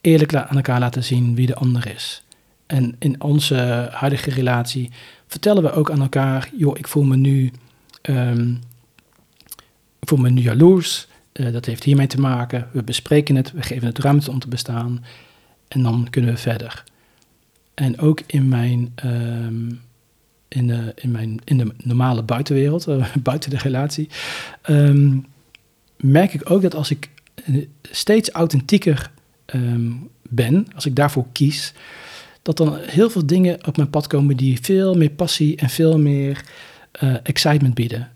eerlijk 0.01 0.35
aan 0.35 0.57
elkaar 0.57 0.81
laten 0.81 1.05
zien 1.05 1.35
wie 1.35 1.47
de 1.47 1.55
ander 1.55 1.95
is. 1.95 2.23
En 2.67 2.97
in 2.99 3.23
onze 3.23 3.89
huidige 3.93 4.31
relatie 4.31 4.91
vertellen 5.27 5.63
we 5.63 5.73
ook 5.73 5.91
aan 5.91 6.01
elkaar: 6.01 6.51
joh, 6.57 6.79
ik 6.79 6.89
voel 6.89 7.03
me 7.03 7.17
nu, 7.17 7.53
um, 8.03 8.61
ik 9.99 10.09
voel 10.09 10.19
me 10.19 10.31
nu 10.31 10.41
jaloers. 10.41 11.08
Uh, 11.39 11.53
dat 11.53 11.65
heeft 11.65 11.85
hiermee 11.85 12.07
te 12.07 12.21
maken. 12.21 12.69
We 12.73 12.83
bespreken 12.83 13.37
het, 13.37 13.53
we 13.53 13.63
geven 13.63 13.87
het 13.87 13.99
ruimte 13.99 14.31
om 14.31 14.39
te 14.39 14.49
bestaan. 14.49 15.05
En 15.69 15.83
dan 15.83 16.07
kunnen 16.11 16.31
we 16.31 16.37
verder. 16.37 16.85
En 17.75 17.99
ook 17.99 18.21
in 18.27 18.49
mijn, 18.49 18.93
um, 19.05 19.81
in 20.49 20.67
de, 20.67 20.93
in 20.95 21.11
mijn 21.11 21.41
in 21.45 21.59
de 21.59 21.73
normale 21.77 22.23
buitenwereld, 22.23 22.89
uh, 22.89 23.15
buiten 23.23 23.51
de 23.51 23.59
relatie, 23.59 24.09
um, 24.69 25.27
merk 25.97 26.35
ik 26.35 26.51
ook 26.51 26.63
dat 26.63 26.75
als 26.75 26.91
ik 26.91 27.09
eh, 27.35 27.67
steeds 27.83 28.31
authentieker 28.31 29.11
ben, 30.29 30.67
als 30.75 30.87
ik 30.87 30.97
daarvoor 30.97 31.27
kies, 31.33 31.73
dat 32.43 32.57
dan 32.57 32.77
heel 32.77 33.11
veel 33.11 33.27
dingen 33.27 33.67
op 33.67 33.77
mijn 33.77 33.91
pad 33.91 34.07
komen 34.07 34.37
die 34.37 34.59
veel 34.61 34.95
meer 34.95 35.11
passie 35.11 35.57
en 35.57 35.71
veel 35.71 35.99
meer 35.99 36.45
excitement 37.23 37.75
bieden. 37.75 38.11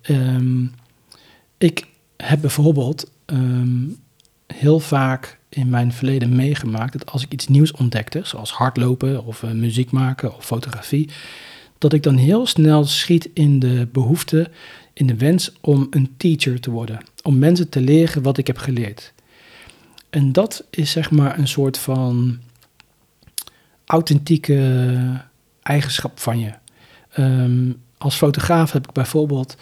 Ik 1.59 1.87
heb 2.23 2.41
bijvoorbeeld 2.41 3.11
um, 3.27 3.97
heel 4.47 4.81
vaak 4.81 5.39
in 5.49 5.69
mijn 5.69 5.93
verleden 5.93 6.37
meegemaakt 6.37 6.93
dat 6.93 7.07
als 7.07 7.23
ik 7.23 7.33
iets 7.33 7.49
nieuws 7.49 7.73
ontdekte, 7.73 8.21
zoals 8.25 8.53
hardlopen 8.53 9.25
of 9.25 9.43
uh, 9.43 9.51
muziek 9.51 9.91
maken 9.91 10.37
of 10.37 10.45
fotografie, 10.45 11.11
dat 11.79 11.93
ik 11.93 12.03
dan 12.03 12.17
heel 12.17 12.47
snel 12.47 12.85
schiet 12.85 13.31
in 13.35 13.59
de 13.59 13.89
behoefte, 13.93 14.51
in 14.93 15.07
de 15.07 15.17
wens 15.17 15.53
om 15.61 15.87
een 15.91 16.15
teacher 16.17 16.61
te 16.61 16.71
worden, 16.71 16.99
om 17.23 17.39
mensen 17.39 17.69
te 17.69 17.81
leren 17.81 18.23
wat 18.23 18.39
ik 18.39 18.47
heb 18.47 18.59
geleerd. 18.59 19.13
En 20.11 20.33
dat 20.33 20.65
is 20.71 20.91
zeg 20.91 21.11
maar 21.11 21.39
een 21.39 21.49
soort 21.49 21.79
van 21.79 22.39
authentieke 23.85 25.21
eigenschap 25.63 26.19
van 26.19 26.39
je. 26.39 26.53
Um, 27.19 27.81
als 27.99 28.17
fotograaf 28.17 28.73
heb 28.73 28.85
ik 28.85 28.93
bijvoorbeeld 28.93 29.57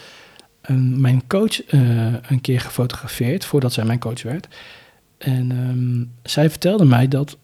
mijn 0.76 1.26
coach 1.26 1.72
uh, 1.72 2.14
een 2.28 2.40
keer 2.40 2.60
gefotografeerd 2.60 3.44
voordat 3.44 3.72
zij 3.72 3.84
mijn 3.84 3.98
coach 3.98 4.22
werd. 4.22 4.48
En 5.18 5.50
um, 5.50 6.12
zij 6.22 6.50
vertelde 6.50 6.84
mij 6.84 7.08
dat 7.08 7.36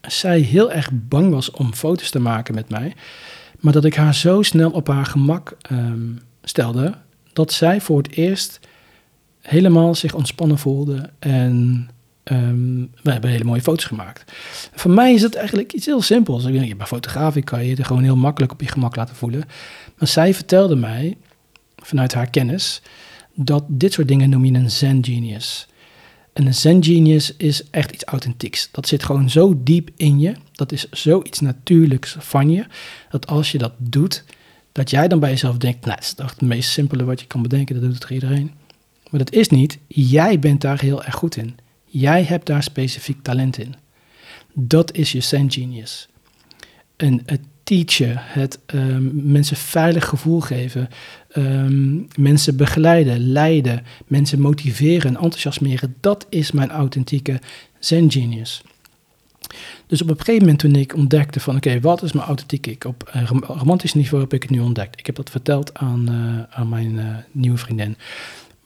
zij 0.00 0.40
heel 0.40 0.72
erg 0.72 0.90
bang 0.92 1.30
was 1.30 1.50
om 1.50 1.74
foto's 1.74 2.10
te 2.10 2.20
maken 2.20 2.54
met 2.54 2.68
mij. 2.68 2.94
Maar 3.60 3.72
dat 3.72 3.84
ik 3.84 3.94
haar 3.94 4.14
zo 4.14 4.42
snel 4.42 4.70
op 4.70 4.88
haar 4.88 5.06
gemak 5.06 5.56
stelde 6.42 6.94
dat 7.32 7.52
zij 7.52 7.80
voor 7.80 7.98
het 7.98 8.10
eerst 8.10 8.60
helemaal 9.40 9.94
zich 9.94 10.14
ontspannen 10.14 10.58
voelde 10.58 11.10
en 11.18 11.88
Um, 12.24 12.90
we 13.02 13.12
hebben 13.12 13.30
hele 13.30 13.44
mooie 13.44 13.62
foto's 13.62 13.84
gemaakt. 13.84 14.32
Voor 14.74 14.90
mij 14.90 15.14
is 15.14 15.22
het 15.22 15.34
eigenlijk 15.34 15.72
iets 15.72 15.86
heel 15.86 16.02
simpels. 16.02 16.44
Ik 16.44 16.52
denk, 16.52 16.76
bij 16.76 16.86
fotografie 16.86 17.42
kan 17.42 17.64
je 17.64 17.76
er 17.76 17.84
gewoon 17.84 18.02
heel 18.02 18.16
makkelijk 18.16 18.52
op 18.52 18.60
je 18.60 18.68
gemak 18.68 18.96
laten 18.96 19.16
voelen. 19.16 19.44
Maar 19.98 20.08
zij 20.08 20.34
vertelde 20.34 20.76
mij, 20.76 21.16
vanuit 21.76 22.14
haar 22.14 22.30
kennis, 22.30 22.82
dat 23.34 23.64
dit 23.68 23.92
soort 23.92 24.08
dingen 24.08 24.30
noem 24.30 24.44
je 24.44 24.52
een 24.52 24.70
zen 24.70 25.04
genius. 25.04 25.66
En 26.32 26.46
een 26.46 26.54
zen 26.54 26.84
genius 26.84 27.36
is 27.36 27.70
echt 27.70 27.90
iets 27.90 28.04
authentieks. 28.04 28.68
Dat 28.72 28.88
zit 28.88 29.04
gewoon 29.04 29.30
zo 29.30 29.60
diep 29.62 29.90
in 29.96 30.20
je. 30.20 30.34
Dat 30.52 30.72
is 30.72 30.90
zoiets 30.90 31.40
natuurlijks 31.40 32.16
van 32.18 32.50
je. 32.50 32.66
Dat 33.10 33.26
als 33.26 33.52
je 33.52 33.58
dat 33.58 33.72
doet, 33.76 34.24
dat 34.72 34.90
jij 34.90 35.08
dan 35.08 35.20
bij 35.20 35.30
jezelf 35.30 35.56
denkt, 35.56 35.84
nou, 35.84 35.96
dat 35.96 36.04
is 36.04 36.12
toch 36.12 36.30
het 36.30 36.40
meest 36.40 36.70
simpele 36.70 37.04
wat 37.04 37.20
je 37.20 37.26
kan 37.26 37.42
bedenken. 37.42 37.74
Dat 37.74 37.84
doet 37.84 38.02
het 38.02 38.10
iedereen. 38.10 38.50
Maar 39.10 39.20
dat 39.20 39.32
is 39.32 39.48
niet. 39.48 39.78
Jij 39.86 40.38
bent 40.38 40.60
daar 40.60 40.80
heel 40.80 41.04
erg 41.04 41.14
goed 41.14 41.36
in. 41.36 41.56
Jij 41.94 42.24
hebt 42.24 42.46
daar 42.46 42.62
specifiek 42.62 43.22
talent 43.22 43.58
in. 43.58 43.74
Dat 44.52 44.92
is 44.94 45.12
je 45.12 45.20
Zen 45.20 45.50
Genius. 45.50 46.08
En 46.96 47.22
het 47.26 47.40
teachen, 47.62 48.14
het 48.18 48.58
um, 48.74 49.10
mensen 49.14 49.56
veilig 49.56 50.08
gevoel 50.08 50.40
geven, 50.40 50.88
ehm, 51.28 52.00
mensen 52.16 52.56
begeleiden, 52.56 53.32
leiden, 53.32 53.82
mensen 54.06 54.40
motiveren, 54.40 55.16
enthousiasmeren, 55.16 55.94
dat 56.00 56.26
is 56.28 56.52
mijn 56.52 56.70
authentieke 56.70 57.40
Zen 57.78 58.10
Genius. 58.10 58.62
Dus 59.86 60.02
op 60.02 60.10
een 60.10 60.16
gegeven 60.16 60.40
moment 60.40 60.58
toen 60.58 60.74
ik 60.74 60.94
ontdekte 60.94 61.40
van 61.40 61.56
oké, 61.56 61.80
wat 61.80 62.02
is 62.02 62.12
mijn 62.12 62.26
authentieke 62.26 62.70
ik? 62.70 62.84
Op 62.84 63.10
romantisch 63.46 63.94
niveau 63.94 64.22
heb 64.22 64.32
ik 64.32 64.42
het 64.42 64.50
nu 64.50 64.60
ontdekt. 64.60 64.98
Ik 64.98 65.06
heb 65.06 65.16
dat 65.16 65.30
verteld 65.30 65.74
aan, 65.74 66.10
uh, 66.10 66.58
aan 66.58 66.68
mijn 66.68 66.92
uh, 66.94 67.16
nieuwe 67.32 67.58
vriendin. 67.58 67.96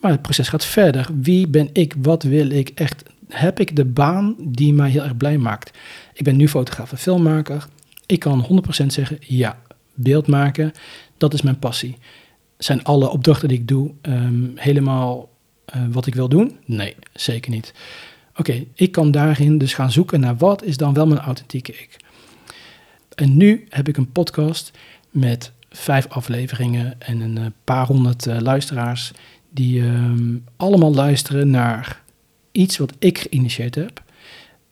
Maar 0.00 0.10
het 0.10 0.22
proces 0.22 0.48
gaat 0.48 0.64
verder. 0.64 1.08
Wie 1.20 1.48
ben 1.48 1.68
ik? 1.72 1.94
Wat 1.98 2.22
wil 2.22 2.50
ik? 2.50 2.68
Echt, 2.74 3.02
heb 3.28 3.60
ik 3.60 3.76
de 3.76 3.84
baan 3.84 4.34
die 4.38 4.72
mij 4.72 4.90
heel 4.90 5.02
erg 5.02 5.16
blij 5.16 5.38
maakt? 5.38 5.78
Ik 6.12 6.24
ben 6.24 6.36
nu 6.36 6.48
fotograaf 6.48 6.92
en 6.92 6.98
filmmaker. 6.98 7.66
Ik 8.06 8.20
kan 8.20 8.64
100% 8.82 8.86
zeggen, 8.86 9.18
ja, 9.20 9.58
beeld 9.94 10.26
maken, 10.26 10.72
dat 11.16 11.34
is 11.34 11.42
mijn 11.42 11.58
passie. 11.58 11.96
Zijn 12.58 12.84
alle 12.84 13.08
opdrachten 13.08 13.48
die 13.48 13.58
ik 13.58 13.68
doe 13.68 13.92
um, 14.02 14.52
helemaal 14.54 15.28
uh, 15.76 15.82
wat 15.90 16.06
ik 16.06 16.14
wil 16.14 16.28
doen? 16.28 16.58
Nee, 16.64 16.96
zeker 17.12 17.50
niet. 17.50 17.74
Oké, 18.36 18.64
ik 18.74 18.92
kan 18.92 19.10
daarin 19.10 19.58
dus 19.58 19.74
gaan 19.74 19.92
zoeken 19.92 20.20
naar 20.20 20.36
wat 20.36 20.62
is 20.62 20.76
dan 20.76 20.94
wel 20.94 21.06
mijn 21.06 21.20
authentieke 21.20 21.72
ik. 21.72 21.96
En 23.14 23.36
nu 23.36 23.66
heb 23.68 23.88
ik 23.88 23.96
een 23.96 24.12
podcast 24.12 24.70
met 25.10 25.52
vijf 25.70 26.06
afleveringen 26.08 27.00
en 27.00 27.20
een 27.20 27.36
uh, 27.38 27.46
paar 27.64 27.86
honderd 27.86 28.26
uh, 28.26 28.38
luisteraars 28.38 29.12
die 29.50 29.82
um, 29.82 30.44
allemaal 30.56 30.94
luisteren 30.94 31.50
naar 31.50 32.02
iets 32.56 32.76
wat 32.76 32.92
ik 32.98 33.18
geïnitieerd 33.18 33.74
heb 33.74 34.04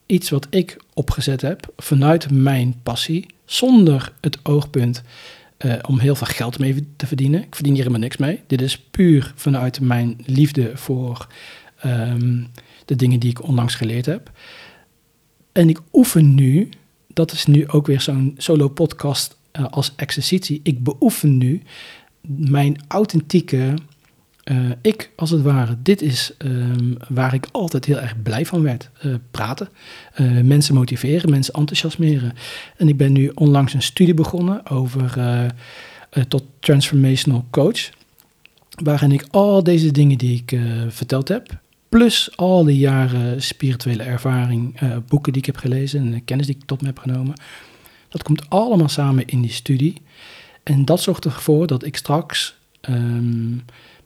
iets 0.06 0.30
wat 0.30 0.46
ik 0.50 0.76
opgezet 0.94 1.40
heb 1.40 1.72
vanuit 1.76 2.30
mijn 2.30 2.74
passie, 2.82 3.26
zonder 3.44 4.12
het 4.20 4.38
oogpunt 4.42 5.02
uh, 5.58 5.74
om 5.88 5.98
heel 5.98 6.14
veel 6.14 6.26
geld 6.26 6.58
mee 6.58 6.86
te 6.96 7.06
verdienen. 7.06 7.42
Ik 7.42 7.54
verdien 7.54 7.72
hier 7.72 7.82
helemaal 7.82 8.02
niks 8.02 8.16
mee. 8.16 8.40
Dit 8.46 8.60
is 8.62 8.78
puur 8.78 9.32
vanuit 9.36 9.80
mijn 9.80 10.16
liefde 10.24 10.70
voor 10.74 11.26
um, 11.84 12.48
de 12.84 12.96
dingen 12.96 13.20
die 13.20 13.30
ik 13.30 13.42
onlangs 13.42 13.74
geleerd 13.74 14.06
heb. 14.06 14.30
En 15.52 15.68
ik 15.68 15.80
oefen 15.92 16.34
nu, 16.34 16.68
dat 17.06 17.32
is 17.32 17.46
nu 17.46 17.68
ook 17.68 17.86
weer 17.86 18.00
zo'n 18.00 18.34
solo 18.36 18.68
podcast 18.68 19.36
uh, 19.52 19.66
als 19.70 19.92
exercitie. 19.96 20.60
Ik 20.62 20.82
beoefen 20.82 21.38
nu 21.38 21.62
mijn 22.36 22.76
authentieke 22.88 23.74
uh, 24.44 24.70
ik, 24.80 25.10
als 25.16 25.30
het 25.30 25.42
ware, 25.42 25.76
dit 25.82 26.02
is 26.02 26.32
um, 26.38 26.96
waar 27.08 27.34
ik 27.34 27.46
altijd 27.52 27.84
heel 27.84 28.00
erg 28.00 28.22
blij 28.22 28.46
van 28.46 28.62
werd. 28.62 28.90
Uh, 29.04 29.14
praten, 29.30 29.68
uh, 30.16 30.40
mensen 30.40 30.74
motiveren, 30.74 31.30
mensen 31.30 31.54
enthousiasmeren. 31.54 32.32
En 32.76 32.88
ik 32.88 32.96
ben 32.96 33.12
nu 33.12 33.30
onlangs 33.34 33.74
een 33.74 33.82
studie 33.82 34.14
begonnen 34.14 34.66
over 34.70 35.16
tot 36.28 36.44
transformational 36.60 37.46
coach. 37.50 37.90
Waarin 38.82 39.12
ik 39.12 39.26
al 39.30 39.62
deze 39.62 39.90
dingen 39.90 40.18
die 40.18 40.44
ik 40.46 40.60
verteld 40.88 41.28
heb, 41.28 41.60
plus 41.88 42.36
al 42.36 42.64
die 42.64 42.78
jaren 42.78 43.42
spirituele 43.42 44.02
ervaring, 44.02 44.78
boeken 45.08 45.32
die 45.32 45.40
ik 45.40 45.46
heb 45.46 45.56
gelezen 45.56 46.12
en 46.12 46.24
kennis 46.24 46.46
die 46.46 46.56
ik 46.56 46.64
tot 46.64 46.80
me 46.80 46.86
heb 46.86 46.98
genomen. 46.98 47.34
Dat 48.08 48.22
komt 48.22 48.50
allemaal 48.50 48.88
samen 48.88 49.26
in 49.26 49.40
die 49.40 49.52
studie. 49.52 50.02
En 50.62 50.84
dat 50.84 51.00
zorgt 51.00 51.24
ervoor 51.24 51.66
dat 51.66 51.84
ik 51.84 51.96
straks... 51.96 52.56
Um, 52.90 53.64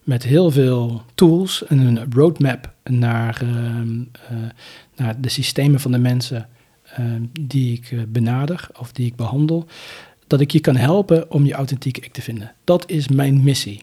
met 0.08 0.22
heel 0.22 0.50
veel 0.50 1.02
tools 1.14 1.64
en 1.66 1.78
een 1.78 2.12
roadmap 2.12 2.72
naar, 2.84 3.42
uh, 3.42 3.50
uh, 3.50 4.48
naar 4.96 5.20
de 5.20 5.28
systemen 5.28 5.80
van 5.80 5.92
de 5.92 5.98
mensen 5.98 6.48
uh, 7.00 7.06
die 7.40 7.76
ik 7.76 7.90
eh, 7.90 7.98
benader 8.08 8.68
of 8.78 8.92
die 8.92 9.06
ik 9.06 9.16
behandel, 9.16 9.66
dat 10.26 10.40
ik 10.40 10.50
je 10.50 10.60
kan 10.60 10.76
helpen 10.76 11.30
om 11.30 11.44
je 11.44 11.54
authentieke 11.54 12.00
ik 12.00 12.12
te 12.12 12.22
vinden. 12.22 12.52
Dat 12.64 12.90
is 12.90 13.08
mijn 13.08 13.42
missie. 13.42 13.82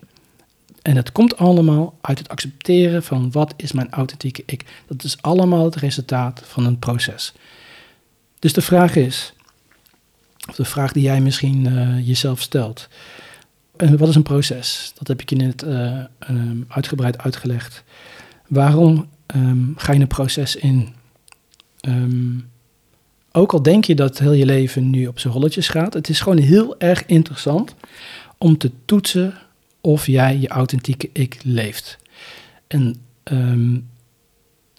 En 0.81 0.95
het 0.95 1.11
komt 1.11 1.37
allemaal 1.37 1.97
uit 2.01 2.17
het 2.17 2.29
accepteren 2.29 3.03
van 3.03 3.31
wat 3.31 3.53
is 3.57 3.71
mijn 3.71 3.91
authentieke 3.91 4.43
ik. 4.45 4.65
Dat 4.87 5.03
is 5.03 5.21
allemaal 5.21 5.65
het 5.65 5.75
resultaat 5.75 6.41
van 6.45 6.65
een 6.65 6.79
proces. 6.79 7.33
Dus 8.39 8.53
de 8.53 8.61
vraag 8.61 8.95
is, 8.95 9.33
of 10.49 10.55
de 10.55 10.65
vraag 10.65 10.91
die 10.91 11.03
jij 11.03 11.21
misschien 11.21 11.63
jezelf 12.03 12.41
stelt, 12.41 12.87
wat 13.77 14.09
is 14.09 14.15
een 14.15 14.23
proces? 14.23 14.91
Dat 14.97 15.07
heb 15.07 15.21
ik 15.21 15.29
je 15.29 15.35
net 15.35 15.63
uh, 15.63 16.03
uitgebreid 16.67 17.17
uitgelegd. 17.17 17.83
Waarom 18.47 19.07
um, 19.35 19.73
ga 19.77 19.93
je 19.93 19.99
een 19.99 20.07
proces 20.07 20.55
in? 20.55 20.93
Um, 21.87 22.49
ook 23.31 23.53
al 23.53 23.61
denk 23.61 23.85
je 23.85 23.95
dat 23.95 24.19
heel 24.19 24.31
je 24.31 24.45
leven 24.45 24.89
nu 24.89 25.07
op 25.07 25.19
zijn 25.19 25.33
rolletjes 25.33 25.67
gaat, 25.67 25.93
het 25.93 26.09
is 26.09 26.19
gewoon 26.19 26.37
heel 26.37 26.79
erg 26.79 27.05
interessant 27.05 27.75
om 28.37 28.57
te 28.57 28.71
toetsen 28.85 29.33
of 29.81 30.07
jij 30.07 30.37
je 30.37 30.47
authentieke 30.47 31.09
ik 31.13 31.39
leeft. 31.43 31.97
En 32.67 32.95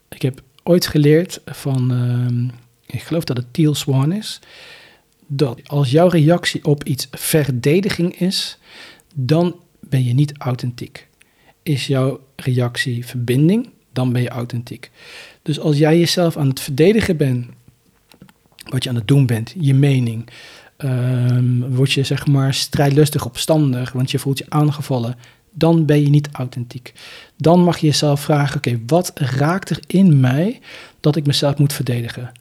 ik 0.08 0.22
heb 0.22 0.42
ooit 0.62 0.86
geleerd 0.86 1.40
van, 1.44 1.92
ik 2.86 3.02
geloof 3.02 3.24
dat 3.24 3.36
het 3.36 3.46
Teal 3.50 3.74
Swan 3.74 4.12
is, 4.12 4.40
dat 5.26 5.68
als 5.68 5.90
jouw 5.90 6.08
reactie 6.08 6.64
op 6.64 6.84
iets 6.84 7.08
verdediging 7.10 8.20
is, 8.20 8.58
dan 9.14 9.56
ben 9.80 10.04
je 10.04 10.14
niet 10.14 10.32
authentiek. 10.38 11.08
Is 11.62 11.86
jouw 11.86 12.20
reactie 12.36 13.06
verbinding, 13.06 13.68
dan 13.92 14.12
ben 14.12 14.22
je 14.22 14.28
authentiek. 14.28 14.90
Dus 15.42 15.60
als 15.60 15.78
jij 15.78 15.98
jezelf 15.98 16.36
aan 16.36 16.48
het 16.48 16.60
verdedigen 16.60 17.16
bent, 17.16 17.46
wat 18.70 18.82
je 18.82 18.88
aan 18.88 18.94
het 18.94 19.08
doen 19.08 19.26
bent, 19.26 19.54
je 19.60 19.74
mening, 19.74 20.28
um, 20.78 21.74
word 21.74 21.92
je 21.92 22.02
zeg 22.02 22.26
maar 22.26 22.54
strijdlustig 22.54 23.24
opstandig, 23.24 23.92
want 23.92 24.10
je 24.10 24.18
voelt 24.18 24.38
je 24.38 24.46
aangevallen, 24.48 25.16
dan 25.50 25.84
ben 25.84 26.02
je 26.02 26.08
niet 26.08 26.28
authentiek. 26.32 26.92
Dan 27.36 27.60
mag 27.60 27.78
je 27.78 27.86
jezelf 27.86 28.20
vragen: 28.20 28.56
oké, 28.56 28.80
wat 28.86 29.12
raakt 29.14 29.70
er 29.70 29.78
in 29.86 30.20
mij 30.20 30.60
dat 31.00 31.16
ik 31.16 31.26
mezelf 31.26 31.58
moet 31.58 31.72
verdedigen? 31.72 32.32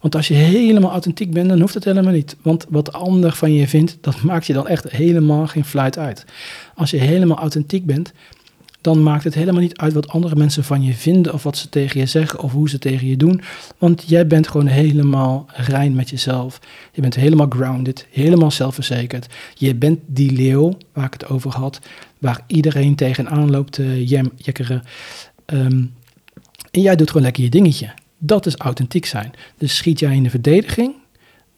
Want 0.00 0.14
als 0.14 0.28
je 0.28 0.34
helemaal 0.34 0.90
authentiek 0.90 1.30
bent, 1.32 1.48
dan 1.48 1.60
hoeft 1.60 1.74
het 1.74 1.84
helemaal 1.84 2.12
niet. 2.12 2.36
Want 2.42 2.66
wat 2.68 2.84
de 2.84 2.92
ander 2.92 3.32
van 3.32 3.54
je 3.54 3.68
vindt, 3.68 3.98
dat 4.00 4.22
maakt 4.22 4.46
je 4.46 4.52
dan 4.52 4.68
echt 4.68 4.90
helemaal 4.90 5.46
geen 5.46 5.64
fluit 5.64 5.98
uit. 5.98 6.24
Als 6.74 6.90
je 6.90 6.96
helemaal 6.96 7.38
authentiek 7.38 7.86
bent, 7.86 8.12
dan 8.80 9.02
maakt 9.02 9.24
het 9.24 9.34
helemaal 9.34 9.60
niet 9.60 9.76
uit 9.76 9.92
wat 9.92 10.08
andere 10.08 10.36
mensen 10.36 10.64
van 10.64 10.82
je 10.82 10.94
vinden 10.94 11.32
of 11.32 11.42
wat 11.42 11.56
ze 11.56 11.68
tegen 11.68 12.00
je 12.00 12.06
zeggen 12.06 12.40
of 12.40 12.52
hoe 12.52 12.68
ze 12.68 12.78
tegen 12.78 13.06
je 13.06 13.16
doen. 13.16 13.40
Want 13.78 14.04
jij 14.06 14.26
bent 14.26 14.48
gewoon 14.48 14.66
helemaal 14.66 15.46
rein 15.52 15.94
met 15.94 16.10
jezelf. 16.10 16.60
Je 16.92 17.00
bent 17.00 17.14
helemaal 17.14 17.46
grounded, 17.48 18.06
helemaal 18.10 18.50
zelfverzekerd. 18.50 19.26
Je 19.54 19.74
bent 19.74 19.98
die 20.06 20.32
leeuw 20.32 20.76
waar 20.92 21.04
ik 21.04 21.12
het 21.12 21.28
over 21.28 21.50
had, 21.50 21.80
waar 22.18 22.40
iedereen 22.46 22.94
tegenaan 22.94 23.50
loopt 23.50 23.72
te 23.72 24.04
jekkeren. 24.36 24.82
Um, 25.46 25.94
en 26.70 26.80
jij 26.80 26.96
doet 26.96 27.08
gewoon 27.08 27.22
lekker 27.22 27.42
je 27.42 27.50
dingetje. 27.50 27.90
Dat 28.22 28.46
is 28.46 28.56
authentiek 28.56 29.06
zijn. 29.06 29.32
Dus 29.58 29.76
schiet 29.76 29.98
jij 29.98 30.16
in 30.16 30.22
de 30.22 30.30
verdediging, 30.30 30.94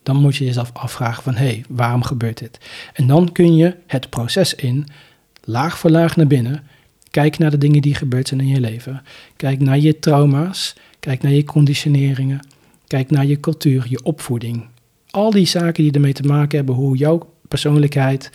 dan 0.03 0.17
moet 0.17 0.37
je 0.37 0.45
jezelf 0.45 0.71
afvragen 0.73 1.23
van 1.23 1.35
hé, 1.35 1.45
hey, 1.45 1.65
waarom 1.69 2.03
gebeurt 2.03 2.39
dit? 2.39 2.59
En 2.93 3.07
dan 3.07 3.33
kun 3.33 3.57
je 3.57 3.77
het 3.87 4.11
proces 4.11 4.55
in, 4.55 4.87
laag 5.45 5.79
voor 5.79 5.91
laag 5.91 6.17
naar 6.17 6.27
binnen. 6.27 6.63
Kijk 7.11 7.39
naar 7.39 7.51
de 7.51 7.59
dingen 7.59 7.83
die 7.83 7.95
gebeurd 7.95 8.29
zijn 8.29 8.41
in 8.41 8.47
je 8.47 8.61
leven. 8.61 9.03
Kijk 9.37 9.61
naar 9.61 9.79
je 9.79 9.99
trauma's. 9.99 10.75
Kijk 11.01 11.23
naar 11.23 11.33
je 11.33 11.45
conditioneringen. 11.45 12.47
Kijk 12.87 13.11
naar 13.11 13.27
je 13.27 13.41
cultuur, 13.41 13.87
je 13.89 14.03
opvoeding. 14.03 14.67
Al 15.11 15.31
die 15.31 15.47
zaken 15.47 15.83
die 15.83 15.93
ermee 15.93 16.13
te 16.13 16.23
maken 16.23 16.57
hebben 16.57 16.75
hoe 16.75 16.97
jouw 16.97 17.33
persoonlijkheid 17.49 18.31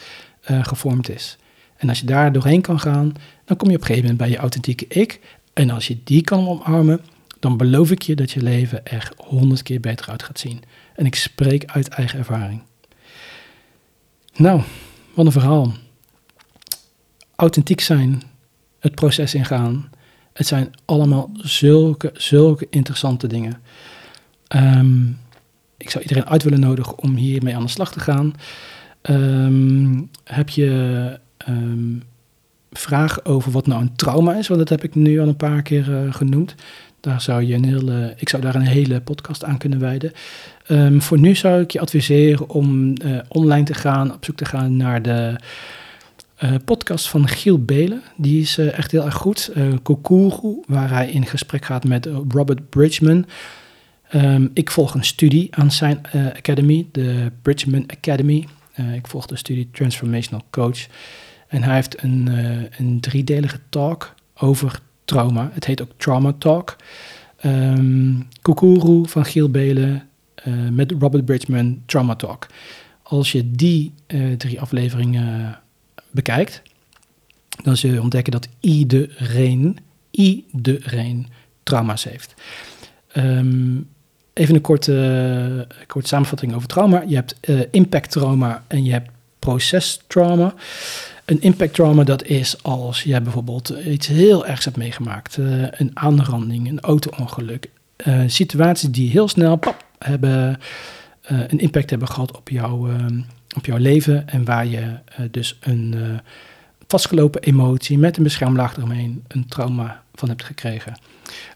uh, 0.52 0.64
gevormd 0.64 1.10
is. 1.10 1.38
En 1.78 1.90
als 1.90 2.00
je 2.00 2.06
daar 2.06 2.32
doorheen 2.32 2.62
kan 2.62 2.80
gaan, 2.80 3.14
dan 3.46 3.58
kom 3.58 3.70
je 3.70 3.76
op 3.76 3.82
een 3.82 3.88
gegeven 3.88 4.10
moment 4.10 4.18
bij 4.18 4.30
je 4.30 4.38
authentieke 4.38 4.86
ik. 4.88 5.20
En 5.54 5.70
als 5.70 5.88
je 5.88 5.98
die 6.04 6.22
kan 6.22 6.48
omarmen, 6.48 7.02
dan 7.40 7.58
beloof 7.58 7.92
ik 7.92 8.02
je 8.02 8.16
dat 8.16 8.32
je 8.32 8.42
leven 8.42 8.86
er 8.86 9.12
honderd 9.18 9.64
keer 9.64 9.80
beter 9.80 10.10
uit 10.10 10.24
gaat 10.24 10.40
zien. 10.40 10.62
En 10.96 11.06
ik 11.06 11.16
spreek 11.16 11.66
uit 11.66 11.88
eigen 11.88 12.20
ervaring. 12.20 12.62
Nou, 14.36 14.62
wat 15.14 15.26
een 15.26 15.32
verhaal. 15.32 15.74
Authentiek 17.36 17.82
zijn, 17.82 18.22
het 18.80 18.96
proces 18.96 19.34
ingaan. 19.34 19.90
Het 20.34 20.48
zijn 20.48 20.74
allemaal 20.86 21.30
zulke, 21.34 22.12
zulke 22.14 22.68
interessante 22.70 23.28
dingen. 23.28 23.62
Um, 24.56 25.20
ik 25.78 25.90
zou 25.90 26.04
iedereen 26.04 26.26
uit 26.26 26.44
willen 26.44 26.60
nodigen 26.60 27.00
om 27.00 27.16
hiermee 27.16 27.56
aan 27.56 27.64
de 27.64 27.70
slag 27.70 27.92
te 27.92 28.00
gaan. 28.00 28.34
Um, 29.02 30.10
heb 30.24 30.50
je 30.50 31.20
um, 31.48 32.04
vragen 32.72 33.26
over 33.26 33.52
wat 33.52 33.68
nou 33.68 33.82
een 33.82 33.96
trauma 33.96 34.36
is? 34.36 34.48
Want 34.48 34.60
dat 34.60 34.70
heb 34.70 34.84
ik 34.84 34.96
nu 34.96 35.20
al 35.20 35.28
een 35.28 35.36
paar 35.36 35.62
keer 35.62 35.90
uh, 35.90 36.14
genoemd. 36.14 36.56
Daar 37.00 37.22
zou 37.22 37.44
je 37.44 37.54
een 37.54 37.66
hele, 37.66 38.14
ik 38.18 38.30
zou 38.30 38.42
daar 38.42 38.56
een 38.56 38.68
hele 38.68 39.02
podcast 39.02 39.44
aan 39.44 39.58
kunnen 39.58 39.80
wijden. 39.80 40.12
Um, 40.70 41.02
voor 41.02 41.20
nu 41.20 41.36
zou 41.36 41.62
ik 41.62 41.72
je 41.72 41.80
adviseren 41.80 42.50
om 42.50 42.96
uh, 43.06 43.20
online 43.28 43.66
te 43.66 43.74
gaan, 43.74 44.14
op 44.14 44.26
zoek 44.26 44.38
te 44.38 44.46
gaan 44.46 44.78
naar 44.78 45.02
de 45.02 45.36
Uh, 46.44 46.54
podcast 46.66 47.08
van 47.10 47.28
Giel 47.28 47.64
Belen, 47.64 48.02
die 48.16 48.42
is 48.42 48.58
uh, 48.58 48.78
echt 48.78 48.92
heel 48.92 49.06
erg 49.06 49.16
goed. 49.16 49.52
Uh, 49.56 49.74
waar 50.66 50.90
hij 50.90 51.12
in 51.12 51.26
gesprek 51.26 51.66
gaat 51.66 51.84
met 51.84 52.10
Robert 52.28 52.70
Bridgman. 52.70 53.26
Um, 54.16 54.52
ik 54.54 54.72
volg 54.72 54.94
een 54.94 55.04
studie 55.04 55.56
aan 55.56 55.72
zijn 55.72 56.02
academy, 56.36 56.88
de 56.92 57.32
Bridgman 57.42 57.84
Academy. 57.88 58.48
ik 58.94 59.08
volg 59.08 59.26
de 59.26 59.36
studie 59.36 59.70
Transformational 59.72 60.46
Coach. 60.50 60.88
En 61.48 61.64
hij 61.64 61.76
heeft 61.76 62.04
een, 62.04 62.30
een 62.78 63.00
driedelige 63.00 63.60
talk 63.70 64.14
over 64.36 64.80
trauma. 65.08 65.50
Het 65.54 65.66
heet 65.66 65.82
ook 65.82 65.92
Trauma 65.98 66.34
Talk. 66.38 66.76
Um, 67.46 68.28
Kokuru 68.42 69.08
van 69.08 69.26
Giel 69.26 69.50
Belen 69.50 70.10
met 70.72 70.94
Robert 71.00 71.26
Bridgman, 71.26 71.82
Trauma 71.86 72.16
Talk. 72.16 72.48
Als 73.04 73.32
je 73.32 73.52
die 73.52 73.94
drie 74.38 74.62
afleveringen 74.62 75.60
bekijkt, 76.12 76.62
dan 77.64 77.78
zul 77.78 77.92
je 77.92 78.02
ontdekken 78.02 78.32
dat 78.32 78.48
iedereen, 78.60 79.78
iedereen 80.12 81.28
trauma's 81.64 82.04
heeft. 82.04 82.34
Ehm, 83.12 83.78
even 84.34 84.56
een 84.56 84.62
korte, 84.62 85.68
samenvatting 85.98 86.54
over 86.54 86.68
trauma. 86.68 87.04
Je 87.08 87.16
hebt 87.16 87.36
uh, 87.42 87.62
impact 87.72 88.12
trauma 88.12 88.64
en 88.68 88.84
je 88.84 88.92
hebt 88.92 89.10
procestrauma. 89.40 90.54
Een 91.28 91.42
impact 91.42 91.74
trauma 91.74 92.04
dat 92.04 92.24
is 92.24 92.64
als 92.64 93.04
je 93.04 93.22
bijvoorbeeld 93.22 93.70
iets 93.70 94.08
heel 94.08 94.46
ergs 94.46 94.66
hebt 94.66 94.78
meegemaakt. 94.78 95.38
Uh, 95.38 95.66
een 95.72 95.92
aanranding, 95.94 96.70
een 96.70 96.80
auto-ongeluk. 96.80 97.70
Uh, 98.08 98.22
situaties 98.28 98.90
die 98.90 99.10
heel 99.10 99.28
snel 99.28 99.56
pap, 99.56 99.86
hebben, 100.00 100.60
een 101.22 101.60
impact 101.60 101.90
hebben 101.90 102.08
gehad 102.08 102.38
op 102.38 102.50
jouw 102.50 102.90
ehm, 102.90 103.20
op 103.56 103.66
jouw 103.66 103.78
leven 103.78 104.28
en 104.28 104.46
waar 104.46 104.66
je 104.66 105.00
dus 105.32 105.58
een 105.60 105.96
vastgelopen 106.88 107.42
emotie 107.42 107.98
met 107.98 108.18
een 108.18 108.24
beschermlaag 108.24 108.78
eromheen, 108.78 109.24
een 109.28 109.48
trauma 109.48 110.04
van 110.14 110.30
hebt 110.30 110.44
gekregen. 110.44 111.00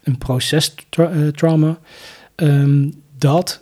Een 0.04 0.18
procestrauma, 0.18 1.78
uh, 2.36 2.48
um, 2.48 2.94
dat, 3.18 3.62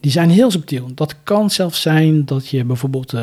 die 0.00 0.10
zijn 0.10 0.30
heel 0.30 0.50
subtiel. 0.50 0.94
Dat 0.94 1.16
kan 1.22 1.50
zelfs 1.50 1.80
zijn 1.80 2.24
dat 2.24 2.48
je 2.48 2.64
bijvoorbeeld 2.64 3.14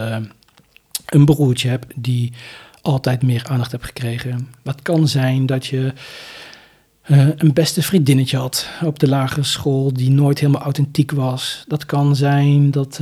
een 1.10 1.26
broertje 1.26 1.70
hebt 1.70 1.94
die 1.96 2.34
altijd 2.82 3.24
meer 3.24 3.46
aandacht 3.48 3.72
hebt 3.72 3.86
gekregen. 3.86 4.48
Dat 4.64 4.82
kan 4.82 5.08
zijn 5.08 5.46
dat 5.46 5.66
je 5.66 5.94
een 7.38 7.54
beste 7.54 7.82
vriendinnetje 7.82 8.38
had 8.38 8.70
op 8.84 9.00
de 9.00 9.08
lagere 9.08 9.44
school 9.44 9.94
die 9.94 10.10
nooit 10.10 10.40
helemaal 10.40 10.62
authentiek 10.62 11.12
was. 11.12 11.64
Dat 11.68 11.86
kan 11.86 12.16
zijn 12.16 12.72
dat 12.72 13.02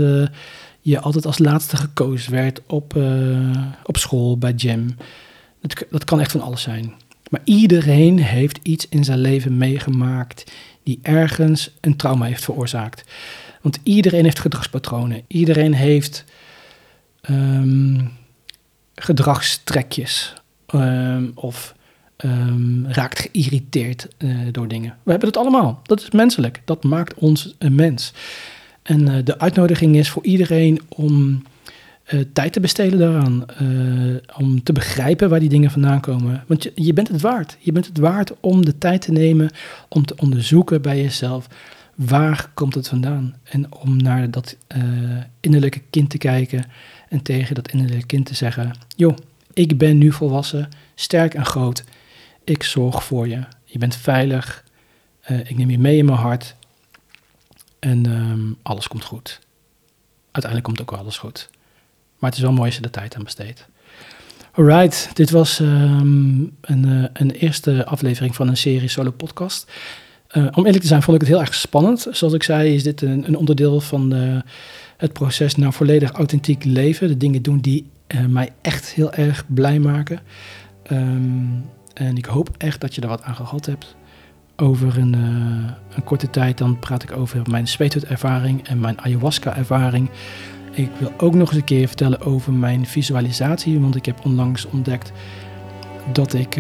je 0.82 1.00
altijd 1.00 1.26
als 1.26 1.38
laatste 1.38 1.78
gekozen 1.78 2.32
werd 2.32 2.62
op, 2.68 2.96
uh, 2.96 3.58
op 3.84 3.98
school, 3.98 4.38
bij 4.38 4.54
gym. 4.56 4.96
Dat, 5.62 5.86
dat 5.92 6.04
kan 6.04 6.20
echt 6.20 6.32
van 6.32 6.42
alles 6.42 6.62
zijn. 6.62 6.94
Maar 7.30 7.42
iedereen 7.44 8.20
heeft 8.20 8.60
iets 8.64 8.88
in 8.90 9.04
zijn 9.04 9.20
leven 9.20 9.58
meegemaakt 9.58 10.52
die 10.84 11.00
ergens 11.02 11.72
een 11.82 11.96
trauma 11.96 12.26
heeft 12.26 12.44
veroorzaakt. 12.44 13.04
Want 13.62 13.80
iedereen 13.84 14.24
heeft 14.24 14.40
gedragspatronen. 14.40 15.22
Iedereen 15.28 15.74
heeft 15.74 16.24
um, 17.30 18.12
gedragstrekjes. 18.96 20.34
Um, 20.76 21.32
of 21.36 21.76
um, 22.26 22.86
raakt 22.88 23.20
geïrriteerd 23.20 24.08
uh, 24.18 24.38
door 24.52 24.68
dingen. 24.68 24.98
We 25.04 25.12
hebben 25.12 25.28
het 25.28 25.38
allemaal. 25.38 25.80
Dat 25.84 26.02
is 26.02 26.12
menselijk. 26.12 26.62
Dat 26.66 26.84
maakt 26.84 27.14
ons 27.14 27.56
een 27.58 27.76
mens. 27.76 28.14
En 28.84 29.02
uh, 29.02 29.16
de 29.24 29.40
uitnodiging 29.40 29.96
is 29.96 30.10
voor 30.10 30.24
iedereen 30.24 30.82
om 30.90 31.44
uh, 32.10 32.22
tijd 32.34 32.54
te 32.54 32.60
besteden 32.60 33.00
daaraan. 33.00 33.46
Om 34.38 34.64
te 34.64 34.74
begrijpen 34.74 35.30
waar 35.30 35.40
die 35.40 35.50
dingen 35.50 35.72
vandaan 35.72 36.00
komen. 36.00 36.44
Want 36.48 36.64
je, 36.64 36.72
je, 36.76 36.94
bent 36.94 37.08
het 37.08 37.22
waard. 37.22 37.58
Je 37.60 37.72
bent 37.72 37.86
het 37.86 37.98
waard 37.98 38.34
om 38.40 38.66
de 38.66 38.78
tijd 38.78 39.02
te 39.02 39.12
nemen 39.12 39.50
om 39.90 40.06
te 40.06 40.16
onderzoeken 40.18 40.82
bij 40.82 41.02
jezelf. 41.02 41.48
Waar 41.96 42.50
komt 42.54 42.76
het 42.76 42.88
vandaan? 42.88 43.36
En 43.44 43.74
om 43.74 43.98
naar 43.98 44.32
dat 44.32 44.58
innerlijke 45.40 45.82
kind 45.90 46.10
te 46.10 46.18
kijken. 46.18 46.66
En 47.08 47.22
tegen 47.22 47.56
dat 47.56 47.72
innerlijke 47.72 48.06
kind 48.06 48.26
te 48.26 48.36
zeggen: 48.36 48.72
Joh, 48.96 49.18
ik 49.54 49.78
ben 49.78 49.98
nu 49.98 50.12
volwassen, 50.12 50.70
sterk 50.96 51.34
en 51.34 51.46
groot. 51.46 51.84
Ik 52.44 52.64
zorg 52.64 53.04
voor 53.04 53.28
je. 53.28 53.44
Je 53.64 53.78
bent 53.78 53.96
veilig. 53.96 54.64
ik 55.28 55.58
neem 55.58 55.70
je 55.70 55.80
mee 55.80 55.98
in 55.98 56.06
mijn 56.06 56.18
hart. 56.18 56.56
En 57.80 58.06
um, 58.06 58.58
alles 58.62 58.88
komt 58.88 59.04
goed. 59.04 59.40
Uiteindelijk 60.32 60.64
komt 60.64 60.82
ook 60.82 61.00
alles 61.00 61.18
goed. 61.18 61.50
Maar 62.20 62.30
het 62.30 62.40
is 62.40 62.46
wel 62.46 62.54
mooi 62.54 62.66
als 62.66 62.76
je 62.76 62.84
er 62.84 62.90
tijd 62.90 63.16
aan 63.16 63.24
besteedt. 63.24 63.68
Alright, 64.52 65.10
dit 65.14 65.30
was 65.30 65.60
um, 65.60 66.58
een, 66.62 66.86
uh, 66.88 67.06
een, 67.14 67.32
eerste 67.32 67.86
aflevering 67.86 68.36
van 68.36 68.48
een 68.48 68.58
serie 68.58 68.88
solo 68.88 69.12
podcast. 69.12 69.72
Uh, 70.38 70.48
om 70.52 70.66
eerlijk 70.66 70.82
te 70.82 70.88
zijn 70.88 71.02
vond 71.02 71.16
ik 71.16 71.28
het 71.28 71.32
heel 71.32 71.42
erg 71.42 71.54
spannend. 71.54 72.08
Zoals 72.12 72.34
ik 72.34 72.44
zei 72.44 72.74
is 72.74 72.84
dit 72.84 73.02
een, 73.02 73.28
een 73.28 73.38
onderdeel 73.38 73.80
van 73.80 74.10
de, 74.10 74.44
het 74.98 75.14
proces 75.14 75.56
naar 75.56 75.74
volledig 75.74 76.12
authentiek 76.12 76.64
leven. 76.64 77.08
De 77.08 77.18
dingen 77.18 77.42
doen 77.42 77.60
die 77.60 77.86
uh, 78.08 78.26
mij 78.26 78.50
echt 78.62 78.90
heel 78.90 79.14
erg 79.14 79.44
blij 79.48 79.80
maken. 79.80 80.20
Um, 80.92 81.66
en 81.94 82.18
ik 82.18 82.26
hoop 82.26 82.50
echt 82.58 82.82
dat 82.82 82.96
je 82.96 83.02
er 83.02 83.08
wat 83.08 83.24
aan 83.24 83.36
gehad 83.36 83.66
hebt 83.66 83.96
over 84.56 84.98
een, 84.98 85.14
een, 85.14 86.04
korte 86.04 86.30
tijd 86.30 86.58
dan 86.58 86.80
praat 86.80 87.04
ik 87.04 87.12
over 87.12 87.42
mijn 87.50 87.68
zweethut-ervaring 87.68 88.68
en 88.68 88.80
mijn 88.80 89.02
ayahuasca-ervaring. 89.02 90.10
Ik 90.72 90.90
wil 91.00 91.14
ook 91.18 91.34
nog 91.34 91.50
eens 91.50 91.58
een 91.58 91.64
keer 91.64 91.88
vertellen 91.88 92.22
over 92.22 92.54
mijn 92.54 92.86
visualisatie, 92.86 93.80
want 93.80 93.96
ik 93.96 94.06
heb 94.06 94.26
onlangs 94.26 94.66
ontdekt 94.66 95.12
dat 96.12 96.34
ik 96.34 96.56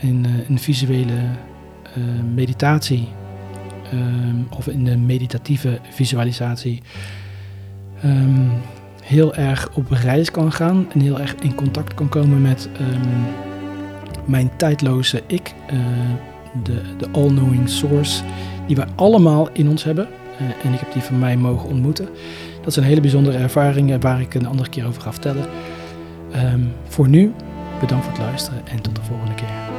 in 0.00 0.26
een 0.48 0.58
visuele 0.58 1.20
meditatie 2.34 3.08
of 4.50 4.66
in 4.66 4.84
de 4.84 4.96
meditatieve 4.96 5.78
visualisatie 5.90 6.82
um, 8.04 8.50
heel 9.02 9.34
erg 9.34 9.70
op 9.74 9.90
reis 9.90 10.30
kan 10.30 10.52
gaan 10.52 10.86
en 10.92 11.00
heel 11.00 11.20
erg 11.20 11.34
in 11.34 11.54
contact 11.54 11.94
kan 11.94 12.08
komen 12.08 12.42
met 12.42 12.68
mijn 14.24 14.50
tijdloze 14.56 15.22
ik 15.26 15.54
de, 16.62 16.80
de 16.98 17.08
all-knowing 17.12 17.68
source 17.68 18.22
die 18.66 18.76
wij 18.76 18.86
allemaal 18.96 19.48
in 19.52 19.68
ons 19.68 19.84
hebben. 19.84 20.08
Uh, 20.40 20.66
en 20.66 20.72
ik 20.72 20.80
heb 20.80 20.92
die 20.92 21.02
van 21.02 21.18
mij 21.18 21.36
mogen 21.36 21.68
ontmoeten. 21.68 22.08
Dat 22.62 22.72
zijn 22.72 22.86
hele 22.86 23.00
bijzondere 23.00 23.38
ervaringen 23.38 24.00
waar 24.00 24.20
ik 24.20 24.34
een 24.34 24.46
andere 24.46 24.68
keer 24.68 24.86
over 24.86 25.02
ga 25.02 25.12
vertellen. 25.12 25.46
Voor 26.88 27.08
nu, 27.08 27.32
bedankt 27.80 28.04
voor 28.04 28.14
het 28.14 28.22
luisteren 28.22 28.66
en 28.66 28.82
tot 28.82 28.94
de 28.94 29.02
volgende 29.02 29.34
keer. 29.34 29.77